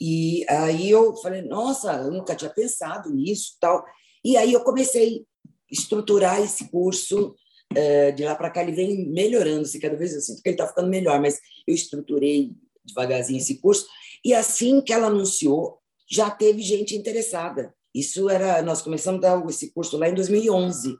E 0.00 0.46
aí 0.48 0.88
eu 0.88 1.16
falei: 1.16 1.42
Nossa, 1.42 1.92
eu 1.94 2.12
nunca 2.12 2.36
tinha 2.36 2.50
pensado 2.50 3.10
nisso. 3.10 3.56
tal. 3.60 3.84
E 4.24 4.36
aí 4.36 4.52
eu 4.52 4.62
comecei 4.62 5.18
a 5.18 5.50
estruturar 5.70 6.40
esse 6.40 6.70
curso 6.70 7.34
é, 7.74 8.12
de 8.12 8.24
lá 8.24 8.34
para 8.34 8.50
cá 8.50 8.62
ele 8.62 8.72
vem 8.72 9.06
melhorando, 9.08 9.66
se 9.66 9.78
cada 9.78 9.96
vez 9.96 10.14
eu 10.14 10.20
sinto 10.20 10.42
que 10.42 10.48
ele 10.48 10.54
está 10.54 10.66
ficando 10.66 10.88
melhor, 10.88 11.20
mas 11.20 11.40
eu 11.66 11.74
estruturei 11.74 12.52
devagarzinho 12.84 13.38
esse 13.38 13.56
curso 13.56 13.86
e 14.24 14.32
assim 14.32 14.80
que 14.80 14.92
ela 14.92 15.08
anunciou, 15.08 15.78
já 16.10 16.30
teve 16.30 16.62
gente 16.62 16.96
interessada. 16.96 17.74
Isso 17.94 18.28
era, 18.30 18.62
nós 18.62 18.80
começamos 18.80 19.22
a 19.24 19.36
dar 19.36 19.46
esse 19.48 19.70
curso 19.72 19.98
lá 19.98 20.08
em 20.08 20.14
2011. 20.14 20.96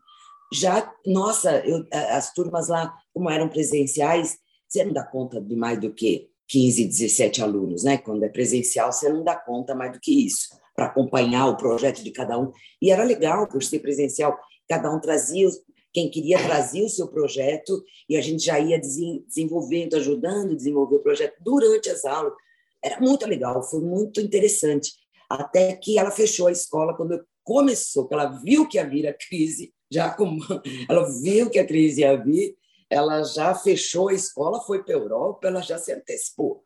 Já, 0.52 0.92
nossa, 1.06 1.58
eu, 1.66 1.84
as 1.90 2.32
turmas 2.32 2.68
lá, 2.68 2.94
como 3.12 3.30
eram 3.30 3.48
presenciais, 3.48 4.36
você 4.68 4.84
não 4.84 4.92
dá 4.92 5.02
conta 5.02 5.40
de 5.40 5.56
mais 5.56 5.80
do 5.80 5.92
que 5.92 6.28
15, 6.48 6.84
17 6.84 7.42
alunos, 7.42 7.84
né? 7.84 7.96
Quando 7.96 8.22
é 8.24 8.28
presencial, 8.28 8.92
você 8.92 9.08
não 9.08 9.24
dá 9.24 9.34
conta 9.34 9.74
mais 9.74 9.92
do 9.92 10.00
que 10.00 10.26
isso, 10.26 10.48
para 10.76 10.86
acompanhar 10.86 11.48
o 11.48 11.56
projeto 11.56 12.02
de 12.02 12.10
cada 12.10 12.38
um. 12.38 12.52
E 12.80 12.90
era 12.90 13.02
legal, 13.02 13.48
por 13.48 13.62
ser 13.62 13.80
presencial, 13.80 14.38
cada 14.68 14.94
um 14.94 15.00
trazia 15.00 15.48
quem 15.94 16.10
queria 16.10 16.42
trazer 16.42 16.82
o 16.82 16.88
seu 16.88 17.06
projeto 17.06 17.84
e 18.08 18.16
a 18.16 18.20
gente 18.20 18.44
já 18.44 18.58
ia 18.58 18.80
desenvolvendo, 18.80 19.94
ajudando 19.94 20.50
a 20.50 20.56
desenvolver 20.56 20.96
o 20.96 21.02
projeto 21.02 21.36
durante 21.40 21.88
as 21.88 22.04
aulas. 22.04 22.34
Era 22.82 23.00
muito 23.00 23.24
legal, 23.26 23.62
foi 23.62 23.80
muito 23.80 24.20
interessante. 24.20 24.92
Até 25.30 25.74
que 25.76 25.96
ela 25.96 26.10
fechou 26.10 26.48
a 26.48 26.52
escola 26.52 26.96
quando 26.96 27.24
começou, 27.44 28.08
que 28.08 28.14
ela 28.14 28.26
viu 28.26 28.66
que 28.68 28.76
ia 28.76 28.88
vir 28.88 29.06
a 29.06 29.14
crise, 29.14 29.72
já 29.88 30.10
como 30.10 30.42
ela 30.90 31.08
viu 31.22 31.48
que 31.48 31.60
a 31.60 31.66
crise 31.66 32.00
ia 32.00 32.16
vir, 32.16 32.56
ela 32.90 33.22
já 33.22 33.54
fechou 33.54 34.08
a 34.08 34.14
escola, 34.14 34.60
foi 34.60 34.82
para 34.82 34.96
a 34.96 34.98
Europa, 34.98 35.46
ela 35.46 35.62
já 35.62 35.78
se 35.78 35.92
antecipou. 35.92 36.64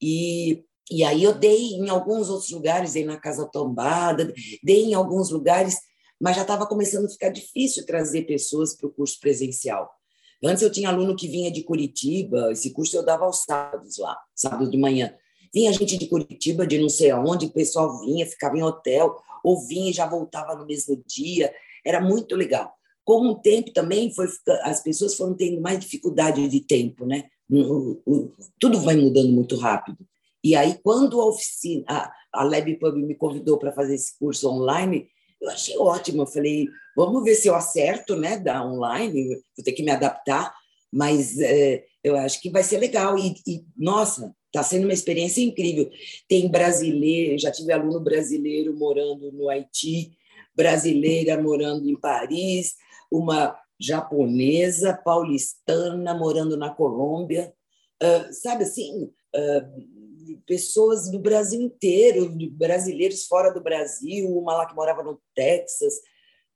E, 0.00 0.64
e 0.90 1.04
aí 1.04 1.22
eu 1.22 1.34
dei 1.34 1.74
em 1.74 1.90
alguns 1.90 2.30
outros 2.30 2.50
lugares, 2.50 2.94
dei 2.94 3.04
na 3.04 3.20
Casa 3.20 3.46
Tombada, 3.46 4.32
dei 4.62 4.84
em 4.84 4.94
alguns 4.94 5.30
lugares 5.30 5.76
mas 6.20 6.36
já 6.36 6.42
estava 6.42 6.66
começando 6.66 7.06
a 7.06 7.10
ficar 7.10 7.28
difícil 7.28 7.84
trazer 7.84 8.22
pessoas 8.22 8.76
para 8.76 8.86
o 8.86 8.92
curso 8.92 9.18
presencial. 9.20 9.90
Antes 10.42 10.62
eu 10.62 10.70
tinha 10.70 10.88
aluno 10.88 11.16
que 11.16 11.26
vinha 11.26 11.50
de 11.50 11.62
Curitiba, 11.62 12.52
esse 12.52 12.70
curso 12.70 12.96
eu 12.96 13.04
dava 13.04 13.24
aos 13.24 13.44
sábados 13.44 13.98
lá, 13.98 14.16
sábado 14.34 14.70
de 14.70 14.76
manhã. 14.76 15.14
Vinha 15.54 15.72
gente 15.72 15.96
de 15.96 16.06
Curitiba, 16.06 16.66
de 16.66 16.78
não 16.78 16.88
sei 16.88 17.10
aonde, 17.10 17.46
o 17.46 17.52
pessoal 17.52 18.00
vinha, 18.00 18.26
ficava 18.26 18.56
em 18.58 18.62
hotel, 18.62 19.16
ou 19.42 19.66
vinha 19.66 19.90
e 19.90 19.92
já 19.92 20.06
voltava 20.06 20.54
no 20.54 20.66
mesmo 20.66 21.02
dia. 21.06 21.54
Era 21.84 22.00
muito 22.00 22.34
legal. 22.34 22.74
Com 23.04 23.28
o 23.28 23.34
tempo 23.36 23.72
também, 23.72 24.12
foi, 24.12 24.26
as 24.62 24.82
pessoas 24.82 25.14
foram 25.14 25.34
tendo 25.34 25.60
mais 25.60 25.78
dificuldade 25.78 26.48
de 26.48 26.60
tempo, 26.60 27.06
né? 27.06 27.24
Tudo 28.58 28.80
vai 28.80 28.96
mudando 28.96 29.30
muito 29.30 29.56
rápido. 29.56 29.98
E 30.42 30.56
aí, 30.56 30.78
quando 30.82 31.20
a 31.20 31.26
oficina, 31.26 31.84
a, 31.88 32.12
a 32.32 32.44
LabPub 32.44 32.96
me 32.96 33.14
convidou 33.14 33.58
para 33.58 33.72
fazer 33.72 33.94
esse 33.94 34.18
curso 34.18 34.48
online, 34.50 35.08
eu 35.44 35.50
achei 35.50 35.78
ótimo. 35.78 36.22
Eu 36.22 36.26
falei, 36.26 36.68
vamos 36.96 37.22
ver 37.22 37.34
se 37.34 37.48
eu 37.48 37.54
acerto, 37.54 38.16
né, 38.16 38.38
da 38.38 38.64
online. 38.64 39.42
Vou 39.56 39.64
ter 39.64 39.72
que 39.72 39.82
me 39.82 39.90
adaptar, 39.90 40.54
mas 40.92 41.38
é, 41.38 41.84
eu 42.02 42.16
acho 42.16 42.40
que 42.40 42.50
vai 42.50 42.62
ser 42.62 42.78
legal. 42.78 43.18
E, 43.18 43.34
e 43.46 43.64
nossa, 43.76 44.34
está 44.46 44.62
sendo 44.62 44.84
uma 44.84 44.92
experiência 44.92 45.42
incrível. 45.42 45.90
Tem 46.28 46.48
brasileiro, 46.48 47.38
já 47.38 47.50
tive 47.50 47.72
aluno 47.72 48.00
brasileiro 48.00 48.74
morando 48.76 49.30
no 49.32 49.48
Haiti, 49.48 50.12
brasileira 50.54 51.40
morando 51.40 51.88
em 51.88 51.96
Paris, 51.96 52.74
uma 53.10 53.58
japonesa 53.78 54.94
paulistana 55.04 56.14
morando 56.14 56.56
na 56.56 56.70
Colômbia. 56.70 57.52
Uh, 58.02 58.32
sabe 58.32 58.64
assim, 58.64 59.04
uh, 59.04 59.84
pessoas 60.46 61.10
do 61.10 61.18
Brasil 61.18 61.60
inteiro, 61.60 62.32
brasileiros 62.52 63.26
fora 63.26 63.52
do 63.52 63.62
Brasil, 63.62 64.28
uma 64.28 64.56
lá 64.56 64.66
que 64.66 64.74
morava 64.74 65.02
no 65.02 65.20
Texas, 65.34 65.94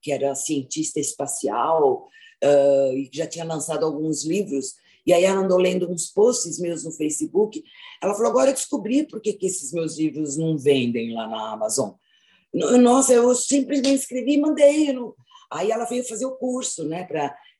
que 0.01 0.13
era 0.13 0.35
cientista 0.35 1.01
espacial, 1.01 2.09
uh, 2.45 2.93
e 2.95 3.11
já 3.13 3.27
tinha 3.27 3.45
lançado 3.45 3.85
alguns 3.85 4.25
livros. 4.25 4.75
E 5.07 5.13
aí 5.13 5.25
ela 5.25 5.41
andou 5.41 5.59
lendo 5.59 5.91
uns 5.91 6.07
posts 6.07 6.59
meus 6.59 6.85
no 6.85 6.93
Facebook. 6.93 7.63
Ela 8.03 8.15
falou: 8.15 8.31
agora 8.31 8.51
eu 8.51 8.55
descobri 8.55 9.07
por 9.07 9.21
que, 9.21 9.33
que 9.33 9.47
esses 9.47 9.73
meus 9.73 9.97
livros 9.97 10.37
não 10.37 10.57
vendem 10.59 11.15
lá 11.15 11.27
na 11.27 11.53
Amazon. 11.53 11.93
Nossa, 12.53 13.13
eu 13.13 13.35
simplesmente 13.35 14.01
escrevi 14.01 14.35
e 14.35 14.41
mandei. 14.41 14.95
Aí 15.51 15.71
ela 15.71 15.85
veio 15.85 16.07
fazer 16.07 16.27
o 16.27 16.37
curso, 16.37 16.85
né? 16.85 17.05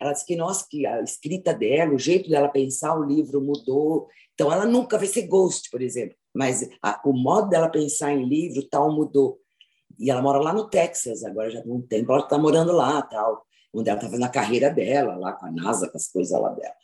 Ela 0.01 0.13
disse 0.13 0.25
que, 0.25 0.37
nossa, 0.37 0.67
que 0.69 0.87
a 0.87 1.01
escrita 1.03 1.53
dela, 1.53 1.95
o 1.95 1.99
jeito 1.99 2.31
dela 2.31 2.49
pensar 2.49 2.97
o 2.97 3.05
livro 3.05 3.41
mudou. 3.41 4.09
Então, 4.35 4.53
ela 4.53 4.65
nunca 4.65 4.97
vai 4.97 5.07
ser 5.07 5.27
ghost, 5.27 5.71
por 5.71 5.83
exemplo, 5.83 6.17
mas 6.33 6.69
a, 6.83 7.01
o 7.05 7.13
modo 7.13 7.49
dela 7.49 7.69
pensar 7.69 8.13
em 8.13 8.29
livro 8.29 8.63
tal 8.69 8.93
mudou. 8.95 9.39
E 9.99 10.11
ela 10.11 10.23
mora 10.23 10.39
lá 10.39 10.53
no 10.53 10.69
Texas, 10.69 11.25
agora 11.25 11.51
já 11.51 11.61
tem 11.61 11.73
um 11.73 11.83
tempo, 11.83 12.13
ela 12.13 12.23
está 12.23 12.39
morando 12.39 12.73
lá, 12.73 13.03
tal, 13.03 13.45
onde 13.75 13.89
ela 13.89 13.99
está 13.99 14.09
fazendo 14.09 14.25
a 14.25 14.31
carreira 14.31 14.71
dela, 14.71 15.17
lá 15.17 15.33
com 15.33 15.47
a 15.47 15.51
NASA, 15.51 15.91
com 15.91 15.97
as 15.97 16.07
coisas 16.07 16.41
lá 16.41 16.51
dela. 16.51 16.75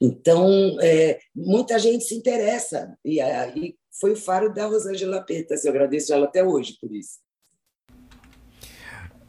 Então, 0.00 0.48
é, 0.80 1.18
muita 1.34 1.78
gente 1.78 2.04
se 2.04 2.14
interessa, 2.14 2.96
e 3.04 3.20
aí 3.20 3.76
foi 4.00 4.12
o 4.12 4.16
faro 4.16 4.52
da 4.52 4.66
Rosângela 4.66 5.20
Peta, 5.20 5.54
assim, 5.54 5.68
eu 5.68 5.74
agradeço 5.74 6.12
ela 6.12 6.24
até 6.24 6.42
hoje 6.42 6.76
por 6.80 6.90
isso. 6.90 7.22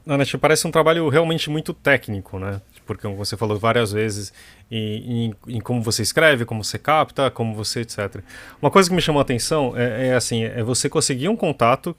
Nanete, 0.06 0.38
parece 0.38 0.68
um 0.68 0.72
trabalho 0.72 1.10
realmente 1.10 1.50
muito 1.50 1.74
técnico, 1.74 2.38
né? 2.38 2.62
Porque 2.86 3.08
você 3.08 3.36
falou 3.36 3.58
várias 3.58 3.92
vezes 3.92 4.32
em, 4.70 5.26
em, 5.26 5.36
em, 5.48 5.60
como 5.60 5.82
você 5.82 6.02
escreve, 6.02 6.46
como 6.46 6.64
você 6.64 6.78
capta, 6.78 7.30
como 7.32 7.54
você, 7.54 7.82
etc. 7.82 8.22
Uma 8.62 8.72
coisa 8.72 8.90
que 8.90 8.96
me 8.96 9.02
chamou 9.02 9.20
a 9.20 9.24
atenção 9.24 9.74
é, 9.76 10.08
é 10.10 10.16
assim, 10.16 10.44
é 10.44 10.64
você 10.64 10.90
conseguir 10.90 11.30
um 11.30 11.36
contato 11.36 11.96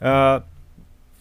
uh, 0.00 0.42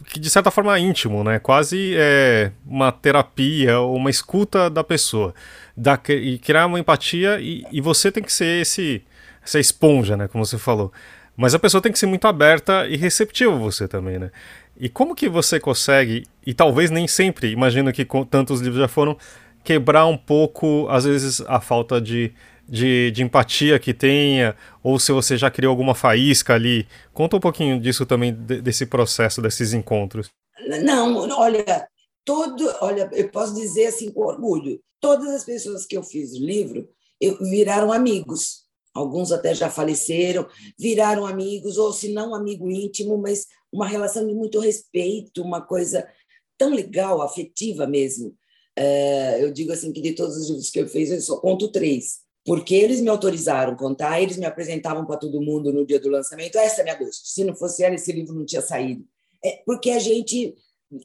que 0.07 0.19
de 0.19 0.29
certa 0.29 0.51
forma 0.51 0.75
é 0.75 0.79
íntimo, 0.79 1.23
né? 1.23 1.39
Quase 1.39 1.95
é 1.95 2.51
uma 2.65 2.91
terapia 2.91 3.79
ou 3.79 3.95
uma 3.95 4.09
escuta 4.09 4.69
da 4.69 4.83
pessoa, 4.83 5.33
da, 5.75 5.99
e 6.09 6.37
criar 6.37 6.65
uma 6.65 6.79
empatia 6.79 7.39
e, 7.39 7.65
e 7.71 7.81
você 7.81 8.11
tem 8.11 8.23
que 8.23 8.33
ser 8.33 8.61
esse 8.61 9.03
essa 9.43 9.59
esponja, 9.59 10.17
né? 10.17 10.27
Como 10.27 10.43
você 10.43 10.57
falou. 10.57 10.91
Mas 11.37 11.53
a 11.53 11.59
pessoa 11.59 11.81
tem 11.81 11.91
que 11.91 11.99
ser 11.99 12.07
muito 12.07 12.25
aberta 12.27 12.87
e 12.87 12.95
receptiva 12.95 13.55
você 13.55 13.87
também, 13.87 14.17
né? 14.17 14.31
E 14.77 14.89
como 14.89 15.15
que 15.15 15.29
você 15.29 15.59
consegue, 15.59 16.25
e 16.45 16.53
talvez 16.53 16.91
nem 16.91 17.07
sempre, 17.07 17.51
imagino 17.51 17.93
que 17.93 18.05
tantos 18.29 18.59
livros 18.59 18.79
já 18.79 18.87
foram, 18.87 19.17
quebrar 19.63 20.05
um 20.05 20.17
pouco, 20.17 20.87
às 20.89 21.05
vezes, 21.05 21.41
a 21.41 21.59
falta 21.61 21.99
de, 21.99 22.33
de, 22.67 23.09
de, 23.11 23.23
empatia 23.23 23.79
que 23.79 23.93
tenha, 23.93 24.55
ou 24.83 24.99
se 24.99 25.11
você 25.11 25.37
já 25.37 25.49
criou 25.49 25.71
alguma 25.71 25.95
faísca 25.95 26.53
ali. 26.53 26.87
Conta 27.13 27.37
um 27.37 27.39
pouquinho 27.39 27.79
disso 27.79 28.05
também, 28.05 28.33
desse 28.33 28.85
processo, 28.85 29.41
desses 29.41 29.73
encontros. 29.73 30.29
Não, 30.83 31.27
olha, 31.39 31.87
todo, 32.23 32.71
olha, 32.81 33.09
eu 33.13 33.29
posso 33.29 33.55
dizer 33.55 33.87
assim 33.87 34.11
com 34.11 34.21
orgulho, 34.21 34.79
todas 34.99 35.29
as 35.29 35.43
pessoas 35.43 35.85
que 35.85 35.97
eu 35.97 36.03
fiz 36.03 36.33
o 36.33 36.45
livro 36.45 36.87
eu, 37.19 37.37
viraram 37.39 37.91
amigos 37.91 38.65
alguns 38.95 39.33
até 39.33 39.53
já 39.53 39.69
faleceram, 39.69 40.47
viraram 40.79 41.27
amigos, 41.27 41.77
ou 41.77 41.91
se 41.91 42.13
não 42.13 42.33
amigo 42.33 42.71
íntimo, 42.71 43.17
mas 43.17 43.45
uma 43.71 43.87
relação 43.87 44.25
de 44.25 44.33
muito 44.33 44.59
respeito, 44.59 45.41
uma 45.41 45.61
coisa 45.61 46.07
tão 46.57 46.73
legal, 46.73 47.21
afetiva 47.21 47.85
mesmo. 47.85 48.35
É, 48.77 49.43
eu 49.43 49.51
digo 49.51 49.71
assim 49.71 49.91
que 49.91 50.01
de 50.01 50.13
todos 50.13 50.37
os 50.37 50.49
livros 50.49 50.69
que 50.69 50.79
eu 50.79 50.87
fiz, 50.87 51.11
eu 51.11 51.21
só 51.21 51.37
conto 51.37 51.71
três, 51.71 52.19
porque 52.45 52.75
eles 52.75 53.01
me 53.01 53.09
autorizaram 53.09 53.73
a 53.73 53.77
contar, 53.77 54.21
eles 54.21 54.37
me 54.37 54.45
apresentavam 54.45 55.05
para 55.05 55.17
todo 55.17 55.41
mundo 55.41 55.71
no 55.73 55.85
dia 55.85 55.99
do 55.99 56.09
lançamento. 56.09 56.57
Essa 56.57 56.81
é 56.81 56.83
minha 56.83 56.95
gosto. 56.95 57.27
Se 57.27 57.43
não 57.43 57.55
fosse 57.55 57.83
ela, 57.83 57.95
esse 57.95 58.11
livro 58.11 58.33
não 58.33 58.45
tinha 58.45 58.61
saído. 58.61 59.03
É 59.43 59.61
porque 59.65 59.91
a 59.91 59.99
gente 59.99 60.55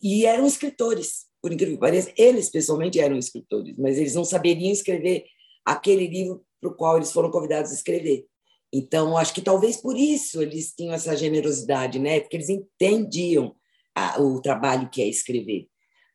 e 0.03 0.27
eram 0.27 0.47
escritores, 0.47 1.27
por 1.41 1.53
incrível 1.53 1.75
que 1.75 1.81
pareça, 1.81 2.13
eles 2.17 2.51
pessoalmente 2.51 3.01
eram 3.01 3.17
escritores, 3.17 3.75
mas 3.79 3.99
eles 3.99 4.15
não 4.15 4.25
saberiam 4.25 4.71
escrever 4.71 5.25
aquele 5.65 6.07
livro 6.07 6.45
para 6.61 6.71
o 6.71 6.75
qual 6.75 6.97
eles 6.97 7.13
foram 7.13 7.31
convidados 7.31 7.71
a 7.71 7.75
escrever. 7.75 8.27
Então, 8.73 9.16
acho 9.16 9.35
que 9.35 9.43
talvez 9.43 9.77
por 9.77 9.97
isso 9.97 10.41
eles 10.41 10.73
tinham 10.73 10.95
essa 10.95 11.16
generosidade, 11.16 11.99
né? 11.99 12.21
Porque 12.21 12.37
eles 12.37 12.49
entendiam 12.49 13.55
a, 13.95 14.21
o 14.21 14.41
trabalho 14.41 14.89
que 14.89 15.03
é 15.03 15.09
escrever. 15.09 15.68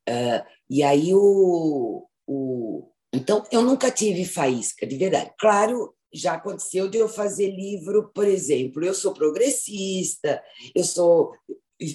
Uh, 0.08 0.46
e 0.70 0.84
aí 0.84 1.14
o, 1.14 2.08
o, 2.28 2.90
então 3.14 3.44
eu 3.52 3.62
nunca 3.62 3.92
tive 3.92 4.24
faísca 4.24 4.86
de 4.86 4.96
verdade. 4.98 5.32
Claro, 5.40 5.94
já 6.14 6.34
aconteceu 6.34 6.90
de 6.90 6.98
eu 6.98 7.10
fazer 7.10 7.52
livro, 7.52 8.12
por 8.14 8.28
exemplo, 8.28 8.84
eu 8.86 8.94
sou 8.94 9.14
progressista, 9.14 10.42
eu 10.74 10.84
sou 10.84 11.34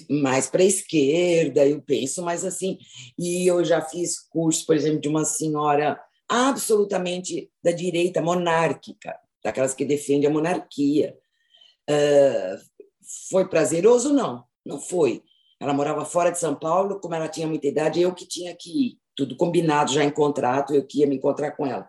mais 0.09 0.47
para 0.47 0.61
a 0.61 0.65
esquerda, 0.65 1.65
eu 1.65 1.81
penso 1.81 2.21
mais 2.21 2.45
assim, 2.45 2.77
e 3.17 3.47
eu 3.47 3.63
já 3.65 3.81
fiz 3.81 4.19
curso, 4.19 4.65
por 4.65 4.75
exemplo, 4.75 5.01
de 5.01 5.09
uma 5.09 5.25
senhora 5.25 5.99
absolutamente 6.29 7.51
da 7.63 7.71
direita 7.71 8.21
monárquica, 8.21 9.17
daquelas 9.43 9.73
que 9.73 9.85
defende 9.85 10.27
a 10.27 10.29
monarquia. 10.29 11.17
Uh, 11.89 12.57
foi 13.29 13.47
prazeroso? 13.47 14.13
Não, 14.13 14.43
não 14.65 14.79
foi. 14.79 15.23
Ela 15.59 15.73
morava 15.73 16.05
fora 16.05 16.31
de 16.31 16.39
São 16.39 16.55
Paulo, 16.55 16.99
como 16.99 17.13
ela 17.13 17.27
tinha 17.27 17.47
muita 17.47 17.67
idade, 17.67 18.01
eu 18.01 18.13
que 18.13 18.27
tinha 18.27 18.55
que 18.55 18.87
ir. 18.87 18.97
Tudo 19.15 19.35
combinado 19.35 19.91
já 19.91 20.03
em 20.03 20.09
contrato, 20.09 20.73
eu 20.73 20.85
que 20.85 20.99
ia 20.99 21.07
me 21.07 21.15
encontrar 21.15 21.51
com 21.51 21.65
ela. 21.65 21.87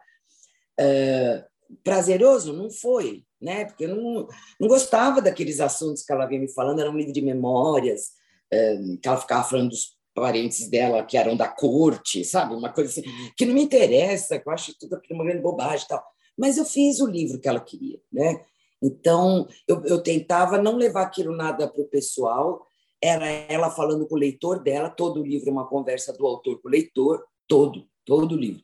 Uh, 0.78 1.76
prazeroso? 1.82 2.53
Não 2.53 2.70
foi, 2.70 3.24
né? 3.40 3.64
Porque 3.64 3.84
eu 3.84 3.96
não, 3.96 4.28
não 4.61 4.68
gostava 4.68 5.22
daqueles 5.22 5.61
assuntos 5.61 6.03
que 6.03 6.12
ela 6.12 6.26
vinha 6.26 6.40
me 6.40 6.53
falando, 6.53 6.80
era 6.80 6.90
um 6.90 6.96
livro 6.96 7.12
de 7.12 7.22
memórias, 7.22 8.09
uh, 8.53 8.98
que 8.98 9.09
ela 9.09 9.16
ficava 9.16 9.44
falando 9.44 9.70
dos 9.70 9.96
parentes 10.14 10.68
dela 10.68 11.03
que 11.05 11.16
eram 11.16 11.36
da 11.36 11.48
corte, 11.48 12.24
sabe? 12.24 12.55
Uma 12.55 12.72
coisa 12.72 12.90
assim, 12.90 13.03
que 13.36 13.46
não 13.46 13.55
me 13.55 13.62
interessa, 13.62 14.38
que 14.38 14.46
eu 14.46 14.53
acho 14.53 14.76
tudo 14.78 14.96
aquilo 14.96 15.18
uma 15.18 15.24
grande 15.24 15.42
bobagem 15.42 15.84
e 15.84 15.88
tal. 15.88 16.05
Mas 16.37 16.57
eu 16.57 16.64
fiz 16.64 17.01
o 17.01 17.07
livro 17.07 17.39
que 17.39 17.49
ela 17.49 17.61
queria, 17.61 18.01
né? 18.12 18.45
Então, 18.83 19.47
eu, 19.68 19.85
eu 19.85 20.03
tentava 20.03 20.61
não 20.61 20.76
levar 20.76 21.03
aquilo 21.03 21.37
nada 21.37 21.68
para 21.68 21.80
o 21.80 21.89
pessoal, 21.89 22.66
era 23.01 23.28
ela 23.28 23.70
falando 23.70 24.07
com 24.07 24.14
o 24.14 24.18
leitor 24.18 24.61
dela, 24.61 24.91
todo 24.91 25.20
o 25.20 25.26
livro 25.26 25.49
é 25.49 25.53
uma 25.53 25.68
conversa 25.68 26.12
do 26.12 26.26
autor 26.26 26.61
com 26.61 26.68
o 26.68 26.70
leitor, 26.70 27.24
todo, 27.47 27.87
todo 28.05 28.33
o 28.33 28.39
livro. 28.39 28.62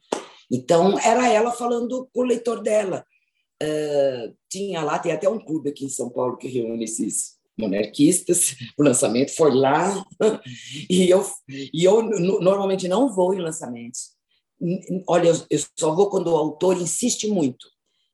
Então, 0.51 0.99
era 0.99 1.29
ela 1.29 1.53
falando 1.53 2.09
com 2.13 2.21
o 2.21 2.25
leitor 2.25 2.63
dela. 2.63 3.05
Uh, 3.63 4.35
tinha 4.49 4.83
lá, 4.83 4.99
tem 4.99 5.13
até 5.13 5.29
um 5.29 5.39
clube 5.39 5.71
aqui 5.71 5.85
em 5.85 5.91
São 5.91 6.09
Paulo 6.09 6.37
que 6.37 6.49
reúne 6.49 6.85
esses 6.85 7.39
monarquistas, 7.59 8.55
o 8.79 8.85
lançamento 8.85 9.35
foi 9.35 9.53
lá, 9.53 10.05
e 10.89 11.11
eu, 11.11 11.27
e 11.49 11.85
eu 11.85 12.03
normalmente 12.41 12.87
não 12.87 13.13
vou 13.13 13.35
em 13.35 13.41
lançamentos. 13.41 14.18
Olha, 15.07 15.33
eu 15.49 15.59
só 15.79 15.95
vou 15.95 16.11
quando 16.11 16.29
o 16.29 16.37
autor 16.37 16.81
insiste 16.81 17.29
muito. 17.29 17.67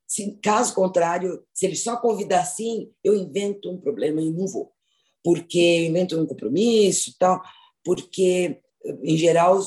Se, 0.06 0.38
caso 0.42 0.74
contrário, 0.74 1.42
se 1.52 1.66
ele 1.66 1.76
só 1.76 1.96
convidar 1.96 2.40
assim, 2.40 2.90
eu 3.02 3.14
invento 3.14 3.70
um 3.70 3.80
problema 3.80 4.20
e 4.20 4.30
não 4.30 4.46
vou. 4.46 4.70
Porque 5.22 5.58
eu 5.58 5.84
invento 5.86 6.20
um 6.20 6.26
compromisso 6.26 7.10
e 7.10 7.14
tal, 7.18 7.40
porque, 7.82 8.60
em 9.02 9.16
geral, 9.16 9.60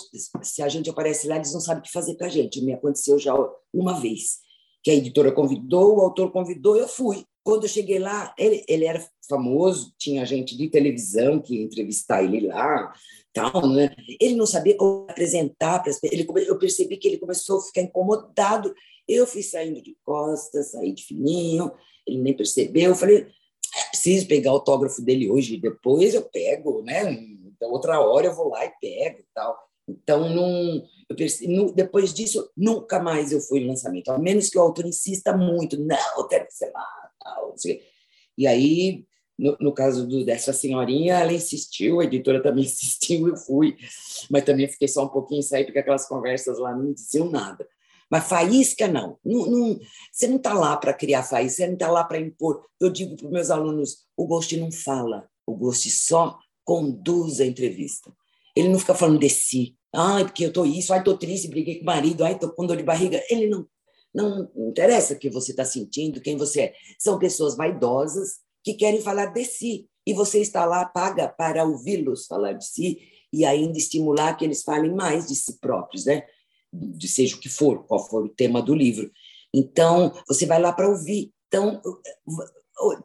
se 0.43 0.61
a 0.61 0.69
gente 0.69 0.89
aparece 0.89 1.27
lá, 1.27 1.35
eles 1.35 1.53
não 1.53 1.59
sabem 1.59 1.81
o 1.81 1.83
que 1.83 1.91
fazer 1.91 2.15
com 2.15 2.25
a 2.25 2.29
gente. 2.29 2.61
Me 2.61 2.73
aconteceu 2.73 3.17
já 3.17 3.33
uma 3.73 3.99
vez, 3.99 4.37
que 4.83 4.91
a 4.91 4.95
editora 4.95 5.31
convidou, 5.31 5.97
o 5.97 6.01
autor 6.01 6.31
convidou, 6.31 6.77
eu 6.77 6.87
fui. 6.87 7.25
Quando 7.43 7.63
eu 7.63 7.69
cheguei 7.69 7.97
lá, 7.97 8.33
ele, 8.37 8.63
ele 8.67 8.85
era 8.85 9.05
famoso, 9.27 9.93
tinha 9.97 10.25
gente 10.25 10.55
de 10.55 10.69
televisão 10.69 11.41
que 11.41 11.55
ia 11.55 11.63
entrevistar 11.63 12.23
ele 12.23 12.47
lá, 12.47 12.93
tal, 13.37 13.67
né? 13.69 13.95
Ele 14.19 14.35
não 14.35 14.45
sabia 14.45 14.75
como 14.75 15.07
apresentar 15.09 15.79
para 15.79 15.91
as 15.91 16.03
ele 16.03 16.27
Eu 16.47 16.57
percebi 16.57 16.97
que 16.97 17.07
ele 17.07 17.17
começou 17.17 17.59
a 17.59 17.61
ficar 17.61 17.81
incomodado. 17.81 18.73
Eu 19.07 19.25
fui 19.25 19.43
saindo 19.43 19.81
de 19.81 19.95
costas, 20.03 20.71
saí 20.71 20.93
de 20.93 21.03
fininho, 21.03 21.71
ele 22.05 22.19
nem 22.19 22.35
percebeu. 22.35 22.89
Eu 22.89 22.95
falei, 22.95 23.27
é 23.75 23.89
preciso 23.89 24.27
pegar 24.27 24.51
o 24.51 24.55
autógrafo 24.55 25.01
dele 25.01 25.29
hoje, 25.29 25.57
depois 25.57 26.13
eu 26.13 26.23
pego, 26.23 26.81
né? 26.81 27.11
Então, 27.11 27.71
outra 27.71 27.99
hora 27.99 28.27
eu 28.27 28.35
vou 28.35 28.49
lá 28.49 28.65
e 28.65 28.71
pego, 28.81 29.23
tal. 29.33 29.57
Então, 29.87 30.29
não, 30.29 30.83
eu 31.09 31.15
percebi, 31.15 31.71
depois 31.73 32.13
disso, 32.13 32.49
nunca 32.55 32.99
mais 32.99 33.31
eu 33.31 33.39
fui 33.39 33.61
no 33.61 33.67
lançamento, 33.67 34.09
a 34.09 34.17
menos 34.17 34.49
que 34.49 34.57
o 34.57 34.61
autor 34.61 34.85
insista 34.85 35.35
muito, 35.35 35.77
não, 35.79 36.27
tem 36.27 36.45
que 36.45 36.53
ser 36.53 36.71
lá, 36.71 36.85
tal, 37.23 37.55
E 38.37 38.45
aí, 38.45 39.05
no, 39.37 39.55
no 39.59 39.71
caso 39.71 40.07
do, 40.07 40.25
dessa 40.25 40.51
senhorinha, 40.51 41.19
ela 41.19 41.31
insistiu, 41.31 41.99
a 41.99 42.05
editora 42.05 42.41
também 42.41 42.63
insistiu, 42.65 43.27
eu 43.27 43.37
fui, 43.37 43.77
mas 44.29 44.43
também 44.43 44.67
fiquei 44.67 44.87
só 44.87 45.05
um 45.05 45.09
pouquinho 45.09 45.43
sair, 45.43 45.65
porque 45.65 45.79
aquelas 45.79 46.07
conversas 46.07 46.57
lá 46.57 46.75
não 46.75 46.91
diziam 46.93 47.29
nada. 47.29 47.67
Mas 48.09 48.27
faísca, 48.27 48.87
não. 48.87 49.17
não, 49.23 49.45
não 49.45 49.79
você 50.11 50.27
não 50.27 50.37
está 50.37 50.53
lá 50.53 50.77
para 50.77 50.93
criar 50.93 51.23
faísca, 51.23 51.57
você 51.57 51.67
não 51.67 51.73
está 51.73 51.91
lá 51.91 52.03
para 52.05 52.19
impor. 52.19 52.63
Eu 52.79 52.89
digo 52.89 53.17
para 53.17 53.25
os 53.25 53.31
meus 53.31 53.51
alunos: 53.51 54.05
o 54.15 54.25
Ghost 54.25 54.55
não 54.55 54.71
fala, 54.71 55.27
o 55.45 55.53
Ghost 55.53 55.89
só 55.91 56.39
conduz 56.63 57.41
a 57.41 57.45
entrevista. 57.45 58.09
Ele 58.55 58.69
não 58.69 58.79
fica 58.79 58.95
falando 58.95 59.19
de 59.19 59.29
si. 59.29 59.75
Ai, 59.93 60.23
porque 60.23 60.45
eu 60.45 60.49
estou 60.49 60.65
isso, 60.65 60.93
ai, 60.93 60.99
estou 60.99 61.17
triste, 61.17 61.49
briguei 61.49 61.75
com 61.75 61.83
o 61.83 61.85
marido, 61.85 62.23
ai, 62.23 62.33
estou 62.33 62.49
com 62.49 62.65
dor 62.65 62.77
de 62.77 62.83
barriga. 62.83 63.21
Ele 63.29 63.47
não 63.47 63.67
não 64.13 64.49
interessa 64.55 65.13
o 65.13 65.19
que 65.19 65.29
você 65.29 65.51
está 65.51 65.63
sentindo, 65.63 66.21
quem 66.21 66.37
você 66.37 66.61
é. 66.61 66.73
São 66.97 67.19
pessoas 67.19 67.55
vaidosas 67.55 68.39
que 68.67 68.73
querem 68.73 69.01
falar 69.01 69.27
de 69.27 69.45
si. 69.45 69.87
E 70.05 70.13
você 70.13 70.39
está 70.39 70.65
lá, 70.65 70.85
paga 70.85 71.27
para 71.27 71.63
ouvi-los 71.63 72.25
falar 72.27 72.53
de 72.53 72.65
si 72.65 72.99
e 73.31 73.45
ainda 73.45 73.77
estimular 73.77 74.35
que 74.35 74.43
eles 74.43 74.63
falem 74.63 74.93
mais 74.93 75.27
de 75.27 75.35
si 75.35 75.57
próprios, 75.59 76.05
né? 76.05 76.23
De 76.73 77.07
seja 77.07 77.35
o 77.35 77.39
que 77.39 77.49
for, 77.49 77.85
qual 77.85 78.05
for 78.07 78.25
o 78.25 78.29
tema 78.29 78.61
do 78.61 78.75
livro. 78.75 79.09
Então, 79.53 80.13
você 80.27 80.45
vai 80.45 80.61
lá 80.61 80.73
para 80.73 80.89
ouvir. 80.89 81.31
Então, 81.47 81.81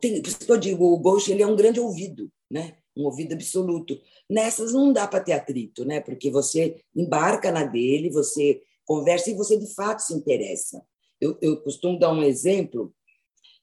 tem, 0.00 0.20
por 0.20 0.28
isso 0.28 0.38
que 0.38 0.50
eu 0.50 0.58
digo, 0.58 0.84
o 0.84 0.98
Ghost 0.98 1.30
ele 1.30 1.42
é 1.42 1.46
um 1.46 1.56
grande 1.56 1.80
ouvido, 1.80 2.30
né? 2.50 2.76
um 2.96 3.04
ouvido 3.04 3.34
absoluto. 3.34 3.98
Nessas 4.28 4.72
não 4.72 4.92
dá 4.92 5.06
para 5.06 5.22
ter 5.22 5.32
atrito, 5.32 5.84
né? 5.84 6.00
Porque 6.00 6.30
você 6.30 6.82
embarca 6.94 7.50
na 7.50 7.64
dele, 7.64 8.10
você 8.10 8.60
conversa 8.84 9.30
e 9.30 9.34
você 9.34 9.56
de 9.56 9.72
fato 9.74 10.00
se 10.00 10.12
interessa. 10.12 10.84
Eu, 11.20 11.38
eu 11.40 11.62
costumo 11.62 11.98
dar 11.98 12.12
um 12.12 12.22
exemplo 12.22 12.92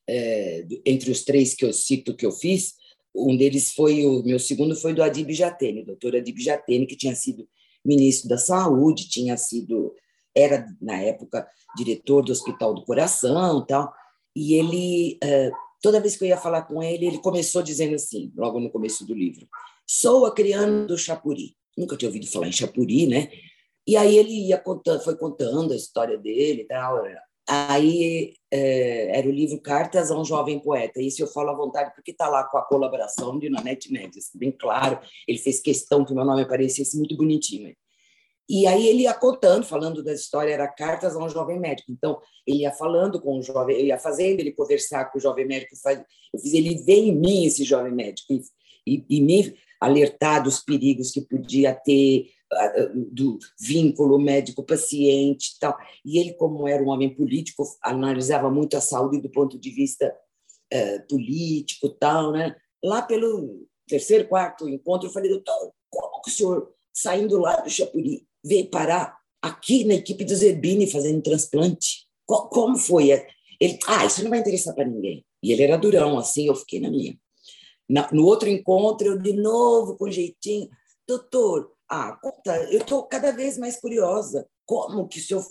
é, 0.10 0.66
entre 0.86 1.12
os 1.12 1.24
três 1.24 1.54
que 1.54 1.64
eu 1.64 1.72
cito 1.72 2.16
que 2.16 2.26
eu 2.26 2.32
fiz. 2.32 2.74
Um 3.16 3.38
deles 3.38 3.72
foi 3.74 4.06
o 4.06 4.24
meu 4.24 4.40
segundo 4.40 4.76
foi 4.76 4.94
do 4.94 5.04
Adib 5.04 5.32
Jatene, 5.32 5.86
doutor 5.86 6.16
Adib 6.16 6.40
Jatene, 6.40 6.88
que 6.88 6.96
tinha 6.96 7.16
sido 7.16 7.48
ministro 7.86 8.28
da 8.28 8.38
Saúde, 8.38 9.08
tinha 9.08 9.38
sido 9.38 9.94
era 10.36 10.66
na 10.82 11.02
época 11.02 11.48
diretor 11.76 12.24
do 12.24 12.32
Hospital 12.32 12.74
do 12.74 12.84
Coração, 12.86 13.66
tal. 13.66 13.92
E 14.36 14.54
ele 14.56 15.18
é, 15.24 15.52
toda 15.82 16.00
vez 16.00 16.16
que 16.16 16.24
eu 16.24 16.28
ia 16.28 16.38
falar 16.38 16.64
com 16.64 16.82
ele, 16.82 17.06
ele 17.06 17.20
começou 17.20 17.62
dizendo 17.62 17.96
assim, 17.96 18.32
logo 18.36 18.60
no 18.60 18.72
começo 18.72 19.06
do 19.06 19.14
livro: 19.14 19.48
"Sou 19.88 20.26
a 20.26 20.34
criança 20.34 20.88
do 20.88 20.98
Chapuri". 20.98 21.56
Nunca 21.78 21.96
tinha 21.96 22.10
ouvido 22.10 22.28
falar 22.28 22.48
em 22.48 22.52
Chapuri, 22.52 23.08
né? 23.08 23.30
E 23.88 23.96
aí 23.96 24.18
ele 24.18 24.48
ia 24.48 24.58
contando, 24.58 25.04
foi 25.04 25.16
contando 25.18 25.74
a 25.74 25.76
história 25.76 26.18
dele 26.18 26.62
e 26.62 26.66
tal. 26.66 27.04
Aí 27.52 28.36
é, 28.52 29.18
era 29.18 29.28
o 29.28 29.32
livro 29.32 29.60
Cartas 29.60 30.12
a 30.12 30.20
um 30.20 30.24
Jovem 30.24 30.60
Poeta. 30.60 31.02
Isso 31.02 31.24
eu 31.24 31.28
falo 31.28 31.50
à 31.50 31.56
vontade 31.56 31.92
porque 31.96 32.12
está 32.12 32.30
lá 32.30 32.44
com 32.44 32.60
a 32.60 32.66
colaboração 32.66 33.40
de 33.40 33.50
Nanete 33.50 33.92
Mendes, 33.92 34.30
bem 34.36 34.52
claro. 34.52 35.00
Ele 35.28 35.40
fez 35.40 35.60
questão 35.60 36.06
que 36.06 36.14
meu 36.14 36.24
nome 36.24 36.44
aparecesse 36.44 36.96
muito 36.96 37.18
bonitinho. 37.18 37.74
E 38.48 38.68
aí 38.68 38.88
ele 38.88 39.04
ia 39.04 39.14
contando, 39.16 39.66
falando 39.66 40.04
da 40.04 40.14
história, 40.14 40.54
era 40.54 40.68
cartas 40.68 41.16
a 41.16 41.20
um 41.20 41.30
jovem 41.30 41.60
médico. 41.60 41.92
Então, 41.92 42.20
ele 42.46 42.60
ia 42.60 42.72
falando 42.72 43.20
com 43.20 43.40
o 43.40 43.42
jovem, 43.42 43.76
ele 43.76 43.88
ia 43.88 43.98
fazendo 43.98 44.40
ele 44.40 44.52
conversar 44.52 45.06
com 45.06 45.18
o 45.18 45.22
jovem 45.22 45.48
médico. 45.48 45.76
Eu 46.32 46.40
fiz 46.40 46.54
ele 46.54 46.84
ver 46.84 47.00
em 47.00 47.16
mim 47.16 47.46
esse 47.46 47.64
jovem 47.64 47.92
médico 47.92 48.34
e, 48.86 49.04
e 49.10 49.22
me 49.22 49.56
alertar 49.80 50.44
dos 50.44 50.60
perigos 50.60 51.12
que 51.12 51.22
podia 51.22 51.74
ter 51.74 52.28
do 53.12 53.38
vínculo 53.60 54.20
médico-paciente 54.20 55.54
e 55.56 55.60
tal. 55.60 55.78
E 56.04 56.18
ele, 56.18 56.34
como 56.34 56.68
era 56.68 56.84
um 56.84 56.90
homem 56.90 57.14
político, 57.14 57.64
analisava 57.82 58.50
muito 58.50 58.76
a 58.76 58.82
saúde 58.82 59.22
do 59.22 59.30
ponto 59.30 59.60
de 59.60 59.70
vista 59.70 60.16
uh, 60.74 61.08
político 61.08 61.90
tal, 61.90 62.32
né? 62.32 62.56
Lá 62.84 63.02
pelo 63.02 63.68
terceiro, 63.88 64.28
quarto 64.28 64.68
encontro, 64.68 65.08
eu 65.08 65.14
falei, 65.14 65.30
doutor, 65.30 65.72
como 65.90 66.22
que 66.22 66.30
o 66.30 66.34
senhor, 66.34 66.74
saindo 66.94 67.38
lá 67.38 67.58
do 67.58 67.70
Chapuri, 67.70 68.26
veio 68.44 68.70
parar 68.70 69.18
aqui 69.42 69.84
na 69.84 69.96
equipe 69.96 70.24
do 70.24 70.36
Zerbini 70.36 70.90
fazendo 70.90 71.22
transplante. 71.22 72.08
Como 72.26 72.78
foi? 72.78 73.10
Ele, 73.60 73.80
ah, 73.88 74.06
isso 74.06 74.24
não 74.24 74.30
vai 74.30 74.40
interessar 74.40 74.74
para 74.74 74.86
ninguém. 74.86 75.26
E 75.42 75.52
ele 75.52 75.64
era 75.64 75.78
durão, 75.78 76.18
assim, 76.18 76.48
eu 76.48 76.56
fiquei 76.56 76.80
na 76.80 76.90
minha. 76.90 77.18
no 78.12 78.26
outro 78.26 78.50
encontro, 78.50 79.08
eu 79.08 79.20
de 79.20 79.34
novo, 79.34 79.98
com 79.98 80.10
jeitinho, 80.10 80.70
doutor, 81.08 81.72
ah, 81.90 82.18
conta, 82.22 82.56
eu 82.72 82.80
estou 82.80 83.04
cada 83.04 83.32
vez 83.32 83.58
mais 83.58 83.80
curiosa. 83.80 84.48
Como 84.66 85.08
que 85.08 85.20
o 85.20 85.24
senhor, 85.24 85.44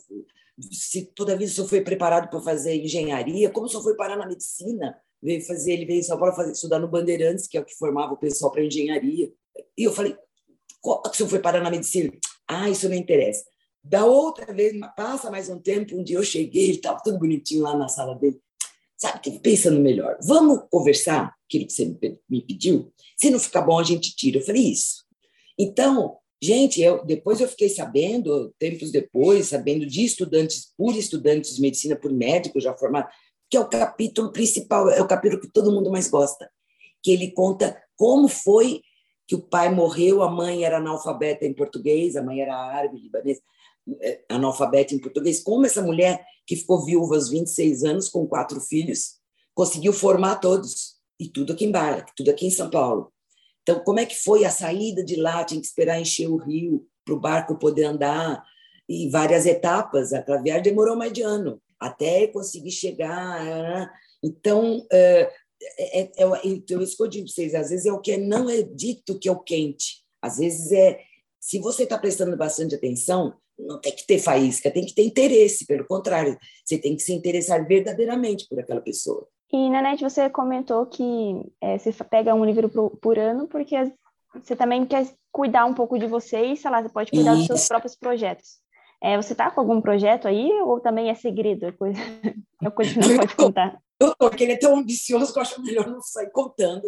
se 0.71 1.07
toda 1.07 1.37
vez 1.37 1.51
o 1.51 1.55
senhor 1.55 1.69
foi 1.69 1.81
preparado 1.81 2.31
para 2.31 2.41
fazer 2.41 2.77
engenharia, 2.77 3.51
como 3.51 3.67
o 3.67 3.69
senhor 3.69 3.83
foi 3.83 3.97
parar 3.97 4.17
na 4.17 4.27
medicina? 4.27 4.97
Veio 5.21 5.45
fazer, 5.45 5.73
ele 5.73 5.85
veio 5.85 6.05
São 6.05 6.17
Paulo 6.17 6.37
fazer, 6.37 6.53
estudar 6.53 6.79
no 6.79 6.87
Bandeirantes, 6.87 7.49
que 7.49 7.59
é 7.59 7.61
o 7.61 7.65
que 7.65 7.75
formava 7.75 8.13
o 8.13 8.17
pessoal 8.17 8.53
para 8.53 8.65
engenharia. 8.65 9.33
E 9.77 9.83
eu 9.83 9.93
falei, 9.93 10.17
como 10.81 11.03
que 11.03 11.11
o 11.11 11.15
senhor 11.15 11.29
foi 11.29 11.41
parar 11.41 11.61
na 11.61 11.71
medicina? 11.71 12.13
Ah, 12.47 12.71
isso 12.71 12.89
não 12.89 12.95
interessa. 12.95 13.45
Da 13.83 14.05
outra 14.05 14.53
vez, 14.53 14.79
passa 14.97 15.31
mais 15.31 15.49
um 15.49 15.59
tempo, 15.59 15.97
um 15.97 16.05
dia 16.05 16.19
eu 16.19 16.23
cheguei, 16.23 16.65
ele 16.65 16.73
estava 16.75 17.01
tudo 17.03 17.19
bonitinho 17.19 17.63
lá 17.63 17.77
na 17.77 17.89
sala 17.89 18.15
dele. 18.15 18.41
Sabe, 18.97 19.21
que 19.21 19.39
pensando 19.41 19.81
melhor. 19.81 20.17
Vamos 20.23 20.61
conversar, 20.71 21.35
aquilo 21.47 21.67
que 21.67 21.73
você 21.73 21.97
me 22.29 22.43
pediu? 22.43 22.93
Se 23.17 23.31
não 23.31 23.39
ficar 23.41 23.63
bom, 23.63 23.79
a 23.79 23.85
gente 23.85 24.15
tira. 24.15 24.39
Eu 24.39 24.45
falei, 24.45 24.71
isso. 24.71 25.05
Então, 25.59 26.19
gente, 26.43 26.81
eu, 26.81 27.05
depois 27.05 27.41
eu 27.41 27.49
fiquei 27.49 27.69
sabendo, 27.69 28.55
tempos 28.59 28.91
depois, 28.91 29.49
sabendo 29.49 29.87
de 29.87 30.05
estudantes, 30.05 30.73
por 30.77 30.95
estudantes 30.97 31.57
de 31.57 31.63
medicina, 31.63 31.97
por 31.97 32.13
médicos 32.13 32.63
já 32.63 32.75
formados, 32.75 33.15
que 33.51 33.57
é 33.57 33.61
o 33.61 33.69
capítulo 33.69 34.31
principal, 34.33 34.91
é 34.91 35.01
o 35.01 35.07
capítulo 35.07 35.41
que 35.41 35.51
todo 35.51 35.73
mundo 35.73 35.91
mais 35.91 36.09
gosta, 36.09 36.51
que 37.03 37.11
ele 37.11 37.31
conta 37.31 37.81
como 37.97 38.29
foi 38.29 38.83
que 39.27 39.35
o 39.35 39.43
pai 39.43 39.73
morreu, 39.73 40.23
a 40.23 40.31
mãe 40.31 40.65
era 40.65 40.79
analfabeta 40.79 41.45
em 41.45 41.53
português, 41.53 42.17
a 42.17 42.23
mãe 42.23 42.41
era 42.41 42.57
árabe, 42.57 42.99
libanesa, 42.99 43.43
é, 44.01 44.23
analfabeta 44.29 44.95
em 44.95 44.99
português. 44.99 45.43
Como 45.43 45.67
essa 45.67 45.83
mulher, 45.83 46.25
que 46.47 46.57
ficou 46.57 46.85
viúva 46.85 47.15
aos 47.15 47.29
26 47.29 47.85
anos, 47.85 48.09
com 48.09 48.27
quatro 48.27 48.59
filhos, 48.61 49.19
conseguiu 49.55 49.93
formar 49.93 50.37
todos, 50.37 50.97
e 51.21 51.29
tudo 51.29 51.53
aqui 51.53 51.67
em 51.67 51.71
Barra, 51.71 52.07
tudo 52.17 52.31
aqui 52.31 52.47
em 52.47 52.51
São 52.51 52.71
Paulo. 52.71 53.13
Então, 53.69 53.85
como 53.85 54.01
é 54.01 54.07
que 54.07 54.17
foi 54.17 54.47
a 54.47 54.51
saída 54.51 55.05
de 55.05 55.17
lá? 55.17 55.45
Tinha 55.45 55.61
que 55.61 55.67
esperar 55.67 56.01
encher 56.01 56.27
o 56.27 56.39
rio 56.39 56.87
para 57.05 57.15
o 57.15 57.21
barco 57.21 57.59
poder 57.59 57.85
andar, 57.85 58.43
e 58.89 59.11
várias 59.11 59.45
etapas. 59.45 60.15
A 60.15 60.23
viagem 60.39 60.63
demorou 60.63 60.97
mais 60.97 61.13
de 61.13 61.21
ano, 61.21 61.61
até 61.79 62.27
conseguir 62.29 62.71
chegar. 62.71 63.45
Né? 63.45 63.91
Então, 64.25 64.87
é, 64.91 65.31
é, 65.79 66.01
é, 66.01 66.11
é, 66.17 66.41
então, 66.45 66.81
eu 66.81 67.09
digo 67.09 67.27
para 67.27 67.35
vocês, 67.35 67.55
às 67.55 67.69
vezes 67.69 67.85
é 67.85 67.93
o 67.93 68.01
que 68.01 68.17
não 68.17 68.49
é 68.49 68.63
dito 68.63 69.19
que 69.19 69.29
é 69.29 69.33
o 69.33 69.39
quente. 69.39 70.03
Às 70.23 70.39
vezes 70.39 70.73
é, 70.73 71.01
se 71.39 71.59
você 71.59 71.83
está 71.83 71.99
prestando 71.99 72.39
bastante 72.39 72.75
atenção, 72.75 73.35
não 73.59 73.79
tem 73.79 73.95
que 73.95 74.07
ter 74.07 74.19
faísca, 74.19 74.71
tem 74.71 74.87
que 74.87 74.95
ter 74.95 75.03
interesse, 75.03 75.67
pelo 75.67 75.87
contrário, 75.87 76.39
você 76.65 76.79
tem 76.79 76.97
que 76.97 77.03
se 77.03 77.13
interessar 77.13 77.69
verdadeiramente 77.69 78.47
por 78.49 78.59
aquela 78.59 78.81
pessoa. 78.81 79.29
E, 79.53 79.71
Nanete, 79.71 80.05
você 80.05 80.29
comentou 80.29 80.85
que 80.87 81.43
é, 81.61 81.79
você 81.79 81.93
pega 82.05 82.35
um 82.35 82.45
livro 82.45 82.69
por, 82.69 82.91
por 82.99 83.19
ano 83.19 83.49
porque 83.49 83.77
você 84.35 84.55
também 84.55 84.85
quer 84.85 85.07
cuidar 85.33 85.65
um 85.65 85.75
pouco 85.75 85.99
de 85.99 86.07
você 86.07 86.47
e, 86.47 86.57
sei 86.57 86.71
lá, 86.71 86.83
você 86.83 86.89
pode 86.89 87.11
cuidar 87.11 87.33
Isso. 87.33 87.39
dos 87.39 87.47
seus 87.47 87.69
próprios 87.69 87.97
projetos. 87.97 88.59
É, 89.03 89.17
você 89.17 89.33
está 89.33 89.51
com 89.51 89.61
algum 89.61 89.81
projeto 89.81 90.27
aí 90.27 90.51
ou 90.63 90.81
também 90.81 91.09
é 91.09 91.15
segredo? 91.15 91.67
É 91.67 91.73
coisa, 91.73 91.99
é 92.63 92.71
coisa 92.71 92.93
que 92.93 93.01
não 93.01 93.17
pode 93.17 93.37
contar? 93.37 93.79
Eu 94.01 94.15
tô, 94.17 94.29
porque 94.29 94.45
ele 94.45 94.53
é 94.53 94.59
tão 94.59 94.77
ambicioso 94.77 95.33
que 95.33 95.39
eu 95.39 95.43
acho 95.43 95.63
melhor 95.63 95.89
não 95.89 96.01
sair 96.01 96.31
contando, 96.31 96.83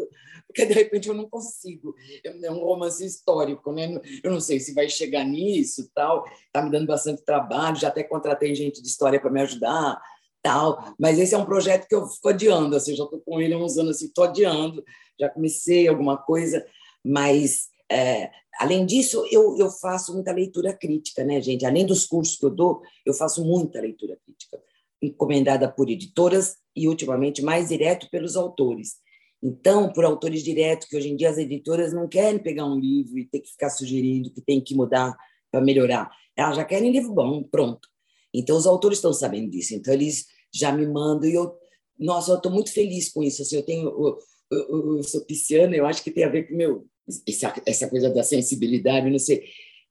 porque 0.46 0.64
de 0.64 0.74
repente 0.74 1.08
eu 1.08 1.14
não 1.14 1.28
consigo. 1.28 1.94
É 2.24 2.50
um 2.50 2.60
romance 2.60 3.04
histórico, 3.04 3.72
né? 3.72 4.00
Eu 4.22 4.30
não 4.30 4.40
sei 4.40 4.60
se 4.60 4.72
vai 4.74 4.88
chegar 4.88 5.24
nisso, 5.24 5.90
tal. 5.92 6.24
Tá 6.52 6.62
me 6.62 6.70
dando 6.70 6.86
bastante 6.86 7.24
trabalho, 7.24 7.76
já 7.76 7.88
até 7.88 8.04
contratei 8.04 8.54
gente 8.54 8.80
de 8.80 8.88
história 8.88 9.20
para 9.20 9.30
me 9.30 9.40
ajudar, 9.40 10.00
tal. 10.42 10.94
Mas 10.98 11.18
esse 11.18 11.34
é 11.34 11.38
um 11.38 11.44
projeto 11.44 11.86
que 11.86 11.94
eu 11.94 12.06
fico 12.06 12.28
adiando, 12.28 12.76
assim, 12.76 12.94
já 12.94 13.04
estou 13.04 13.20
com 13.20 13.40
ele 13.40 13.54
há 13.54 13.58
uns 13.58 13.76
anos, 13.78 13.96
assim, 13.96 14.06
estou 14.06 14.24
adiando. 14.24 14.84
Já 15.18 15.28
comecei 15.28 15.86
alguma 15.86 16.16
coisa, 16.16 16.64
mas 17.04 17.68
é, 17.90 18.30
além 18.58 18.86
disso, 18.86 19.26
eu, 19.30 19.56
eu 19.58 19.70
faço 19.70 20.14
muita 20.14 20.32
leitura 20.32 20.72
crítica, 20.72 21.24
né, 21.24 21.40
gente? 21.40 21.66
Além 21.66 21.84
dos 21.84 22.06
cursos 22.06 22.36
que 22.36 22.46
eu 22.46 22.50
dou, 22.50 22.82
eu 23.04 23.12
faço 23.12 23.44
muita 23.44 23.80
leitura 23.80 24.16
crítica 24.24 24.60
encomendada 25.02 25.70
por 25.70 25.88
editoras 25.88 26.56
e, 26.76 26.86
ultimamente, 26.86 27.42
mais 27.42 27.68
direto 27.68 28.08
pelos 28.10 28.36
autores. 28.36 28.96
Então, 29.42 29.90
por 29.92 30.04
autores 30.04 30.42
diretos, 30.42 30.86
que 30.86 30.96
hoje 30.96 31.08
em 31.08 31.16
dia 31.16 31.30
as 31.30 31.38
editoras 31.38 31.92
não 31.92 32.06
querem 32.06 32.38
pegar 32.38 32.66
um 32.66 32.78
livro 32.78 33.18
e 33.18 33.24
ter 33.24 33.40
que 33.40 33.50
ficar 33.50 33.70
sugerindo 33.70 34.30
que 34.30 34.42
tem 34.42 34.60
que 34.60 34.74
mudar 34.74 35.16
para 35.50 35.62
melhorar. 35.62 36.10
Elas 36.36 36.56
já 36.56 36.64
querem 36.64 36.92
livro 36.92 37.12
bom, 37.12 37.42
pronto. 37.42 37.88
Então, 38.32 38.56
os 38.56 38.66
autores 38.66 38.98
estão 38.98 39.12
sabendo 39.12 39.50
disso. 39.50 39.74
Então, 39.74 39.92
eles 39.92 40.26
já 40.52 40.72
me 40.72 40.86
mandam 40.86 41.28
e 41.28 41.34
eu, 41.34 41.52
nossa, 41.98 42.32
eu 42.32 42.36
estou 42.36 42.52
muito 42.52 42.72
feliz 42.72 43.10
com 43.10 43.22
isso. 43.22 43.42
Assim, 43.42 43.56
eu 43.56 43.62
tenho, 43.62 43.88
eu, 43.88 44.18
eu, 44.50 44.96
eu, 44.96 45.02
sou 45.02 45.24
pisciana, 45.24 45.76
eu 45.76 45.86
acho 45.86 46.02
que 46.02 46.10
tem 46.10 46.24
a 46.24 46.28
ver 46.28 46.48
com 46.48 46.56
meu 46.56 46.86
essa, 47.26 47.54
essa 47.66 47.88
coisa 47.88 48.10
da 48.10 48.22
sensibilidade. 48.22 49.10
Não 49.10 49.18
sei, 49.18 49.44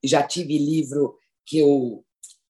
já 0.04 0.24
tive 0.24 0.58
livro 0.58 1.18
que 1.46 1.60
eu 1.60 2.04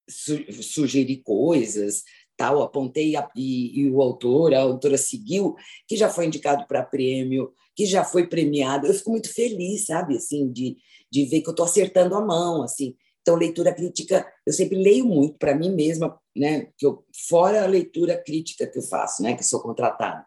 su, 0.10 0.38
sugeri 0.62 1.18
coisas, 1.18 2.04
tal, 2.36 2.62
apontei 2.62 3.16
a, 3.16 3.30
e, 3.36 3.82
e, 3.82 3.92
o 3.92 4.02
autor, 4.02 4.54
a 4.54 4.62
autora 4.62 4.98
seguiu, 4.98 5.56
que 5.88 5.98
já 5.98 6.10
foi 6.10 6.26
indicado 6.26 6.66
para 6.68 6.84
prêmio, 6.84 7.52
que 7.76 7.86
já 7.86 8.04
foi 8.04 8.28
premiado. 8.28 8.88
Eu 8.88 8.94
fico 8.94 9.12
muito 9.12 9.34
feliz, 9.34 9.86
sabe, 9.86 10.16
assim, 10.16 10.52
de, 10.52 10.78
de 11.12 11.26
ver 11.26 11.42
que 11.42 11.50
eu 11.50 11.52
estou 11.52 11.66
acertando 11.66 12.16
a 12.16 12.26
mão, 12.26 12.64
assim. 12.64 12.96
Então, 13.30 13.38
leitura 13.38 13.72
crítica, 13.72 14.26
eu 14.44 14.52
sempre 14.52 14.76
leio 14.76 15.06
muito 15.06 15.38
para 15.38 15.54
mim 15.54 15.72
mesma, 15.72 16.20
né, 16.36 16.70
que 16.76 16.84
eu, 16.84 17.06
fora 17.30 17.64
a 17.64 17.68
leitura 17.68 18.18
crítica 18.18 18.66
que 18.66 18.80
eu 18.80 18.82
faço, 18.82 19.22
né, 19.22 19.36
que 19.36 19.44
sou 19.46 19.62
contratada. 19.62 20.26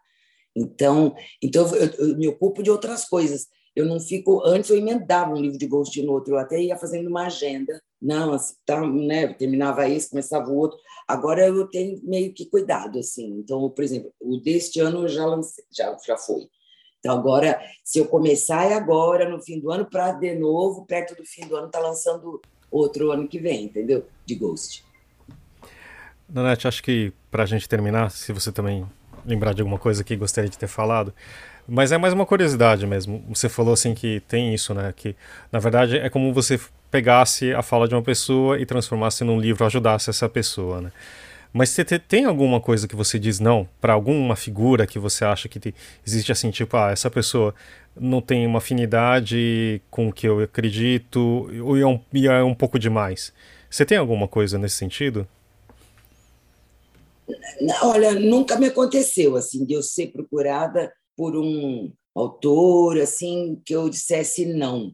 Então, 0.55 1.13
então 1.41 1.67
eu, 1.75 1.89
eu 1.97 2.17
me 2.17 2.29
ocupo 2.29 2.63
de 2.63 2.71
outras 2.71 3.03
coisas. 3.03 3.47
Eu 3.75 3.85
não 3.85 3.99
fico. 3.99 4.41
Antes 4.45 4.69
eu 4.69 4.77
emendava 4.77 5.33
um 5.33 5.41
livro 5.41 5.57
de 5.57 5.67
Ghost 5.67 6.01
no 6.01 6.13
outro, 6.13 6.35
eu 6.35 6.37
até 6.37 6.61
ia 6.61 6.77
fazendo 6.77 7.09
uma 7.09 7.25
agenda. 7.25 7.81
Não, 8.01 8.31
assim, 8.31 8.53
tá, 8.65 8.79
né, 8.87 9.25
eu 9.25 9.37
terminava 9.37 9.89
esse, 9.89 10.09
começava 10.09 10.49
o 10.49 10.55
outro. 10.55 10.77
Agora 11.05 11.45
eu 11.45 11.67
tenho 11.67 11.99
meio 12.03 12.33
que 12.33 12.45
cuidado, 12.45 12.99
assim. 12.99 13.37
Então, 13.39 13.69
por 13.69 13.83
exemplo, 13.83 14.13
o 14.21 14.37
deste 14.37 14.79
ano 14.79 15.01
eu 15.01 15.07
já 15.09 15.25
lancei, 15.25 15.65
já, 15.75 15.97
já 16.05 16.17
foi. 16.17 16.47
Então, 16.99 17.17
agora, 17.17 17.59
se 17.83 17.99
eu 17.99 18.07
começar 18.07 18.71
é 18.71 18.75
agora, 18.75 19.27
no 19.27 19.41
fim 19.41 19.59
do 19.59 19.69
ano, 19.69 19.89
para 19.89 20.13
de 20.13 20.35
novo, 20.35 20.85
perto 20.85 21.13
do 21.15 21.25
fim 21.25 21.45
do 21.45 21.57
ano, 21.57 21.69
tá 21.69 21.79
lançando 21.79 22.39
outro 22.75 23.11
ano 23.11 23.27
que 23.27 23.39
vem, 23.39 23.65
entendeu? 23.65 24.05
De 24.25 24.35
Ghost. 24.35 24.83
Nanete, 26.27 26.67
acho 26.67 26.81
que 26.81 27.13
para 27.29 27.43
a 27.43 27.45
gente 27.45 27.69
terminar, 27.69 28.09
se 28.09 28.33
você 28.33 28.51
também 28.51 28.85
lembrar 29.25 29.53
de 29.53 29.61
alguma 29.61 29.77
coisa 29.77 30.03
que 30.03 30.15
gostaria 30.15 30.49
de 30.49 30.57
ter 30.57 30.67
falado, 30.67 31.13
Mas 31.67 31.91
é 31.93 31.97
mais 31.97 32.13
uma 32.13 32.25
curiosidade 32.25 32.85
mesmo. 32.85 33.23
Você 33.29 33.47
falou 33.47 33.73
assim 33.73 33.93
que 33.93 34.21
tem 34.27 34.53
isso, 34.53 34.73
né? 34.73 34.93
Que 34.95 35.15
na 35.51 35.59
verdade 35.59 35.97
é 35.97 36.09
como 36.09 36.33
você 36.33 36.59
pegasse 36.91 37.53
a 37.53 37.61
fala 37.61 37.87
de 37.87 37.95
uma 37.95 38.01
pessoa 38.01 38.59
e 38.59 38.65
transformasse 38.65 39.23
num 39.23 39.39
livro, 39.39 39.65
ajudasse 39.65 40.09
essa 40.09 40.27
pessoa, 40.27 40.81
né? 40.81 40.91
Mas 41.53 41.69
você 41.69 41.85
tem 41.99 42.25
alguma 42.25 42.59
coisa 42.59 42.87
que 42.87 42.95
você 42.95 43.19
diz 43.19 43.39
não 43.39 43.69
para 43.79 43.93
alguma 43.93 44.35
figura 44.35 44.87
que 44.87 44.97
você 44.97 45.23
acha 45.23 45.47
que 45.47 45.59
te, 45.59 45.75
existe 46.05 46.31
assim, 46.31 46.49
tipo, 46.49 46.75
ah, 46.75 46.89
essa 46.89 47.11
pessoa 47.11 47.53
não 47.95 48.21
tem 48.21 48.47
uma 48.47 48.57
afinidade 48.57 49.79
com 49.91 50.09
o 50.09 50.13
que 50.13 50.27
eu 50.27 50.39
acredito 50.39 51.47
ou 51.63 51.77
é 51.77 51.85
um, 51.85 51.99
é 52.27 52.43
um 52.43 52.55
pouco 52.55 52.79
demais? 52.79 53.31
Você 53.69 53.85
tem 53.85 53.99
alguma 53.99 54.27
coisa 54.27 54.57
nesse 54.57 54.77
sentido? 54.77 55.27
Olha, 57.83 58.13
nunca 58.13 58.59
me 58.59 58.65
aconteceu 58.65 59.35
assim 59.35 59.63
de 59.63 59.73
eu 59.73 59.83
ser 59.83 60.07
procurada 60.07 60.91
por 61.15 61.35
um 61.37 61.93
autor 62.15 62.99
assim 62.99 63.61
que 63.63 63.75
eu 63.75 63.89
dissesse 63.89 64.45
não. 64.45 64.87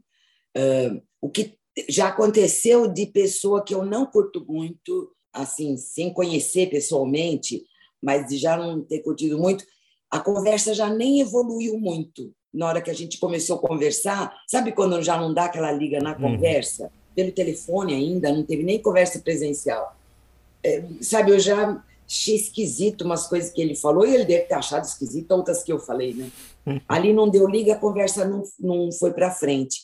Uh, 0.58 1.02
o 1.22 1.30
que 1.30 1.58
já 1.88 2.10
aconteceu 2.10 2.88
de 2.88 3.06
pessoa 3.06 3.64
que 3.64 3.74
eu 3.74 3.86
não 3.86 4.06
curto 4.06 4.46
muito 4.46 5.10
assim, 5.34 5.78
sem 5.78 6.14
conhecer 6.14 6.70
pessoalmente, 6.70 7.66
mas 8.02 8.30
já 8.40 8.58
não 8.58 8.82
ter 8.82 9.00
curtido 9.00 9.38
muito, 9.38 9.66
a 10.10 10.20
conversa 10.20 10.74
já 10.74 10.90
nem 10.90 11.22
evoluiu 11.22 11.80
muito. 11.80 12.34
Na 12.52 12.68
hora 12.68 12.82
que 12.82 12.90
a 12.90 12.96
gente 12.96 13.20
começou 13.20 13.58
a 13.58 13.60
conversar, 13.60 14.36
sabe 14.48 14.72
quando 14.72 15.02
já 15.04 15.18
não 15.20 15.34
dá 15.34 15.46
aquela 15.46 15.72
liga 15.72 16.00
na 16.00 16.14
uhum. 16.14 16.22
conversa? 16.22 16.86
Uhum. 16.86 16.90
Pelo 17.16 17.32
telefone 17.32 17.94
ainda, 17.94 18.32
não 18.32 18.44
teve 18.44 18.64
nem 18.64 18.82
conversa 18.82 19.20
presencial. 19.20 19.96
É, 20.64 20.84
sabe, 21.02 21.32
eu 21.32 21.40
já 21.40 21.84
achei 22.08 22.36
esquisito 22.36 23.04
umas 23.04 23.28
coisas 23.28 23.52
que 23.52 23.62
ele 23.62 23.76
falou, 23.76 24.06
e 24.06 24.16
ele 24.16 24.26
deve 24.26 24.46
ter 24.46 24.56
achado 24.56 24.84
esquisito 24.84 25.32
outras 25.32 25.64
que 25.64 25.72
eu 25.72 25.78
falei, 25.78 26.14
né? 26.14 26.32
Uhum. 26.66 26.82
Ali 26.88 27.14
não 27.14 27.30
deu 27.30 27.48
liga, 27.48 27.74
a 27.74 27.80
conversa 27.80 28.26
não, 28.26 28.44
não 28.60 28.92
foi 28.92 29.14
para 29.14 29.30
frente. 29.30 29.82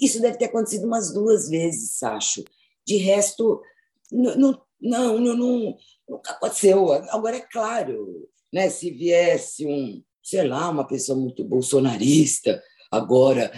Isso 0.00 0.20
deve 0.20 0.36
ter 0.36 0.46
acontecido 0.46 0.84
umas 0.84 1.12
duas 1.12 1.48
vezes, 1.48 2.02
acho. 2.02 2.42
De 2.84 2.96
resto, 2.96 3.60
não, 4.10 4.62
não, 4.80 5.18
não, 5.18 5.76
nunca 6.08 6.32
aconteceu. 6.32 6.92
Agora, 7.10 7.36
é 7.36 7.40
claro, 7.40 8.28
né, 8.52 8.68
se 8.70 8.90
viesse 8.90 9.66
um, 9.66 10.02
sei 10.22 10.46
lá, 10.46 10.70
uma 10.70 10.86
pessoa 10.86 11.18
muito 11.18 11.44
bolsonarista, 11.44 12.62
agora 12.90 13.52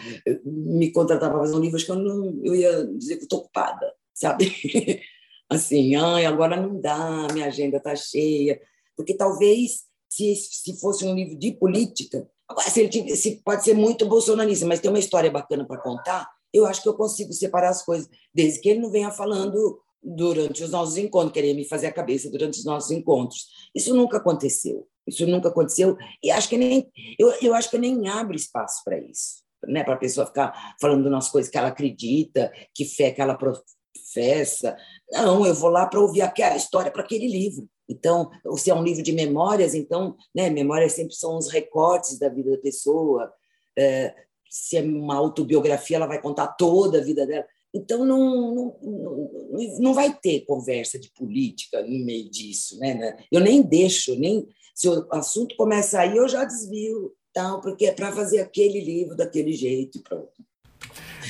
me 0.44 0.90
contratar 0.92 1.30
para 1.30 1.40
fazer 1.40 1.55
um 1.55 1.61
livro, 1.61 1.76
acho 1.76 1.86
que 1.86 1.92
eu, 1.92 1.96
não, 1.96 2.40
eu 2.44 2.55
ia 2.55 2.86
dizer 2.86 3.16
que 3.16 3.24
estou 3.24 3.40
ocupada, 3.40 3.92
sabe? 4.12 4.53
assim, 5.48 5.94
ai, 5.96 6.24
agora 6.24 6.57
não 6.57 6.80
dá, 6.80 7.26
minha 7.32 7.46
agenda 7.46 7.78
está 7.78 7.94
cheia. 7.96 8.61
Porque 8.96 9.14
talvez, 9.14 9.84
se, 10.09 10.34
se 10.34 10.78
fosse 10.78 11.05
um 11.05 11.14
livro 11.14 11.36
de 11.36 11.53
política, 11.53 12.28
agora, 12.48 12.68
se 12.70 12.80
ele 12.80 13.16
se 13.16 13.42
pode 13.44 13.64
ser 13.64 13.74
muito 13.74 14.07
bolsonarista, 14.07 14.66
mas 14.66 14.80
tem 14.80 14.90
uma 14.90 14.98
história 14.98 15.30
bacana 15.30 15.66
para 15.66 15.80
contar, 15.80 16.28
eu 16.53 16.66
acho 16.66 16.82
que 16.82 16.88
eu 16.88 16.94
consigo 16.94 17.32
separar 17.32 17.70
as 17.70 17.82
coisas, 17.84 18.09
desde 18.34 18.61
que 18.61 18.68
ele 18.68 18.80
não 18.80 18.90
venha 18.90 19.11
falando 19.11 19.80
durante 20.03 20.64
os 20.64 20.70
nossos 20.70 20.96
encontros, 20.96 21.32
querer 21.32 21.55
me 21.55 21.68
fazer 21.68 21.88
a 21.88 21.92
cabeça 21.92 22.30
durante 22.30 22.59
os 22.59 22.64
nossos 22.64 22.90
encontros. 22.90 23.46
Isso 23.74 23.94
nunca 23.94 24.16
aconteceu. 24.16 24.86
Isso 25.07 25.26
nunca 25.26 25.48
aconteceu 25.48 25.96
e 26.22 26.30
acho 26.30 26.48
que 26.48 26.57
nem 26.57 26.88
eu, 27.18 27.32
eu 27.42 27.55
acho 27.55 27.70
que 27.70 27.78
nem 27.78 28.09
abre 28.09 28.36
espaço 28.36 28.82
para 28.84 28.98
isso, 28.98 29.42
né? 29.66 29.82
Para 29.82 29.94
a 29.94 29.98
pessoa 29.98 30.26
ficar 30.26 30.74
falando 30.80 31.11
nas 31.11 31.28
coisas 31.28 31.51
que 31.51 31.59
ela 31.59 31.68
acredita, 31.68 32.53
que 32.74 32.84
fé 32.84 33.11
que 33.11 33.20
ela 33.20 33.34
professa. 33.34 34.76
Não, 35.11 35.44
eu 35.44 35.55
vou 35.55 35.70
lá 35.70 35.86
para 35.86 36.01
ouvir 36.01 36.22
aquela 36.22 36.57
história 36.57 36.92
para 36.92 37.03
aquele 37.03 37.26
livro. 37.26 37.68
Então, 37.88 38.30
se 38.57 38.70
é 38.70 38.74
um 38.74 38.84
livro 38.84 39.03
de 39.03 39.12
memórias, 39.12 39.74
então, 39.74 40.16
né? 40.34 40.48
Memórias 40.48 40.92
sempre 40.92 41.14
são 41.14 41.36
os 41.36 41.48
recortes 41.48 42.18
da 42.18 42.28
vida 42.28 42.53
da 42.53 42.59
pessoa. 42.59 43.32
É, 43.76 44.14
se 44.48 44.76
é 44.76 44.82
uma 44.82 45.16
autobiografia, 45.16 45.96
ela 45.96 46.07
vai 46.07 46.20
contar 46.20 46.48
toda 46.48 46.98
a 46.98 47.05
vida 47.05 47.26
dela. 47.26 47.44
Então, 47.73 48.05
não, 48.05 48.77
não, 48.83 49.31
não 49.79 49.95
vai 49.95 50.12
ter 50.12 50.41
conversa 50.41 50.99
de 50.99 51.11
política 51.12 51.83
no 51.83 52.05
meio 52.05 52.29
disso. 52.29 52.79
Né? 52.79 53.16
Eu 53.31 53.41
nem 53.41 53.62
deixo, 53.62 54.18
nem 54.18 54.49
se 54.75 54.89
o 54.89 55.07
assunto 55.12 55.55
começa 55.57 56.01
aí, 56.01 56.16
eu 56.16 56.29
já 56.29 56.45
desvio, 56.45 57.12
tal, 57.33 57.61
porque 57.61 57.87
é 57.87 57.93
para 57.93 58.12
fazer 58.12 58.41
aquele 58.41 58.81
livro 58.81 59.16
daquele 59.16 59.53
jeito 59.53 59.99
e 59.99 60.03
pronto. 60.03 60.33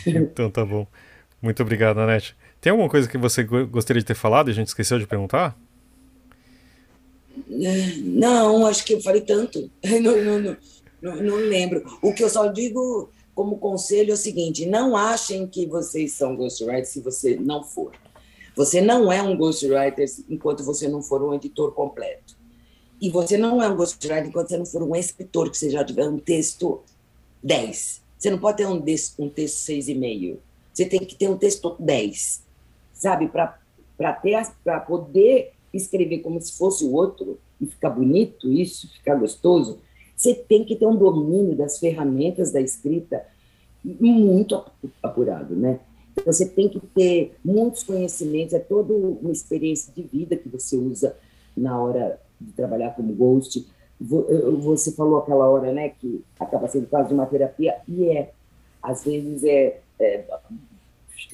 Então, 0.06 0.50
tá 0.50 0.64
bom. 0.64 0.86
Muito 1.42 1.62
obrigado, 1.62 2.00
Anete. 2.00 2.36
Tem 2.60 2.70
alguma 2.70 2.88
coisa 2.88 3.08
que 3.08 3.18
você 3.18 3.42
gostaria 3.42 4.00
de 4.00 4.06
ter 4.06 4.14
falado 4.14 4.48
e 4.48 4.52
a 4.52 4.54
gente 4.54 4.68
esqueceu 4.68 4.98
de 4.98 5.06
perguntar? 5.06 5.58
Não, 7.48 8.66
acho 8.66 8.84
que 8.84 8.94
eu 8.94 9.00
falei 9.00 9.22
tanto. 9.22 9.70
Não, 9.82 10.22
não, 10.22 10.40
não, 10.40 10.56
não, 11.02 11.16
não 11.16 11.36
lembro. 11.36 11.82
O 12.02 12.12
que 12.12 12.22
eu 12.22 12.28
só 12.28 12.46
digo 12.48 13.10
como 13.34 13.58
conselho 13.58 14.10
é 14.10 14.14
o 14.14 14.16
seguinte: 14.16 14.66
não 14.66 14.96
achem 14.96 15.46
que 15.46 15.66
vocês 15.66 16.12
são 16.12 16.36
ghostwriters 16.36 16.88
se 16.88 17.00
você 17.00 17.36
não 17.36 17.62
for. 17.62 17.92
Você 18.56 18.80
não 18.80 19.10
é 19.10 19.22
um 19.22 19.36
ghostwriter 19.36 20.06
enquanto 20.28 20.64
você 20.64 20.88
não 20.88 21.02
for 21.02 21.22
um 21.22 21.34
editor 21.34 21.72
completo. 21.72 22.36
E 23.00 23.08
você 23.08 23.38
não 23.38 23.62
é 23.62 23.68
um 23.68 23.76
ghostwriter 23.76 24.26
enquanto 24.26 24.48
você 24.48 24.58
não 24.58 24.66
for 24.66 24.82
um 24.82 24.94
escritor, 24.94 25.50
que 25.50 25.56
você 25.56 25.70
já 25.70 25.84
tiver 25.84 26.06
um 26.06 26.18
texto 26.18 26.82
10. 27.42 28.02
Você 28.18 28.30
não 28.30 28.38
pode 28.38 28.58
ter 28.58 28.66
um, 28.66 28.74
um 28.74 29.30
texto 29.30 29.66
6,5. 29.66 30.36
Você 30.72 30.84
tem 30.84 31.00
que 31.00 31.14
ter 31.14 31.28
um 31.28 31.38
texto 31.38 31.74
10, 31.78 32.42
sabe? 32.92 33.28
Para 33.28 34.80
poder 34.80 35.52
escrever 35.72 36.18
como 36.18 36.40
se 36.40 36.56
fosse 36.56 36.84
o 36.84 36.92
outro 36.92 37.38
e 37.60 37.66
ficar 37.66 37.90
bonito 37.90 38.52
isso, 38.52 38.92
ficar 38.92 39.14
gostoso, 39.14 39.78
você 40.20 40.34
tem 40.34 40.66
que 40.66 40.76
ter 40.76 40.84
um 40.84 40.96
domínio 40.96 41.56
das 41.56 41.78
ferramentas 41.78 42.52
da 42.52 42.60
escrita 42.60 43.24
muito 43.82 44.62
apurado, 45.02 45.56
né? 45.56 45.80
Então, 46.12 46.30
você 46.30 46.46
tem 46.46 46.68
que 46.68 46.78
ter 46.78 47.34
muitos 47.42 47.82
conhecimentos, 47.82 48.52
é 48.52 48.58
toda 48.58 48.92
uma 48.92 49.32
experiência 49.32 49.90
de 49.94 50.02
vida 50.02 50.36
que 50.36 50.46
você 50.46 50.76
usa 50.76 51.16
na 51.56 51.80
hora 51.80 52.20
de 52.38 52.52
trabalhar 52.52 52.90
como 52.90 53.14
ghost. 53.14 53.66
Você 53.98 54.92
falou 54.92 55.20
aquela 55.20 55.48
hora, 55.48 55.72
né, 55.72 55.88
que 55.88 56.22
acaba 56.38 56.68
sendo 56.68 56.86
quase 56.86 57.14
uma 57.14 57.24
terapia, 57.24 57.76
e 57.88 58.04
é. 58.08 58.30
Às 58.82 59.04
vezes 59.04 59.42
é, 59.44 59.80
é 59.98 60.24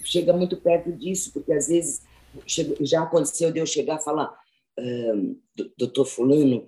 chega 0.04 0.32
muito 0.32 0.56
perto 0.56 0.92
disso, 0.92 1.32
porque 1.32 1.52
às 1.52 1.66
vezes 1.66 2.02
já 2.80 3.02
aconteceu 3.02 3.50
de 3.50 3.58
eu 3.58 3.66
chegar 3.66 3.96
e 3.96 4.04
falar, 4.04 4.32
doutor 5.76 6.04
Fulano, 6.04 6.66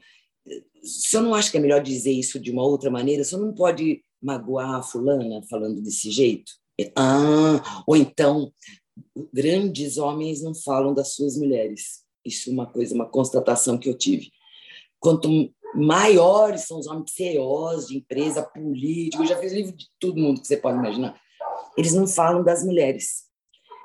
você 0.83 1.21
não 1.21 1.35
acha 1.35 1.51
que 1.51 1.57
é 1.57 1.61
melhor 1.61 1.83
dizer 1.83 2.13
isso 2.13 2.39
de 2.39 2.51
uma 2.51 2.63
outra 2.63 2.91
maneira? 2.91 3.25
Você 3.25 3.37
não 3.37 3.53
pode 3.53 4.03
magoar 4.23 4.77
a 4.77 4.83
fulana 4.83 5.43
falando 5.49 5.81
desse 5.83 6.11
jeito? 6.11 6.53
Ah, 6.97 7.83
ou 7.87 7.97
então, 7.97 8.53
grandes 9.33 9.99
homens 9.99 10.43
não 10.43 10.55
falam 10.55 10.95
das 10.95 11.15
suas 11.15 11.37
mulheres. 11.37 12.05
Isso 12.25 12.51
é 12.51 12.53
uma 12.53 12.67
coisa, 12.67 12.95
uma 12.95 13.09
constatação 13.09 13.79
que 13.79 13.89
eu 13.89 13.97
tive. 13.97 14.31
Quanto 15.01 15.29
maiores 15.75 16.63
são 16.63 16.79
os 16.79 16.87
homens 16.87 17.13
CEOs 17.13 17.87
de 17.87 17.99
empresa, 17.99 18.43
político, 18.43 19.23
eu 19.23 19.27
já 19.27 19.37
fiz 19.37 19.53
livro 19.53 19.77
de 19.77 19.87
todo 19.99 20.21
mundo 20.21 20.41
que 20.41 20.47
você 20.47 20.57
pode 20.57 20.79
imaginar. 20.79 21.21
Eles 21.77 21.95
não 21.95 22.07
falam 22.07 22.43
das 22.43 22.65
mulheres, 22.65 23.25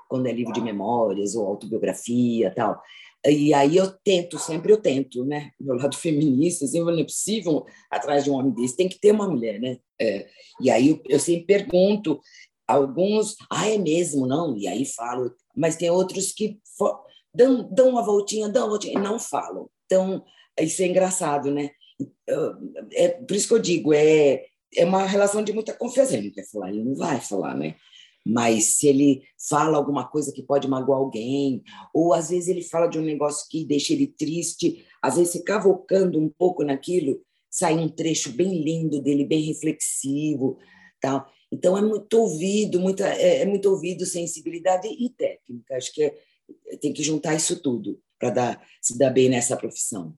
quando 0.10 0.28
é 0.28 0.32
livro 0.32 0.54
de 0.54 0.62
memórias 0.62 1.36
ou 1.36 1.48
autobiografia 1.48 2.54
tal. 2.54 2.82
E 3.26 3.54
aí 3.54 3.78
eu 3.78 3.90
tento, 4.04 4.38
sempre 4.38 4.74
eu 4.74 4.78
tento, 4.78 5.24
né? 5.24 5.52
Meu 5.60 5.76
lado 5.76 5.96
feminista, 5.96 6.66
assim, 6.66 6.82
não 6.82 6.90
é 6.98 7.04
possível 7.04 7.66
atrás 7.90 8.26
de 8.26 8.30
um 8.30 8.34
homem 8.34 8.52
desse, 8.54 8.76
tem 8.76 8.90
que 8.90 9.00
ter 9.00 9.12
uma 9.12 9.30
mulher, 9.30 9.60
né? 9.60 9.78
É, 10.00 10.28
e 10.60 10.70
aí 10.70 10.90
eu, 10.90 11.02
eu 11.08 11.20
sempre 11.20 11.46
pergunto, 11.46 12.20
alguns, 12.68 13.36
ah, 13.50 13.70
é 13.70 13.78
mesmo, 13.78 14.28
não? 14.28 14.58
E 14.58 14.68
aí 14.68 14.86
falo, 14.86 15.34
mas 15.56 15.78
tem 15.78 15.90
outros 15.90 16.34
que 16.34 16.60
dão, 17.34 17.70
dão 17.72 17.90
uma 17.90 18.04
voltinha, 18.04 18.50
dão 18.50 18.64
uma 18.64 18.70
voltinha, 18.72 19.00
e 19.00 19.02
não 19.02 19.18
falam. 19.18 19.70
Então, 19.86 20.24
isso 20.60 20.82
é 20.82 20.88
engraçado, 20.88 21.50
né? 21.50 21.72
É 22.94 23.10
por 23.10 23.36
isso 23.36 23.48
que 23.48 23.54
eu 23.54 23.60
digo, 23.60 23.94
é, 23.94 24.46
é 24.76 24.86
uma 24.86 25.06
relação 25.06 25.44
de 25.44 25.54
muita 25.54 25.74
confiança. 25.74 26.16
Ele 26.16 26.28
não 26.28 26.34
quer 26.34 26.50
falar, 26.50 26.70
ele 26.70 26.84
não 26.84 26.96
vai 26.96 27.22
falar, 27.22 27.56
né? 27.56 27.76
Mas 28.26 28.78
se 28.78 28.88
ele 28.88 29.24
fala 29.50 29.78
alguma 29.78 30.08
coisa 30.08 30.32
que 30.32 30.42
pode 30.42 30.68
magoar 30.68 31.00
alguém, 31.00 31.62
ou 31.94 32.14
às 32.14 32.30
vezes 32.30 32.48
ele 32.48 32.62
fala 32.62 32.88
de 32.88 32.98
um 32.98 33.04
negócio 33.04 33.48
que 33.50 33.66
deixa 33.66 33.94
ele 33.94 34.08
triste, 34.08 34.86
às 35.02 35.18
vezes 35.18 35.34
se 35.34 35.44
cavocando 35.44 36.20
um 36.20 36.30
pouco 36.30 36.64
naquilo, 36.64 37.22
sai 37.50 37.78
um 37.78 37.90
trecho 37.90 38.32
bem 38.32 38.64
lindo 38.64 39.02
dele, 39.02 39.26
bem 39.26 39.42
reflexivo, 39.42 40.58
tal. 41.02 41.28
Então 41.52 41.78
é 41.78 41.82
muito 41.82 42.14
ouvido, 42.14 42.80
muita, 42.80 43.08
é, 43.08 43.42
é 43.42 43.46
muito 43.46 43.70
ouvido, 43.70 44.06
sensibilidade 44.06 44.88
e 44.88 45.10
técnica. 45.10 45.76
Acho 45.76 45.94
que 45.94 46.04
é, 46.04 46.16
tem 46.82 46.92
que 46.92 47.04
juntar 47.04 47.36
isso 47.36 47.62
tudo 47.62 48.00
para 48.18 48.30
dar 48.30 48.68
se 48.82 48.98
dar 48.98 49.12
bem 49.12 49.30
nessa 49.30 49.56
profissão. 49.56 50.16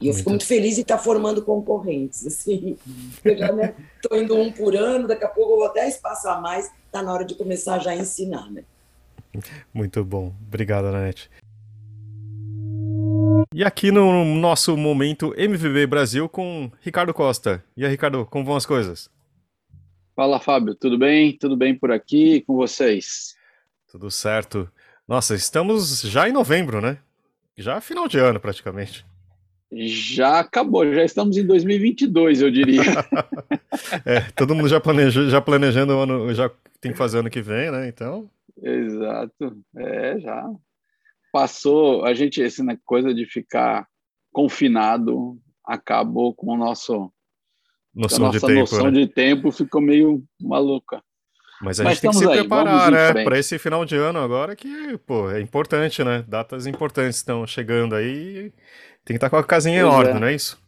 E 0.00 0.06
eu 0.06 0.12
muito. 0.12 0.16
fico 0.18 0.30
muito 0.30 0.46
feliz 0.46 0.78
em 0.78 0.82
estar 0.82 0.98
formando 0.98 1.42
concorrentes. 1.42 2.26
Assim. 2.26 2.76
Eu 3.24 3.36
já 3.36 3.46
estou 3.46 4.16
né, 4.18 4.24
indo 4.24 4.34
um 4.34 4.50
por 4.50 4.74
ano, 4.74 5.06
daqui 5.06 5.24
a 5.24 5.28
pouco 5.28 5.52
eu 5.52 5.56
vou 5.58 5.66
até 5.66 5.86
espaço 5.86 6.26
a 6.26 6.40
mais, 6.40 6.70
está 6.90 7.02
na 7.02 7.12
hora 7.12 7.24
de 7.24 7.36
começar 7.36 7.78
já 7.78 7.92
a 7.92 7.96
ensinar. 7.96 8.50
Né? 8.50 8.64
Muito 9.72 10.04
bom. 10.04 10.34
Obrigado, 10.46 10.86
Anete. 10.86 11.30
E 13.54 13.64
aqui 13.64 13.90
no 13.90 14.24
nosso 14.24 14.76
momento 14.76 15.32
MVB 15.36 15.86
Brasil 15.86 16.28
com 16.28 16.70
Ricardo 16.80 17.14
Costa. 17.14 17.64
E 17.76 17.84
aí, 17.84 17.90
Ricardo, 17.90 18.26
como 18.26 18.44
vão 18.44 18.56
as 18.56 18.66
coisas? 18.66 19.08
Fala, 20.14 20.40
Fábio, 20.40 20.74
tudo 20.74 20.98
bem? 20.98 21.36
Tudo 21.36 21.56
bem 21.56 21.74
por 21.74 21.90
aqui 21.90 22.42
com 22.42 22.54
vocês? 22.56 23.36
Tudo 23.90 24.10
certo. 24.10 24.70
Nossa, 25.06 25.34
estamos 25.34 26.02
já 26.02 26.28
em 26.28 26.32
novembro, 26.32 26.80
né? 26.80 26.98
Já 27.56 27.80
final 27.80 28.06
de 28.06 28.18
ano, 28.18 28.38
praticamente. 28.38 29.06
Já 29.72 30.40
acabou, 30.40 30.92
já 30.92 31.04
estamos 31.04 31.36
em 31.36 31.46
2022, 31.46 32.42
eu 32.42 32.50
diria. 32.50 32.82
é, 34.04 34.20
todo 34.34 34.54
mundo 34.54 34.68
já, 34.68 34.80
planeja, 34.80 35.28
já 35.28 35.40
planejando 35.40 35.94
o 35.94 36.00
ano, 36.00 36.34
já 36.34 36.50
tem 36.80 36.92
que 36.92 36.98
fazer 36.98 37.18
ano 37.18 37.30
que 37.30 37.40
vem, 37.40 37.70
né? 37.70 37.88
Então. 37.88 38.28
Exato. 38.62 39.56
É, 39.76 40.18
já 40.18 40.50
passou, 41.32 42.04
a 42.04 42.12
gente, 42.12 42.42
essa 42.42 42.64
né, 42.64 42.76
coisa 42.84 43.14
de 43.14 43.24
ficar 43.24 43.86
confinado 44.32 45.38
acabou 45.64 46.34
com 46.34 46.52
o 46.54 46.56
nosso 46.56 47.12
noção 47.94 48.26
a 48.26 48.32
nossa 48.32 48.40
de 48.40 48.46
tempo, 48.46 48.60
noção 48.60 48.90
né? 48.90 48.90
de 48.90 49.06
tempo 49.06 49.52
ficou 49.52 49.80
meio 49.80 50.24
maluca. 50.40 51.02
Mas 51.60 51.78
a 51.78 51.84
Mas 51.84 51.94
gente 51.94 52.02
tem 52.02 52.10
que 52.10 52.16
se 52.16 52.26
aí, 52.26 52.38
preparar, 52.38 52.90
né, 52.90 53.22
para 53.22 53.38
esse 53.38 53.58
final 53.58 53.84
de 53.84 53.94
ano 53.94 54.18
agora 54.18 54.56
que, 54.56 54.96
pô, 55.06 55.30
é 55.30 55.42
importante, 55.42 56.02
né? 56.02 56.24
Datas 56.26 56.66
importantes 56.66 57.18
estão 57.18 57.46
chegando 57.46 57.94
aí, 57.94 58.50
tem 59.10 59.14
que 59.18 59.24
estar 59.24 59.30
com 59.30 59.36
a 59.36 59.44
casinha 59.44 59.80
em 59.80 59.82
Pois 59.82 59.94
ordem, 59.94 60.16
é. 60.16 60.20
não 60.20 60.26
é 60.28 60.34
isso? 60.34 60.62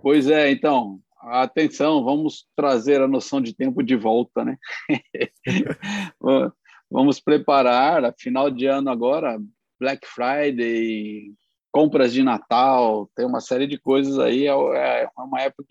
Pois 0.00 0.30
é, 0.30 0.50
então, 0.50 1.00
atenção, 1.20 2.02
vamos 2.02 2.46
trazer 2.56 3.02
a 3.02 3.08
noção 3.08 3.42
de 3.42 3.54
tempo 3.54 3.82
de 3.82 3.94
volta, 3.94 4.42
né? 4.42 4.56
vamos 6.90 7.20
preparar, 7.20 8.06
a 8.06 8.14
final 8.18 8.50
de 8.50 8.64
ano 8.64 8.88
agora, 8.88 9.38
Black 9.78 10.06
Friday, 10.06 11.34
compras 11.70 12.10
de 12.14 12.22
Natal, 12.22 13.10
tem 13.14 13.26
uma 13.26 13.40
série 13.40 13.66
de 13.66 13.78
coisas 13.78 14.18
aí, 14.18 14.46
é 14.46 15.02
é 15.02 15.10
uma 15.18 15.42
época 15.42 15.66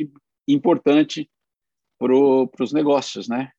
importante 0.47 1.27
para 1.97 2.13
os 2.13 2.71
negócios, 2.71 3.27
né? 3.27 3.49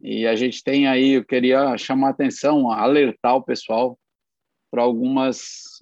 E 0.00 0.24
a 0.24 0.36
gente 0.36 0.62
tem 0.62 0.86
aí, 0.86 1.14
eu 1.14 1.24
queria 1.24 1.76
chamar 1.76 2.08
a 2.08 2.10
atenção, 2.10 2.70
alertar 2.70 3.34
o 3.34 3.42
pessoal 3.42 3.98
para 4.70 4.82
algumas 4.82 5.80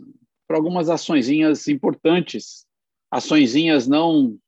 para 0.48 0.56
algumas 0.56 0.88
açõezinhas 0.88 1.68
importantes, 1.68 2.66
açõezinhas 3.10 3.86
não 3.86 4.38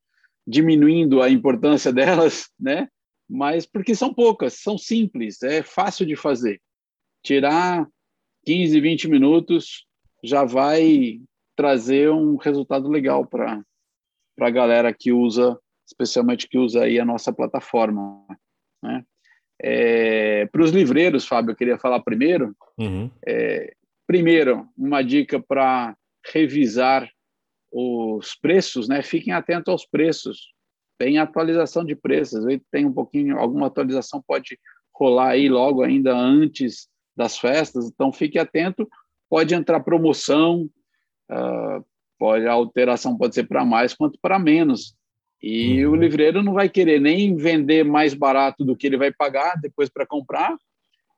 diminuindo 0.46 1.20
a 1.20 1.28
importância 1.28 1.92
delas, 1.94 2.50
né? 2.58 2.88
Mas 3.28 3.66
porque 3.66 3.94
são 3.94 4.12
poucas, 4.12 4.54
são 4.54 4.76
simples, 4.76 5.42
é 5.42 5.62
fácil 5.62 6.04
de 6.04 6.16
fazer. 6.16 6.60
Tirar 7.22 7.86
15, 8.44 8.80
20 8.80 9.08
minutos 9.08 9.86
já 10.24 10.44
vai 10.44 11.20
trazer 11.54 12.10
um 12.10 12.36
resultado 12.36 12.88
legal 12.88 13.26
para 13.26 13.62
para 14.36 14.48
a 14.48 14.50
galera 14.50 14.94
que 14.94 15.12
usa, 15.12 15.58
especialmente 15.86 16.48
que 16.48 16.56
usa 16.56 16.84
aí 16.84 16.98
a 16.98 17.04
nossa 17.04 17.30
plataforma, 17.30 18.24
né? 18.82 19.04
É, 19.62 20.46
para 20.46 20.62
os 20.62 20.70
livreiros, 20.70 21.26
Fábio, 21.26 21.52
eu 21.52 21.56
queria 21.56 21.78
falar 21.78 22.00
primeiro. 22.00 22.56
Uhum. 22.78 23.10
É, 23.26 23.74
primeiro, 24.10 24.68
uma 24.76 25.02
dica 25.02 25.38
para 25.40 25.96
revisar 26.34 27.08
os 27.70 28.34
preços, 28.34 28.88
né? 28.88 29.02
Fiquem 29.02 29.32
atentos 29.32 29.70
aos 29.70 29.86
preços. 29.86 30.52
Tem 30.98 31.18
atualização 31.18 31.84
de 31.84 31.94
preços, 31.94 32.44
tem 32.72 32.84
um 32.84 32.92
pouquinho, 32.92 33.38
alguma 33.38 33.68
atualização 33.68 34.20
pode 34.20 34.58
rolar 34.92 35.28
aí 35.28 35.48
logo 35.48 35.84
ainda 35.84 36.12
antes 36.12 36.88
das 37.16 37.38
festas, 37.38 37.86
então 37.86 38.12
fique 38.12 38.36
atento. 38.36 38.88
Pode 39.28 39.54
entrar 39.54 39.78
promoção, 39.78 40.68
uh, 41.30 41.84
pode 42.18 42.48
a 42.48 42.52
alteração 42.52 43.16
pode 43.16 43.36
ser 43.36 43.46
para 43.46 43.64
mais 43.64 43.94
quanto 43.94 44.18
para 44.20 44.40
menos. 44.40 44.92
E 45.40 45.86
Uhum. 45.86 45.92
o 45.92 45.94
livreiro 45.94 46.42
não 46.42 46.52
vai 46.52 46.68
querer 46.68 47.00
nem 47.00 47.36
vender 47.36 47.84
mais 47.84 48.12
barato 48.12 48.64
do 48.64 48.76
que 48.76 48.88
ele 48.88 48.96
vai 48.96 49.12
pagar 49.12 49.54
depois 49.60 49.88
para 49.88 50.04
comprar, 50.04 50.56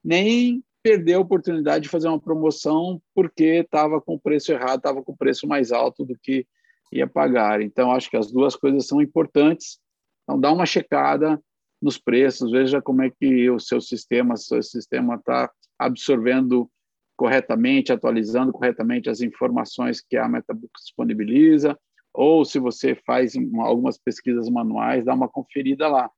nem 0.05 0.63
perder 0.83 1.15
a 1.15 1.21
oportunidade 1.21 1.85
de 1.85 1.89
fazer 1.89 2.09
uma 2.09 2.21
promoção 2.21 3.01
porque 3.15 3.45
estava 3.45 4.01
com 4.01 4.15
o 4.15 4.21
preço 4.21 4.53
errado, 4.53 4.79
estava 4.79 5.03
com 5.03 5.13
o 5.13 5.17
preço 5.17 5.47
mais 5.47 5.71
alto 5.71 6.05
do 6.05 6.19
que 6.19 6.47
ia 6.93 7.07
pagar. 7.07 7.61
Então, 7.63 7.93
acho 7.93 8.11
que 8.11 8.17
as 8.17 8.31
duas 8.31 8.57
coisas 8.57 8.87
são 8.87 9.01
importantes. 9.01 9.79
Então, 10.25 10.39
dá 10.39 10.53
uma 10.53 10.67
checada 10.67 11.41
nos 11.81 11.99
preços, 11.99 12.51
veja 12.51 12.81
como 12.81 13.03
é 13.03 13.11
que 13.11 13.51
o 13.51 13.59
seu 13.59 13.81
sistema, 13.81 14.37
seu 14.37 14.63
sistema 14.63 15.17
está 15.17 15.51
absorvendo 15.79 16.71
corretamente, 17.17 17.93
atualizando 17.93 18.53
corretamente 18.53 19.11
as 19.11 19.21
informações 19.21 20.01
que 20.01 20.17
a 20.17 20.29
MetaBook 20.29 20.73
disponibiliza, 20.77 21.79
ou 22.13 22.45
se 22.45 22.59
você 22.59 22.95
faz 22.95 23.35
uma, 23.35 23.67
algumas 23.67 23.99
pesquisas 23.99 24.49
manuais, 24.49 25.05
dá 25.05 25.15
uma 25.15 25.29
conferida 25.29 25.89
lá. 25.89 26.11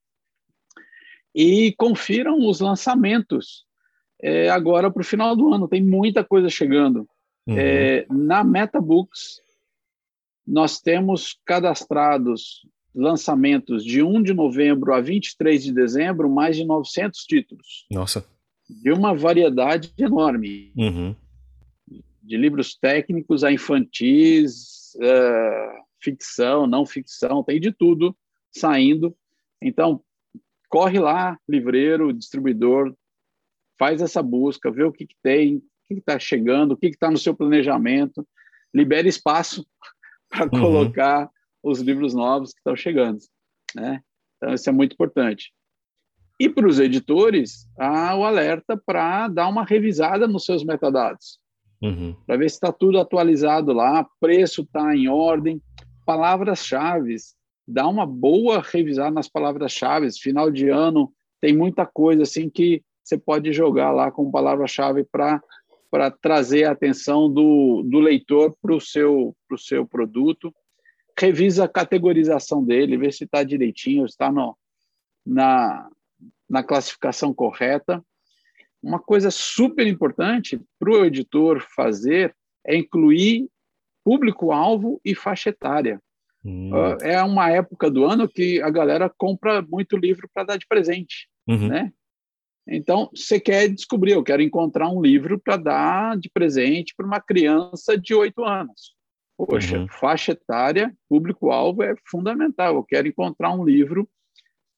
E 1.33 1.73
confiram 1.77 2.47
os 2.47 2.59
lançamentos 2.59 3.65
é, 4.25 4.49
agora 4.49 4.89
para 4.89 5.01
o 5.01 5.05
final 5.05 5.35
do 5.35 5.53
ano, 5.53 5.67
tem 5.67 5.83
muita 5.83 6.23
coisa 6.23 6.49
chegando. 6.49 7.07
Uhum. 7.45 7.55
É, 7.55 8.07
na 8.09 8.43
MetaBooks, 8.43 9.39
nós 10.47 10.81
temos 10.81 11.39
cadastrados 11.45 12.65
lançamentos 12.93 13.85
de 13.85 14.01
1 14.01 14.23
de 14.23 14.33
novembro 14.33 14.95
a 14.95 14.99
23 14.99 15.63
de 15.63 15.71
dezembro, 15.71 16.27
mais 16.27 16.55
de 16.55 16.65
900 16.65 17.19
títulos, 17.25 17.85
Nossa. 17.91 18.25
de 18.67 18.91
uma 18.91 19.13
variedade 19.13 19.93
enorme, 19.95 20.71
Uhum. 20.75 21.15
de 22.23 22.35
livros 22.35 22.73
técnicos 22.73 23.43
a 23.43 23.51
infantis, 23.51 24.97
eh, 24.99 25.71
ficção, 25.99 26.65
não 26.65 26.83
ficção, 26.83 27.43
tem 27.43 27.59
de 27.59 27.71
tudo 27.71 28.15
saindo. 28.51 29.15
Então, 29.61 30.01
corre 30.67 30.97
lá, 30.97 31.37
livreiro, 31.47 32.11
distribuidor, 32.11 32.95
faz 33.77 34.01
essa 34.01 34.21
busca, 34.23 34.71
vê 34.71 34.83
o 34.83 34.91
que, 34.91 35.05
que 35.05 35.15
tem, 35.21 35.57
o 35.57 35.61
que 35.87 35.93
está 35.95 36.17
chegando, 36.19 36.71
o 36.73 36.77
que 36.77 36.87
está 36.87 37.09
no 37.11 37.17
seu 37.17 37.35
planejamento, 37.35 38.27
libere 38.73 39.07
espaço 39.09 39.65
para 40.29 40.45
Uhum. 40.45 40.61
colocar 40.61 41.29
os 41.63 41.79
livros 41.79 42.13
novos 42.13 42.51
que 42.51 42.59
estão 42.59 42.75
chegando. 42.75 43.19
Né? 43.75 44.01
Então, 44.37 44.53
isso 44.53 44.69
é 44.69 44.73
muito 44.73 44.93
importante. 44.93 45.51
E 46.39 46.49
para 46.49 46.67
os 46.67 46.79
editores, 46.79 47.67
há 47.77 48.15
o 48.15 48.25
alerta 48.25 48.75
para 48.85 49.27
dar 49.29 49.47
uma 49.47 49.63
revisada 49.63 50.27
nos 50.27 50.45
seus 50.45 50.63
metadados, 50.63 51.39
Uhum. 51.81 52.15
para 52.25 52.37
ver 52.37 52.49
se 52.49 52.55
está 52.55 52.71
tudo 52.71 52.99
atualizado 52.99 53.71
lá, 53.73 54.05
preço 54.19 54.61
está 54.63 54.95
em 54.95 55.07
ordem, 55.07 55.61
palavras-chave, 56.05 57.15
dá 57.67 57.87
uma 57.87 58.05
boa 58.05 58.61
revisada 58.61 59.11
nas 59.11 59.27
palavras-chave. 59.27 60.07
Final 60.19 60.51
de 60.51 60.69
ano 60.69 61.11
tem 61.41 61.55
muita 61.55 61.85
coisa 61.85 62.23
assim 62.23 62.49
que 62.49 62.83
você 63.05 63.17
pode 63.17 63.53
jogar 63.53 63.91
lá 63.91 64.11
com 64.11 64.31
palavra-chave 64.31 65.03
para 65.03 65.41
para 65.95 66.11
trazer 66.11 66.65
a 66.65 66.71
atenção 66.71 67.31
do, 67.31 67.81
do 67.83 67.99
leitor 67.99 68.53
para 68.61 68.75
o 68.75 68.81
seu, 68.81 69.33
pro 69.47 69.57
seu 69.57 69.87
produto. 69.87 70.53
Revisa 71.17 71.63
a 71.63 71.69
categorização 71.69 72.61
dele, 72.61 72.97
vê 72.97 73.09
se 73.13 73.23
está 73.23 73.43
direitinho, 73.43 74.05
está 74.05 74.29
no, 74.29 74.57
na, 75.25 75.89
na 76.49 76.61
classificação 76.63 77.33
correta. 77.33 78.03
Uma 78.83 78.99
coisa 78.99 79.31
super 79.31 79.87
importante 79.87 80.59
para 80.77 80.91
o 80.91 81.05
editor 81.05 81.65
fazer 81.73 82.35
é 82.65 82.75
incluir 82.75 83.47
público-alvo 84.03 84.99
e 85.05 85.15
faixa 85.15 85.49
etária. 85.49 86.01
Uhum. 86.43 86.71
Uh, 86.73 86.97
é 87.03 87.23
uma 87.23 87.49
época 87.49 87.89
do 87.89 88.03
ano 88.03 88.27
que 88.27 88.61
a 88.61 88.69
galera 88.69 89.09
compra 89.17 89.61
muito 89.61 89.95
livro 89.95 90.29
para 90.33 90.43
dar 90.43 90.57
de 90.57 90.67
presente, 90.67 91.29
Uhum. 91.47 91.69
né? 91.69 91.93
Então, 92.67 93.09
você 93.15 93.39
quer 93.39 93.67
descobrir, 93.69 94.13
eu 94.13 94.23
quero 94.23 94.41
encontrar 94.41 94.89
um 94.89 95.01
livro 95.01 95.39
para 95.39 95.55
dar 95.57 96.17
de 96.17 96.29
presente 96.29 96.93
para 96.95 97.05
uma 97.05 97.21
criança 97.21 97.97
de 97.97 98.13
oito 98.13 98.43
anos. 98.43 98.95
Poxa, 99.37 99.79
Uhum. 99.79 99.87
faixa 99.87 100.31
etária, 100.31 100.95
público-alvo 101.09 101.83
é 101.83 101.93
fundamental. 102.05 102.75
Eu 102.75 102.83
quero 102.83 103.07
encontrar 103.07 103.53
um 103.53 103.63
livro 103.63 104.09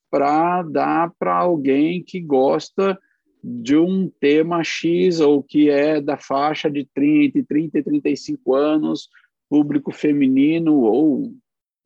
para 0.10 0.64
dar 0.64 1.12
para 1.18 1.36
alguém 1.36 2.04
que 2.04 2.20
gosta 2.20 3.00
de 3.44 3.78
um 3.78 4.10
tema 4.20 4.64
X 4.64 5.20
ou 5.20 5.44
que 5.44 5.70
é 5.70 6.02
da 6.02 6.18
faixa 6.18 6.70
de 6.70 6.86
30, 6.94 7.44
30 7.48 7.80
e 7.80 7.84
35 7.84 8.54
anos, 8.56 9.10
público 9.50 9.92
feminino 9.92 10.82
ou 10.82 11.34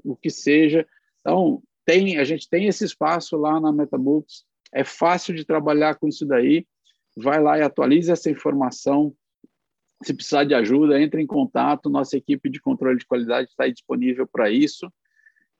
o 0.03 0.15
que 0.15 0.29
seja. 0.29 0.87
Então, 1.19 1.61
tem, 1.85 2.17
a 2.17 2.23
gente 2.23 2.49
tem 2.49 2.67
esse 2.67 2.85
espaço 2.85 3.37
lá 3.37 3.59
na 3.59 3.71
MetaBooks, 3.71 4.45
é 4.73 4.83
fácil 4.83 5.35
de 5.35 5.45
trabalhar 5.45 5.95
com 5.95 6.07
isso 6.07 6.25
daí. 6.25 6.65
Vai 7.17 7.41
lá 7.41 7.57
e 7.57 7.61
atualiza 7.61 8.13
essa 8.13 8.29
informação. 8.29 9.13
Se 10.03 10.13
precisar 10.13 10.45
de 10.45 10.53
ajuda, 10.53 11.01
entre 11.01 11.21
em 11.21 11.27
contato. 11.27 11.89
Nossa 11.89 12.17
equipe 12.17 12.49
de 12.49 12.61
controle 12.61 12.97
de 12.97 13.05
qualidade 13.05 13.49
está 13.49 13.65
aí 13.65 13.71
disponível 13.71 14.27
para 14.27 14.49
isso. 14.49 14.91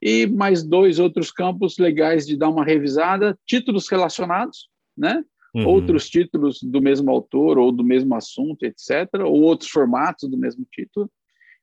E 0.00 0.26
mais 0.26 0.64
dois 0.64 0.98
outros 0.98 1.30
campos 1.30 1.78
legais 1.78 2.26
de 2.26 2.36
dar 2.36 2.48
uma 2.48 2.64
revisada: 2.64 3.38
títulos 3.46 3.88
relacionados, 3.88 4.68
né? 4.96 5.24
Uhum. 5.54 5.68
Outros 5.68 6.08
títulos 6.08 6.60
do 6.62 6.80
mesmo 6.80 7.10
autor 7.10 7.58
ou 7.58 7.70
do 7.70 7.84
mesmo 7.84 8.14
assunto, 8.14 8.64
etc. 8.64 9.20
Ou 9.24 9.42
outros 9.42 9.70
formatos 9.70 10.28
do 10.28 10.38
mesmo 10.38 10.66
título. 10.72 11.10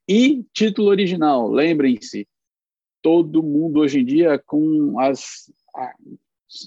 E 0.07 0.45
título 0.53 0.89
original, 0.89 1.49
lembrem-se, 1.51 2.27
todo 3.01 3.43
mundo 3.43 3.79
hoje 3.79 3.99
em 3.99 4.05
dia 4.05 4.41
com 4.45 4.99
as 4.99 5.51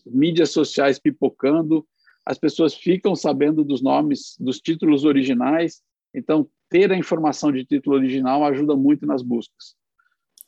mídias 0.07 0.51
sociais 0.51 0.99
pipocando, 0.99 1.87
as 2.24 2.39
pessoas 2.39 2.74
ficam 2.74 3.14
sabendo 3.14 3.64
dos 3.64 3.83
nomes, 3.83 4.37
dos 4.39 4.61
títulos 4.61 5.05
originais, 5.05 5.83
então 6.14 6.49
ter 6.68 6.91
a 6.93 6.97
informação 6.97 7.51
de 7.51 7.64
título 7.64 7.97
original 7.97 8.45
ajuda 8.45 8.76
muito 8.76 9.07
nas 9.07 9.22
buscas. 9.22 9.74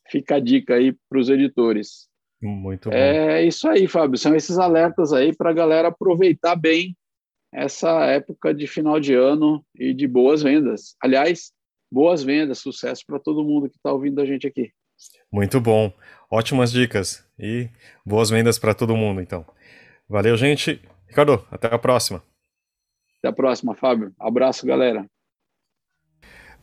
Fica 0.09 0.37
a 0.37 0.41
dica 0.41 0.74
aí 0.74 0.97
para 1.09 1.18
os 1.18 1.28
editores. 1.28 2.09
Muito 2.41 2.91
bom. 2.91 2.95
É 2.95 3.45
isso 3.45 3.68
aí, 3.68 3.89
Fábio. 3.89 4.18
São 4.18 4.35
esses 4.35 4.59
alertas 4.59 5.12
aí 5.12 5.35
para 5.35 5.51
a 5.51 5.55
galera 5.55 5.89
aproveitar 5.89 6.57
bem 6.57 6.97
essa 7.53 8.05
época 8.07 8.53
de 8.53 8.66
final 8.66 8.99
de 9.01 9.14
ano 9.14 9.64
e 9.74 9.95
de 9.95 10.07
boas 10.07 10.43
vendas. 10.43 10.97
Aliás, 11.01 11.53
boas 11.91 12.22
vendas, 12.22 12.59
sucesso 12.59 13.03
para 13.07 13.18
todo 13.18 13.45
mundo 13.45 13.68
que 13.68 13.76
está 13.76 13.93
ouvindo 13.93 14.20
a 14.20 14.26
gente 14.26 14.47
aqui. 14.47 14.72
Muito 15.32 15.61
bom. 15.61 15.92
Ótimas 16.30 16.72
dicas 16.72 17.24
e 17.38 17.68
boas 18.05 18.30
vendas 18.30 18.59
para 18.59 18.74
todo 18.74 18.97
mundo, 18.97 19.20
então. 19.20 19.45
Valeu, 20.09 20.36
gente. 20.36 20.80
Ricardo, 21.09 21.47
até 21.51 21.72
a 21.72 21.78
próxima. 21.78 22.22
Até 23.18 23.28
a 23.28 23.32
próxima, 23.32 23.74
Fábio. 23.74 24.12
Abraço, 24.18 24.66
galera. 24.66 25.07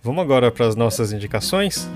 Vamos 0.01 0.23
agora 0.23 0.51
para 0.51 0.67
as 0.67 0.75
nossas 0.75 1.11
indicações. 1.11 1.87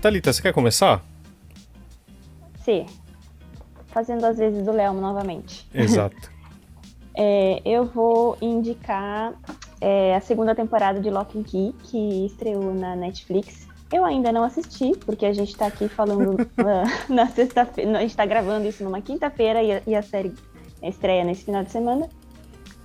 Thalita, 0.00 0.32
você 0.32 0.42
quer 0.42 0.52
começar? 0.52 1.00
Sim. 2.64 2.86
Fazendo 3.92 4.24
as 4.24 4.38
vezes 4.38 4.64
do 4.64 4.72
Léo 4.72 4.94
novamente. 4.94 5.68
Exato. 5.72 6.16
é, 7.14 7.60
eu 7.64 7.84
vou 7.84 8.36
indicar 8.40 9.34
é, 9.80 10.14
a 10.14 10.20
segunda 10.20 10.54
temporada 10.54 11.00
de 11.00 11.10
Lock 11.10 11.38
and 11.38 11.42
Key, 11.42 11.74
que 11.84 12.26
estreou 12.26 12.74
na 12.74 12.96
Netflix. 12.96 13.66
Eu 13.92 14.04
ainda 14.04 14.32
não 14.32 14.42
assisti, 14.42 14.92
porque 15.04 15.26
a 15.26 15.32
gente 15.32 15.50
está 15.50 15.66
aqui 15.66 15.88
falando 15.88 16.40
uh, 16.40 16.46
na 17.12 17.26
sexta-feira. 17.26 17.98
A 17.98 18.00
gente 18.00 18.10
está 18.10 18.24
gravando 18.24 18.66
isso 18.66 18.82
numa 18.82 19.02
quinta-feira 19.02 19.62
e, 19.62 19.82
e, 19.86 19.94
a 19.94 20.02
série 20.02 20.32
estreia 20.82 21.24
nesse 21.24 21.44
final 21.44 21.62
de 21.62 21.70
semana. 21.70 22.08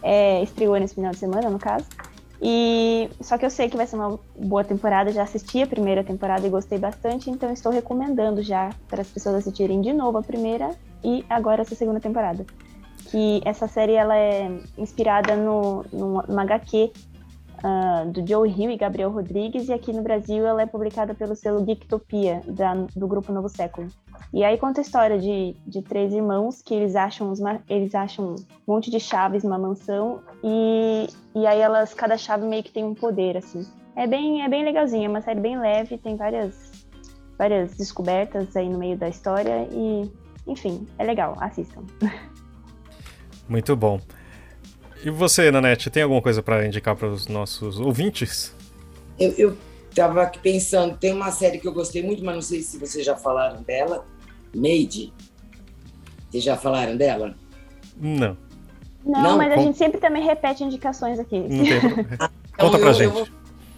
É, 0.04 0.44
estreou 0.44 0.76
nesse 0.78 0.96
final 0.96 1.12
de 1.12 1.18
semana, 1.18 1.50
no 1.50 1.60
caso. 1.60 1.86
E 2.42 3.10
só 3.22 3.38
que 3.38 3.46
eu 3.46 3.50
sei 3.50 3.70
que 3.70 3.78
vai 3.78 3.88
ser 3.88 3.96
uma 3.96 4.20
boa 4.38 4.64
temporada, 4.64 5.12
já 5.12 5.24
assisti 5.24 5.62
a 5.62 5.68
primeira 5.68 6.04
temporada 6.04 6.46
e 6.46 6.50
gostei 6.50 6.78
bastante, 6.78 7.32
então 7.32 7.52
estou 7.52 7.72
recomendando 7.72 8.44
já 8.44 8.70
para 8.88 9.02
as 9.02 9.08
pessoas 9.08 9.36
assistirem 9.36 9.82
de 9.82 9.92
novo 9.92 10.20
a 10.20 10.22
primeira 10.22 10.70
e 11.04 11.26
agora 11.30 11.62
essa 11.62 11.76
segunda 11.76 12.00
temporada. 12.00 12.46
Que 13.10 13.42
essa 13.46 13.68
série 13.68 13.94
ela 13.94 14.18
é 14.18 14.52
inspirada 14.78 15.36
no, 15.36 15.86
no, 15.94 16.22
no 16.24 16.40
HQ 16.40 16.92
uh, 17.64 18.12
do 18.12 18.28
Joe 18.28 18.50
Hill 18.50 18.72
e 18.72 18.78
Gabriel 18.78 19.12
Rodrigues, 19.12 19.70
e 19.70 19.74
aqui 19.74 19.94
no 19.94 20.02
Brasil 20.02 20.46
ela 20.46 20.62
é 20.62 20.66
publicada 20.66 21.14
pelo 21.14 21.36
selo 21.36 21.66
Geektopia, 21.66 22.42
da, 22.48 22.74
do 22.96 23.08
grupo 23.08 23.32
Novo 23.32 23.50
Século. 23.50 23.88
E 24.34 24.44
aí 24.44 24.58
conta 24.58 24.82
a 24.82 24.84
história 24.84 25.18
de, 25.18 25.56
de 25.66 25.82
três 25.82 26.14
irmãos 26.14 26.62
que 26.62 26.74
eles 26.74 26.96
acham, 26.96 27.32
uma, 27.34 27.62
eles 27.70 27.96
acham 27.96 28.36
um 28.36 28.36
monte 28.68 28.92
de 28.92 29.00
chaves 29.00 29.44
numa 29.44 29.58
mansão, 29.58 30.22
e, 30.44 31.08
e 31.36 31.48
aí 31.48 31.60
elas, 31.60 31.94
cada 31.94 32.18
chave 32.18 32.46
meio 32.46 32.64
que 32.64 32.72
tem 32.72 32.84
um 32.84 32.94
poder, 32.94 33.38
assim. 33.38 33.66
É 33.96 34.06
bem, 34.06 34.44
é 34.44 34.50
bem 34.50 34.64
legalzinho, 34.64 35.06
é 35.06 35.10
uma 35.10 35.22
série 35.22 35.40
bem 35.40 35.60
leve, 35.60 35.98
tem 35.98 36.16
várias, 36.16 36.72
várias 37.38 37.76
descobertas 37.76 38.56
aí 38.56 38.70
no 38.70 38.78
meio 38.78 38.98
da 38.98 39.08
história, 39.08 39.68
e 39.72 40.12
enfim, 40.48 40.88
é 40.98 41.04
legal, 41.04 41.36
assistam. 41.40 41.84
Muito 43.48 43.76
bom. 43.76 44.00
E 45.04 45.10
você, 45.10 45.52
Nanete, 45.52 45.90
tem 45.90 46.04
alguma 46.04 46.22
coisa 46.22 46.42
para 46.42 46.66
indicar 46.66 46.96
para 46.96 47.08
os 47.08 47.28
nossos 47.28 47.80
ouvintes? 47.80 48.56
Eu, 49.20 49.32
eu 49.38 49.58
tava 49.94 50.24
aqui 50.24 50.40
pensando, 50.40 50.98
tem 50.98 51.14
uma 51.14 51.32
série 51.32 51.60
que 51.60 51.68
eu 51.68 51.74
gostei 51.74 52.04
muito, 52.04 52.24
mas 52.24 52.36
não 52.36 52.42
sei 52.42 52.62
se 52.62 52.78
vocês 52.78 53.06
já 53.06 53.16
falaram 53.16 53.62
dela, 53.62 54.06
Made. 54.54 55.14
Vocês 56.30 56.44
já 56.44 56.58
falaram 56.58 56.98
dela? 56.98 57.36
Não. 57.96 58.38
Não, 59.06 59.22
não 59.22 59.38
mas 59.38 59.54
a 59.54 59.58
gente 59.58 59.78
sempre 59.78 60.00
também 60.00 60.24
repete 60.24 60.64
indicações 60.64 61.20
aqui. 61.20 61.38
ah, 62.20 62.30
então 62.54 62.66
Conta 62.70 62.80
pra 62.80 62.90
eu, 62.90 62.94
gente. 62.94 63.04
Eu 63.06 63.12
vou, 63.12 63.28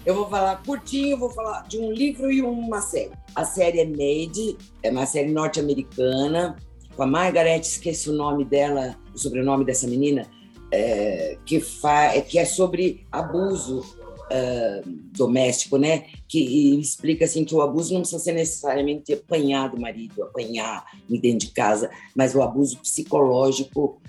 eu 0.06 0.16
vou, 0.16 0.30
falar 0.30 0.62
curtinho, 0.64 1.18
vou 1.18 1.30
falar 1.30 1.68
de 1.68 1.78
um 1.78 1.92
livro 1.92 2.32
e 2.32 2.42
uma 2.42 2.82
série. 2.82 3.12
A 3.36 3.46
série 3.46 3.80
é 3.80 3.86
Made, 3.86 4.58
é 4.82 4.90
uma 4.90 5.06
série 5.06 5.32
norte-americana, 5.32 6.56
com 6.96 7.04
a 7.04 7.08
Margaret, 7.08 7.62
esqueço 7.62 8.12
o 8.12 8.16
nome 8.16 8.44
dela, 8.44 8.98
o 9.14 9.18
sobrenome 9.18 9.64
dessa 9.64 9.88
menina, 9.88 10.28
é, 10.72 11.38
que, 11.46 11.60
fa, 11.60 12.16
é, 12.16 12.22
que 12.22 12.38
é 12.38 12.46
sobre 12.46 13.06
abuso 13.12 13.80
uh, 13.80 14.90
doméstico, 15.14 15.78
né? 15.78 16.06
Que 16.28 16.80
explica 16.80 17.26
assim 17.26 17.44
que 17.44 17.56
o 17.56 17.62
abuso 17.62 17.94
não 17.94 18.02
precisa 18.02 18.22
ser 18.22 18.34
necessariamente 18.34 19.14
apanhar 19.14 19.70
do 19.70 19.80
marido, 19.80 20.24
apanhar 20.24 20.86
dentro 21.10 21.48
de 21.48 21.54
casa, 21.54 21.90
mas 22.16 22.36
o 22.36 22.42
abuso 22.42 22.78
psicológico 22.80 24.02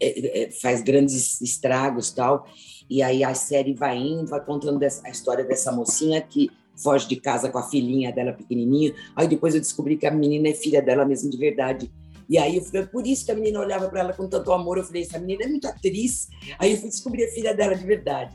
é, 0.00 0.42
é, 0.42 0.50
faz 0.50 0.82
grandes 0.82 1.40
estragos 1.40 2.10
tal. 2.10 2.46
E 2.88 3.02
aí 3.02 3.24
a 3.24 3.34
série 3.34 3.74
vai 3.74 3.96
indo, 3.96 4.26
vai 4.26 4.44
contando 4.44 4.82
a 4.82 5.10
história 5.10 5.44
dessa 5.44 5.72
mocinha 5.72 6.20
que 6.20 6.50
foge 6.76 7.08
de 7.08 7.16
casa 7.16 7.48
com 7.48 7.58
a 7.58 7.62
filhinha 7.62 8.12
dela 8.12 8.32
pequenininha. 8.32 8.94
Aí 9.14 9.28
depois 9.28 9.54
eu 9.54 9.60
descobri 9.60 9.96
que 9.96 10.06
a 10.06 10.10
menina 10.10 10.48
é 10.48 10.54
filha 10.54 10.82
dela 10.82 11.04
mesmo 11.04 11.30
de 11.30 11.36
verdade. 11.36 11.90
E 12.28 12.38
aí 12.38 12.56
eu 12.56 12.62
falei, 12.62 12.86
por 12.86 13.06
isso 13.06 13.24
que 13.24 13.32
a 13.32 13.34
menina 13.34 13.60
olhava 13.60 13.88
para 13.88 14.00
ela 14.00 14.12
com 14.12 14.26
tanto 14.28 14.52
amor. 14.52 14.78
Eu 14.78 14.84
falei, 14.84 15.02
essa 15.02 15.18
menina 15.18 15.44
é 15.44 15.48
muito 15.48 15.66
atriz. 15.66 16.28
Aí 16.58 16.72
eu 16.72 16.78
fui 16.78 16.88
descobrir 16.88 17.24
a 17.24 17.28
filha 17.28 17.54
dela 17.54 17.74
de 17.74 17.84
verdade. 17.84 18.34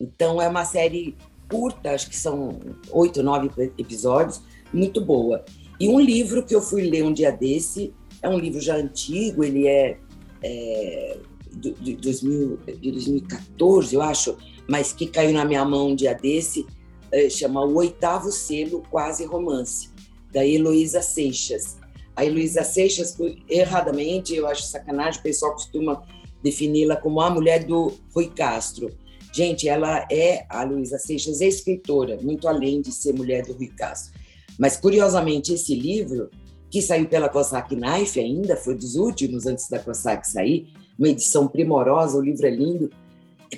Então 0.00 0.40
é 0.40 0.48
uma 0.48 0.64
série 0.64 1.16
curta, 1.48 1.92
acho 1.92 2.08
que 2.08 2.16
são 2.16 2.60
oito, 2.90 3.22
nove 3.22 3.50
episódios, 3.78 4.42
muito 4.72 5.00
boa. 5.00 5.44
E 5.80 5.88
um 5.88 5.98
livro 5.98 6.44
que 6.44 6.54
eu 6.54 6.60
fui 6.60 6.82
ler 6.82 7.04
um 7.04 7.12
dia 7.12 7.30
desse, 7.30 7.94
é 8.22 8.28
um 8.28 8.38
livro 8.38 8.60
já 8.60 8.76
antigo, 8.76 9.44
ele 9.44 9.66
é, 9.66 9.98
é 10.42 11.16
de, 11.52 11.72
de, 11.72 11.96
2000, 11.96 12.58
de 12.80 12.92
2014, 12.92 13.94
eu 13.94 14.02
acho, 14.02 14.36
mas 14.68 14.92
que 14.92 15.06
caiu 15.06 15.32
na 15.32 15.44
minha 15.44 15.64
mão 15.64 15.88
um 15.88 15.94
dia 15.94 16.14
desse, 16.14 16.66
é, 17.10 17.28
chama 17.28 17.64
O 17.64 17.74
Oitavo 17.76 18.30
Selo, 18.30 18.82
Quase 18.90 19.24
Romance, 19.24 19.90
da 20.32 20.46
Heloísa 20.46 21.02
Seixas. 21.02 21.78
A 22.14 22.24
Heloísa 22.24 22.64
Seixas, 22.64 23.16
erradamente, 23.48 24.34
eu 24.34 24.46
acho 24.46 24.62
sacanagem, 24.62 25.20
o 25.20 25.22
pessoal 25.22 25.52
costuma 25.52 26.02
defini-la 26.42 26.96
como 26.96 27.20
a 27.20 27.30
mulher 27.30 27.64
do 27.64 27.94
Rui 28.14 28.28
Castro. 28.28 28.90
Gente, 29.32 29.68
ela 29.68 30.06
é, 30.10 30.46
a 30.48 30.64
Luísa 30.64 30.98
Seixas, 30.98 31.40
escritora, 31.40 32.18
muito 32.22 32.48
além 32.48 32.80
de 32.80 32.92
ser 32.92 33.12
mulher 33.12 33.44
do 33.44 33.52
Rui 33.52 33.68
Castro. 33.68 34.18
Mas, 34.58 34.76
curiosamente, 34.76 35.52
esse 35.52 35.74
livro, 35.74 36.30
que 36.70 36.82
saiu 36.82 37.08
pela 37.08 37.28
Cossack 37.28 37.74
Knife 37.74 38.18
ainda, 38.18 38.56
foi 38.56 38.74
dos 38.74 38.96
últimos 38.96 39.46
antes 39.46 39.68
da 39.68 39.78
Cossack 39.78 40.28
sair, 40.28 40.72
uma 40.98 41.08
edição 41.08 41.46
primorosa, 41.46 42.18
o 42.18 42.22
livro 42.22 42.46
é 42.46 42.50
lindo. 42.50 42.90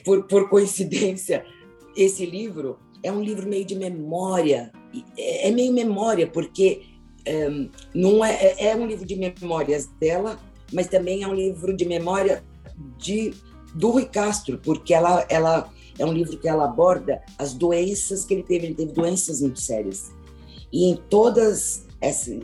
Por, 0.05 0.25
por 0.25 0.49
coincidência, 0.49 1.45
esse 1.97 2.25
livro 2.25 2.79
é 3.03 3.11
um 3.11 3.23
livro 3.23 3.49
meio 3.49 3.65
de 3.65 3.75
memória, 3.75 4.71
é, 5.17 5.49
é 5.49 5.51
meio 5.51 5.73
memória, 5.73 6.27
porque 6.27 6.83
é, 7.25 7.49
não 7.95 8.25
é, 8.25 8.33
é, 8.35 8.69
é 8.69 8.77
um 8.77 8.87
livro 8.87 9.07
de 9.07 9.17
memórias 9.17 9.87
dela, 9.99 10.39
mas 10.73 10.87
também 10.87 11.23
é 11.23 11.29
um 11.29 11.35
livro 11.35 11.75
de 11.75 11.85
memória 11.85 12.45
de 12.99 13.33
do 13.75 13.91
Rui 13.91 14.05
Castro, 14.05 14.59
porque 14.59 14.93
ela, 14.93 15.25
ela 15.29 15.71
é 15.99 16.05
um 16.05 16.13
livro 16.13 16.37
que 16.39 16.49
ela 16.49 16.65
aborda 16.65 17.23
as 17.39 17.55
doenças 17.55 18.25
que 18.25 18.35
ele 18.35 18.43
teve. 18.43 18.67
Ele 18.67 18.75
teve 18.75 18.93
doenças 18.93 19.41
muito 19.41 19.61
sérias. 19.61 20.11
E 20.73 20.91
em 20.91 20.97
todos 20.97 21.85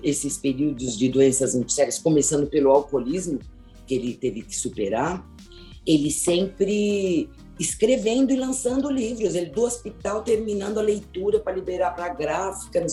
esses 0.02 0.36
períodos 0.36 0.96
de 0.96 1.08
doenças 1.08 1.54
muito 1.54 1.72
sérias, 1.72 1.98
começando 1.98 2.46
pelo 2.46 2.70
alcoolismo, 2.70 3.38
que 3.86 3.94
ele 3.94 4.14
teve 4.14 4.42
que 4.42 4.54
superar, 4.54 5.26
ele 5.86 6.10
sempre 6.10 7.30
escrevendo 7.58 8.32
e 8.32 8.36
lançando 8.36 8.90
livros. 8.90 9.34
Ele 9.34 9.50
do 9.50 9.62
hospital 9.62 10.22
terminando 10.22 10.78
a 10.78 10.82
leitura 10.82 11.40
para 11.40 11.54
liberar 11.54 11.94
para 11.94 12.06
a 12.06 12.14
gráfica. 12.14 12.84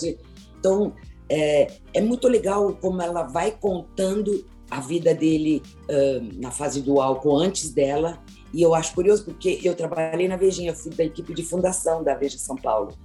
Então, 0.59 0.93
é, 1.29 1.71
é 1.93 2.01
muito 2.01 2.27
legal 2.27 2.73
como 2.79 3.01
ela 3.01 3.23
vai 3.23 3.51
contando 3.51 4.45
a 4.69 4.79
vida 4.79 5.13
dele 5.13 5.61
uh, 5.83 6.39
na 6.41 6.51
fase 6.51 6.81
do 6.81 6.99
álcool 6.99 7.37
antes 7.37 7.71
dela. 7.71 8.23
E 8.53 8.61
eu 8.61 8.73
acho 8.73 8.93
curioso 8.93 9.25
porque 9.25 9.59
eu 9.63 9.75
trabalhei 9.75 10.27
na 10.27 10.37
Vejinha, 10.37 10.75
fui 10.75 10.91
da 10.91 11.03
equipe 11.03 11.33
de 11.33 11.43
fundação 11.43 12.03
da 12.03 12.15
Veja 12.15 12.37
São 12.37 12.55
Paulo. 12.55 12.97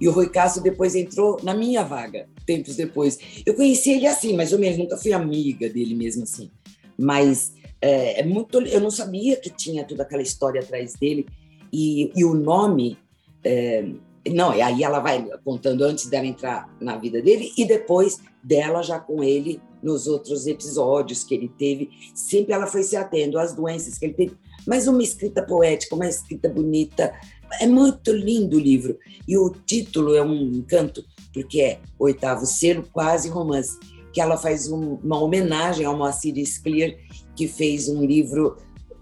E 0.00 0.08
o 0.08 0.12
Rui 0.12 0.28
Castro 0.28 0.62
depois 0.62 0.94
entrou 0.94 1.38
na 1.42 1.54
minha 1.54 1.84
vaga, 1.84 2.28
tempos 2.44 2.76
depois. 2.76 3.18
Eu 3.46 3.54
conheci 3.54 3.92
ele 3.92 4.06
assim, 4.06 4.34
mais 4.34 4.52
ou 4.52 4.58
menos, 4.58 4.76
nunca 4.76 4.96
fui 4.96 5.12
amiga 5.12 5.68
dele 5.68 5.94
mesmo 5.94 6.24
assim. 6.24 6.50
Mas 6.98 7.52
é, 7.80 8.20
é 8.20 8.24
muito. 8.24 8.60
Eu 8.60 8.80
não 8.80 8.90
sabia 8.90 9.36
que 9.36 9.50
tinha 9.50 9.84
toda 9.84 10.02
aquela 10.02 10.22
história 10.22 10.60
atrás 10.60 10.94
dele. 10.94 11.26
E, 11.72 12.12
e 12.14 12.24
o 12.24 12.34
nome, 12.34 12.96
é, 13.42 13.84
Não, 14.32 14.54
e 14.54 14.62
aí 14.62 14.82
ela 14.82 15.00
vai 15.00 15.26
contando 15.44 15.82
antes 15.82 16.06
dela 16.06 16.26
entrar 16.26 16.74
na 16.80 16.96
vida 16.96 17.20
dele 17.20 17.52
e 17.58 17.64
depois 17.64 18.20
dela 18.42 18.82
já 18.82 18.98
com 18.98 19.22
ele 19.22 19.60
nos 19.82 20.06
outros 20.06 20.46
episódios 20.46 21.24
que 21.24 21.34
ele 21.34 21.48
teve. 21.58 21.90
Sempre 22.14 22.54
ela 22.54 22.66
foi 22.66 22.82
se 22.82 22.96
atendo 22.96 23.38
às 23.38 23.54
doenças 23.54 23.98
que 23.98 24.06
ele 24.06 24.14
teve. 24.14 24.36
Mas 24.66 24.88
uma 24.88 25.02
escrita 25.02 25.42
poética, 25.42 25.94
uma 25.94 26.08
escrita 26.08 26.48
bonita. 26.48 27.12
É 27.60 27.66
muito 27.66 28.12
lindo 28.12 28.56
o 28.56 28.60
livro. 28.60 28.98
E 29.28 29.36
o 29.36 29.50
título 29.50 30.14
é 30.14 30.22
um 30.22 30.34
encanto, 30.34 31.04
porque 31.32 31.60
é 31.60 31.80
Oitavo 31.98 32.46
Selo, 32.46 32.88
quase 32.92 33.28
romance. 33.28 33.78
Que 34.14 34.20
ela 34.20 34.38
faz 34.38 34.70
um, 34.70 34.94
uma 35.02 35.20
homenagem 35.20 35.84
ao 35.84 35.96
Moacir 35.96 36.34
Scler, 36.46 36.98
que 37.36 37.46
fez 37.46 37.88
um 37.88 38.04
livro 38.04 38.56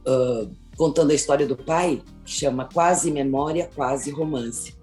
uh, 0.07 0.51
contando 0.77 1.13
a 1.13 1.15
história 1.15 1.47
do 1.47 1.57
pai, 1.57 2.03
que 2.25 2.33
chama 2.33 2.65
Quase 2.73 3.11
Memória, 3.11 3.71
Quase 3.75 4.11
Romance. 4.11 4.75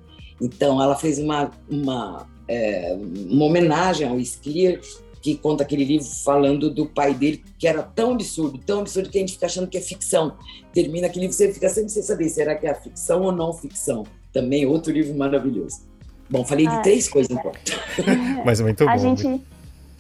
Então, 0.42 0.82
ela 0.82 0.96
fez 0.96 1.20
uma, 1.20 1.52
uma, 1.70 2.28
é, 2.48 2.98
uma 3.30 3.46
homenagem 3.46 4.08
ao 4.08 4.18
Scler, 4.24 4.80
que 5.22 5.36
conta 5.36 5.64
aquele 5.64 5.84
livro 5.84 6.08
falando 6.24 6.70
do 6.70 6.86
pai 6.86 7.14
dele, 7.14 7.44
que 7.58 7.68
era 7.68 7.84
tão 7.84 8.14
absurdo, 8.14 8.58
tão 8.58 8.80
absurdo 8.80 9.10
que 9.10 9.18
a 9.18 9.22
gente 9.22 9.34
fica 9.34 9.48
achando 9.48 9.68
que 9.68 9.78
é 9.78 9.82
ficção. 9.82 10.38
Termina 10.74 11.08
aquele 11.08 11.26
livro, 11.26 11.36
você 11.36 11.52
fica 11.52 11.68
sempre 11.70 11.90
sem 11.90 12.04
saber, 12.04 12.30
será 12.30 12.56
que 12.56 12.66
é 12.66 12.74
ficção 12.74 13.24
ou 13.24 13.32
não 13.32 13.52
ficção? 13.52 14.06
Também 14.32 14.66
outro 14.66 14.94
livro 14.94 15.14
maravilhoso. 15.18 15.82
Bom, 16.30 16.46
falei 16.46 16.68
ah, 16.68 16.78
de 16.78 16.84
três 16.84 17.10
coisas 17.10 17.32
então. 17.32 17.52
Mas 18.46 18.62
muito 18.62 18.86
bom. 18.86 18.90
A 18.90 18.98
gente, 18.98 19.42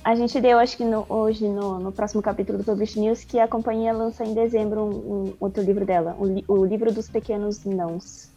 a 0.04 0.16
gente 0.16 0.39
deu, 0.39 0.58
acho 0.58 0.78
que 0.78 0.84
no, 0.84 1.06
hoje, 1.10 1.47
no, 1.47 1.80
no, 1.80 1.91
próximo 1.91 2.22
capítulo 2.22 2.58
do 2.58 2.64
Publish 2.64 3.00
News, 3.00 3.24
que 3.24 3.39
a 3.39 3.47
companhia 3.47 3.91
lança 3.91 4.24
em 4.24 4.34
dezembro 4.34 4.82
um, 4.82 5.14
um 5.14 5.34
outro 5.39 5.62
livro 5.62 5.86
dela, 5.86 6.16
o, 6.18 6.54
o, 6.54 6.66
livro 6.66 6.91
dos 6.91 7.10
pequenos 7.10 7.66
nãos. 7.66 8.30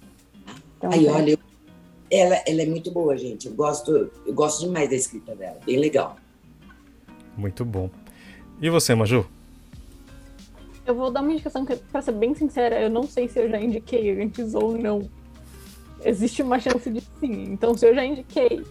Então, 0.76 0.90
Aí, 0.92 1.06
é... 1.06 1.12
olha, 1.12 1.38
ela, 2.10 2.42
ela 2.46 2.62
é 2.62 2.66
muito 2.66 2.90
boa, 2.90 3.16
gente. 3.16 3.46
Eu 3.46 3.54
gosto, 3.54 4.10
eu 4.26 4.34
gosto 4.34 4.66
demais 4.66 4.90
da 4.90 4.96
escrita 4.96 5.34
dela, 5.34 5.58
bem 5.64 5.78
legal. 5.78 6.16
Muito 7.36 7.64
bom. 7.64 7.88
E 8.60 8.68
você, 8.68 8.94
Maju? 8.94 9.24
Eu 10.84 10.96
vou 10.96 11.10
dar 11.10 11.22
uma 11.22 11.32
indicação 11.32 11.64
que, 11.64 11.76
pra 11.76 12.02
ser 12.02 12.12
bem 12.12 12.34
sincera, 12.34 12.80
eu 12.80 12.90
não 12.90 13.04
sei 13.04 13.28
se 13.28 13.38
eu 13.38 13.48
já 13.48 13.60
indiquei 13.60 14.20
antes 14.20 14.52
ou 14.54 14.76
não. 14.76 15.08
Existe 16.04 16.42
uma 16.42 16.58
chance 16.58 16.90
de 16.90 17.00
sim. 17.20 17.44
Então, 17.44 17.76
se 17.76 17.86
eu 17.86 17.94
já 17.94 18.04
indiquei, 18.04 18.64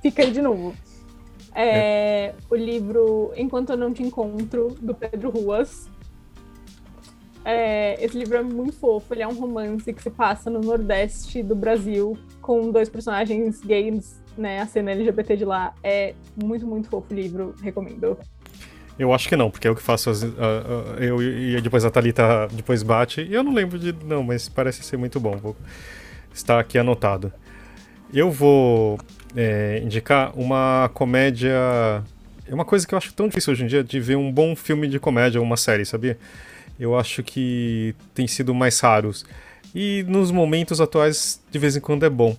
fica 0.00 0.22
aí 0.22 0.30
de 0.30 0.40
novo. 0.40 0.74
É, 1.58 1.66
é. 1.66 2.34
O 2.48 2.54
livro 2.54 3.32
Enquanto 3.36 3.70
Eu 3.70 3.76
Não 3.76 3.92
Te 3.92 4.04
Encontro, 4.04 4.76
do 4.80 4.94
Pedro 4.94 5.30
Ruas. 5.30 5.88
É, 7.44 8.02
esse 8.04 8.16
livro 8.16 8.36
é 8.36 8.42
muito 8.42 8.76
fofo, 8.76 9.12
ele 9.14 9.22
é 9.22 9.28
um 9.28 9.34
romance 9.34 9.92
que 9.92 10.02
se 10.02 10.10
passa 10.10 10.50
no 10.50 10.60
Nordeste 10.60 11.42
do 11.42 11.56
Brasil, 11.56 12.16
com 12.42 12.70
dois 12.70 12.88
personagens 12.88 13.60
gays 13.60 14.22
né, 14.36 14.60
a 14.60 14.66
cena 14.66 14.92
LGBT 14.92 15.36
de 15.36 15.44
lá. 15.44 15.74
É 15.82 16.14
muito, 16.42 16.66
muito 16.66 16.88
fofo 16.88 17.12
o 17.12 17.16
livro, 17.16 17.54
recomendo. 17.60 18.16
Eu 18.98 19.12
acho 19.12 19.28
que 19.28 19.36
não, 19.36 19.50
porque 19.50 19.66
é 19.66 19.70
o 19.70 19.74
que 19.74 19.82
faço. 19.82 20.10
As, 20.10 20.22
uh, 20.22 20.26
uh, 20.26 21.02
eu 21.02 21.22
e 21.22 21.60
depois 21.60 21.84
a 21.84 21.90
Thalita 21.90 22.48
depois 22.52 22.82
bate. 22.82 23.22
E 23.22 23.34
eu 23.34 23.42
não 23.42 23.52
lembro 23.52 23.78
de. 23.78 23.92
Não, 24.04 24.22
mas 24.22 24.48
parece 24.48 24.82
ser 24.82 24.96
muito 24.96 25.18
bom. 25.18 25.36
Vou 25.36 25.56
estar 26.32 26.58
aqui 26.58 26.78
anotado. 26.78 27.32
Eu 28.12 28.30
vou 28.30 28.98
é, 29.36 29.80
indicar 29.84 30.32
uma 30.38 30.90
comédia. 30.94 32.02
É 32.46 32.54
uma 32.54 32.64
coisa 32.64 32.86
que 32.86 32.94
eu 32.94 32.98
acho 32.98 33.12
tão 33.12 33.28
difícil 33.28 33.52
hoje 33.52 33.64
em 33.64 33.66
dia 33.66 33.84
de 33.84 34.00
ver 34.00 34.16
um 34.16 34.32
bom 34.32 34.56
filme 34.56 34.88
de 34.88 34.98
comédia 34.98 35.40
ou 35.40 35.46
uma 35.46 35.56
série, 35.56 35.84
sabia? 35.84 36.18
Eu 36.78 36.96
acho 36.96 37.22
que 37.22 37.94
tem 38.14 38.26
sido 38.26 38.54
mais 38.54 38.78
raros. 38.80 39.24
E 39.74 40.04
nos 40.08 40.30
momentos 40.30 40.80
atuais, 40.80 41.42
de 41.50 41.58
vez 41.58 41.76
em 41.76 41.80
quando 41.80 42.06
é 42.06 42.10
bom. 42.10 42.36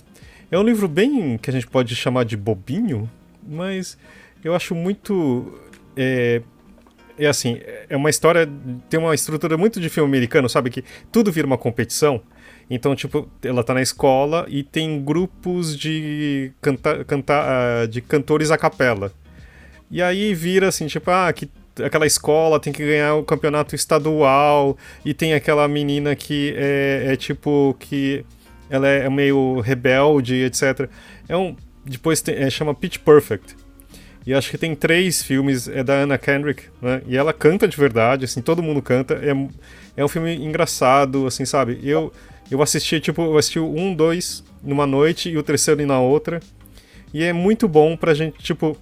É 0.52 0.58
um 0.58 0.64
livro 0.64 0.88
bem 0.88 1.38
que 1.38 1.50
a 1.50 1.54
gente 1.54 1.68
pode 1.68 1.96
chamar 1.96 2.26
de 2.26 2.36
bobinho, 2.36 3.10
mas 3.48 3.98
eu 4.44 4.56
acho 4.56 4.74
muito. 4.74 5.60
É, 5.96 6.42
é 7.18 7.28
assim, 7.28 7.60
é 7.88 7.96
uma 7.96 8.10
história. 8.10 8.50
Tem 8.90 9.00
uma 9.00 9.14
estrutura 9.14 9.58
muito 9.58 9.80
de 9.80 9.90
filme 9.90 10.10
americano, 10.10 10.50
sabe? 10.50 10.70
Que 10.70 10.84
tudo 11.12 11.32
vira 11.32 11.46
uma 11.46 11.58
competição. 11.58 12.22
Então, 12.70 12.96
tipo, 12.96 13.28
ela 13.44 13.64
tá 13.64 13.74
na 13.74 13.82
escola 13.82 14.46
e 14.48 14.64
tem 14.64 15.04
grupos 15.04 15.78
de, 15.78 16.52
canta, 16.62 17.04
canta, 17.04 17.34
uh, 17.34 17.88
de 17.88 18.00
cantores 18.00 18.52
a 18.52 18.58
capela. 18.58 19.12
E 19.90 20.02
aí 20.02 20.36
vira 20.36 20.68
assim, 20.68 20.86
tipo, 20.86 21.10
ah, 21.10 21.34
que 21.34 21.50
aquela 21.84 22.06
escola 22.06 22.60
tem 22.60 22.72
que 22.72 22.86
ganhar 22.86 23.16
o 23.16 23.24
campeonato 23.24 23.74
estadual 23.74 24.78
e 25.04 25.14
tem 25.14 25.34
aquela 25.34 25.68
menina 25.68 26.16
que 26.16 26.54
é, 26.56 27.14
é 27.14 27.16
tipo 27.16 27.76
que 27.80 28.24
ela 28.70 28.88
é 28.88 29.10
meio 29.10 29.60
rebelde, 29.62 30.36
etc. 30.36 30.88
É 31.28 31.36
um, 31.36 31.56
depois 31.84 32.22
tem, 32.22 32.36
é, 32.36 32.50
chama 32.50 32.76
Pitch 32.76 33.00
Perfect. 33.00 33.56
E 34.28 34.34
acho 34.34 34.52
que 34.52 34.58
tem 34.58 34.76
três 34.76 35.24
filmes, 35.24 35.68
é 35.68 35.84
da 35.84 36.04
Anna 36.04 36.18
Kendrick, 36.18 36.66
né? 36.80 37.02
E 37.08 37.18
ela 37.18 37.34
canta 37.34 37.68
de 37.68 37.76
verdade, 37.76 38.26
assim, 38.26 38.42
todo 38.42 38.62
mundo 38.62 38.82
canta. 38.82 39.16
É, 39.16 39.34
é 39.98 40.06
um 40.06 40.08
filme 40.08 40.36
engraçado, 40.36 41.26
assim, 41.26 41.46
sabe? 41.46 41.80
Eu, 41.82 42.14
eu 42.50 42.62
assisti, 42.62 43.00
tipo, 43.00 43.22
eu 43.22 43.38
assisti 43.38 43.60
um, 43.60 43.94
dois 43.94 44.44
numa 44.64 44.86
noite 44.86 45.30
e 45.30 45.38
o 45.38 45.44
terceiro 45.44 45.86
na 45.86 46.00
outra. 46.00 46.40
E 47.14 47.24
é 47.24 47.34
muito 47.34 47.68
bom 47.68 47.96
pra 47.96 48.14
gente, 48.14 48.38
tipo, 48.40 48.78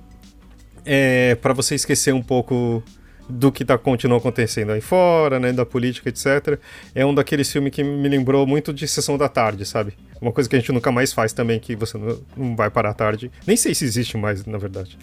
é, 0.86 1.36
para 1.36 1.53
você 1.53 1.76
esquecer 1.76 2.13
um 2.13 2.22
pouco 2.22 2.84
do 3.30 3.51
que 3.51 3.65
tá, 3.65 3.78
continua 3.78 4.18
acontecendo 4.18 4.72
aí 4.72 4.82
fora, 4.82 5.39
né, 5.39 5.51
da 5.51 5.65
política, 5.65 6.09
etc. 6.09 6.59
É 6.95 7.05
um 7.05 7.13
daqueles 7.13 7.51
filmes 7.51 7.74
que 7.74 7.84
me 7.84 8.07
lembrou 8.07 8.47
muito 8.47 8.74
de 8.74 8.88
Sessão 8.88 9.18
da 9.18 9.28
Tarde, 9.28 9.65
sabe? 9.65 9.93
Uma 10.22 10.32
coisa 10.32 10.49
que 10.49 10.55
a 10.55 10.59
gente 10.59 10.72
nunca 10.72 10.91
mais 10.91 11.11
faz 11.11 11.34
também, 11.34 11.59
que 11.59 11.76
você 11.76 11.97
não 12.36 12.55
vai 12.55 12.70
parar 12.70 12.91
à 12.91 12.93
tarde. 12.93 13.30
Nem 13.45 13.57
sei 13.57 13.76
se 13.76 13.84
existe 13.86 14.18
mais, 14.18 14.45
na 14.45 14.57
verdade. 14.57 14.97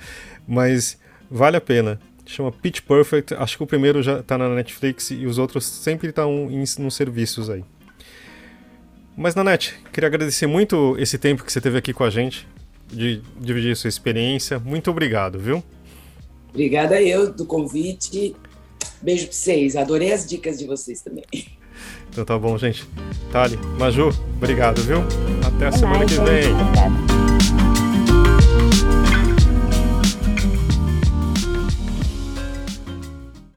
Mas 0.47 0.99
vale 1.31 1.57
a 1.57 1.61
pena. 1.61 2.01
Chama 2.27 2.51
Pitch 2.51 2.81
Perfect. 2.81 3.35
Acho 3.35 3.59
que 3.59 3.62
o 3.62 3.67
primeiro 3.67 4.03
já 4.03 4.23
tá 4.23 4.39
na 4.39 4.49
Netflix 4.49 5.11
e 5.11 5.27
os 5.27 5.39
outros 5.39 5.67
sempre 5.67 6.09
estão 6.09 6.49
em, 6.51 6.65
nos 6.79 6.95
serviços 6.95 7.51
aí. 7.51 7.62
Mas, 9.17 9.35
Nanete, 9.35 9.75
queria 9.93 10.09
agradecer 10.09 10.47
muito 10.47 10.97
esse 10.99 11.19
tempo 11.19 11.45
que 11.45 11.53
você 11.53 11.61
teve 11.61 11.79
aqui 11.79 11.93
com 11.93 12.05
a 12.05 12.11
gente, 12.11 12.47
de 12.89 13.23
dividir 13.39 13.77
sua 13.77 13.89
experiência. 13.89 14.59
Muito 14.59 14.91
obrigado, 14.91 15.39
viu? 15.39 15.62
Obrigada 16.51 17.01
eu 17.01 17.33
do 17.33 17.47
convite. 17.47 18.35
Beijo 19.03 19.27
para 19.27 19.35
vocês. 19.35 19.77
Adorei 19.77 20.12
as 20.12 20.27
dicas 20.27 20.59
de 20.59 20.67
vocês 20.67 21.01
também. 21.01 21.25
Então 22.11 22.25
tá 22.25 22.39
bom, 22.39 22.57
gente. 22.57 22.87
Tali, 23.33 23.57
Maju, 23.79 24.11
obrigado, 24.37 24.81
viu? 24.83 24.99
Até 25.45 25.67
a 25.67 25.73
semana 25.73 26.07
que 26.07 26.15
vem. 26.15 26.53
Obrigada. 26.53 27.14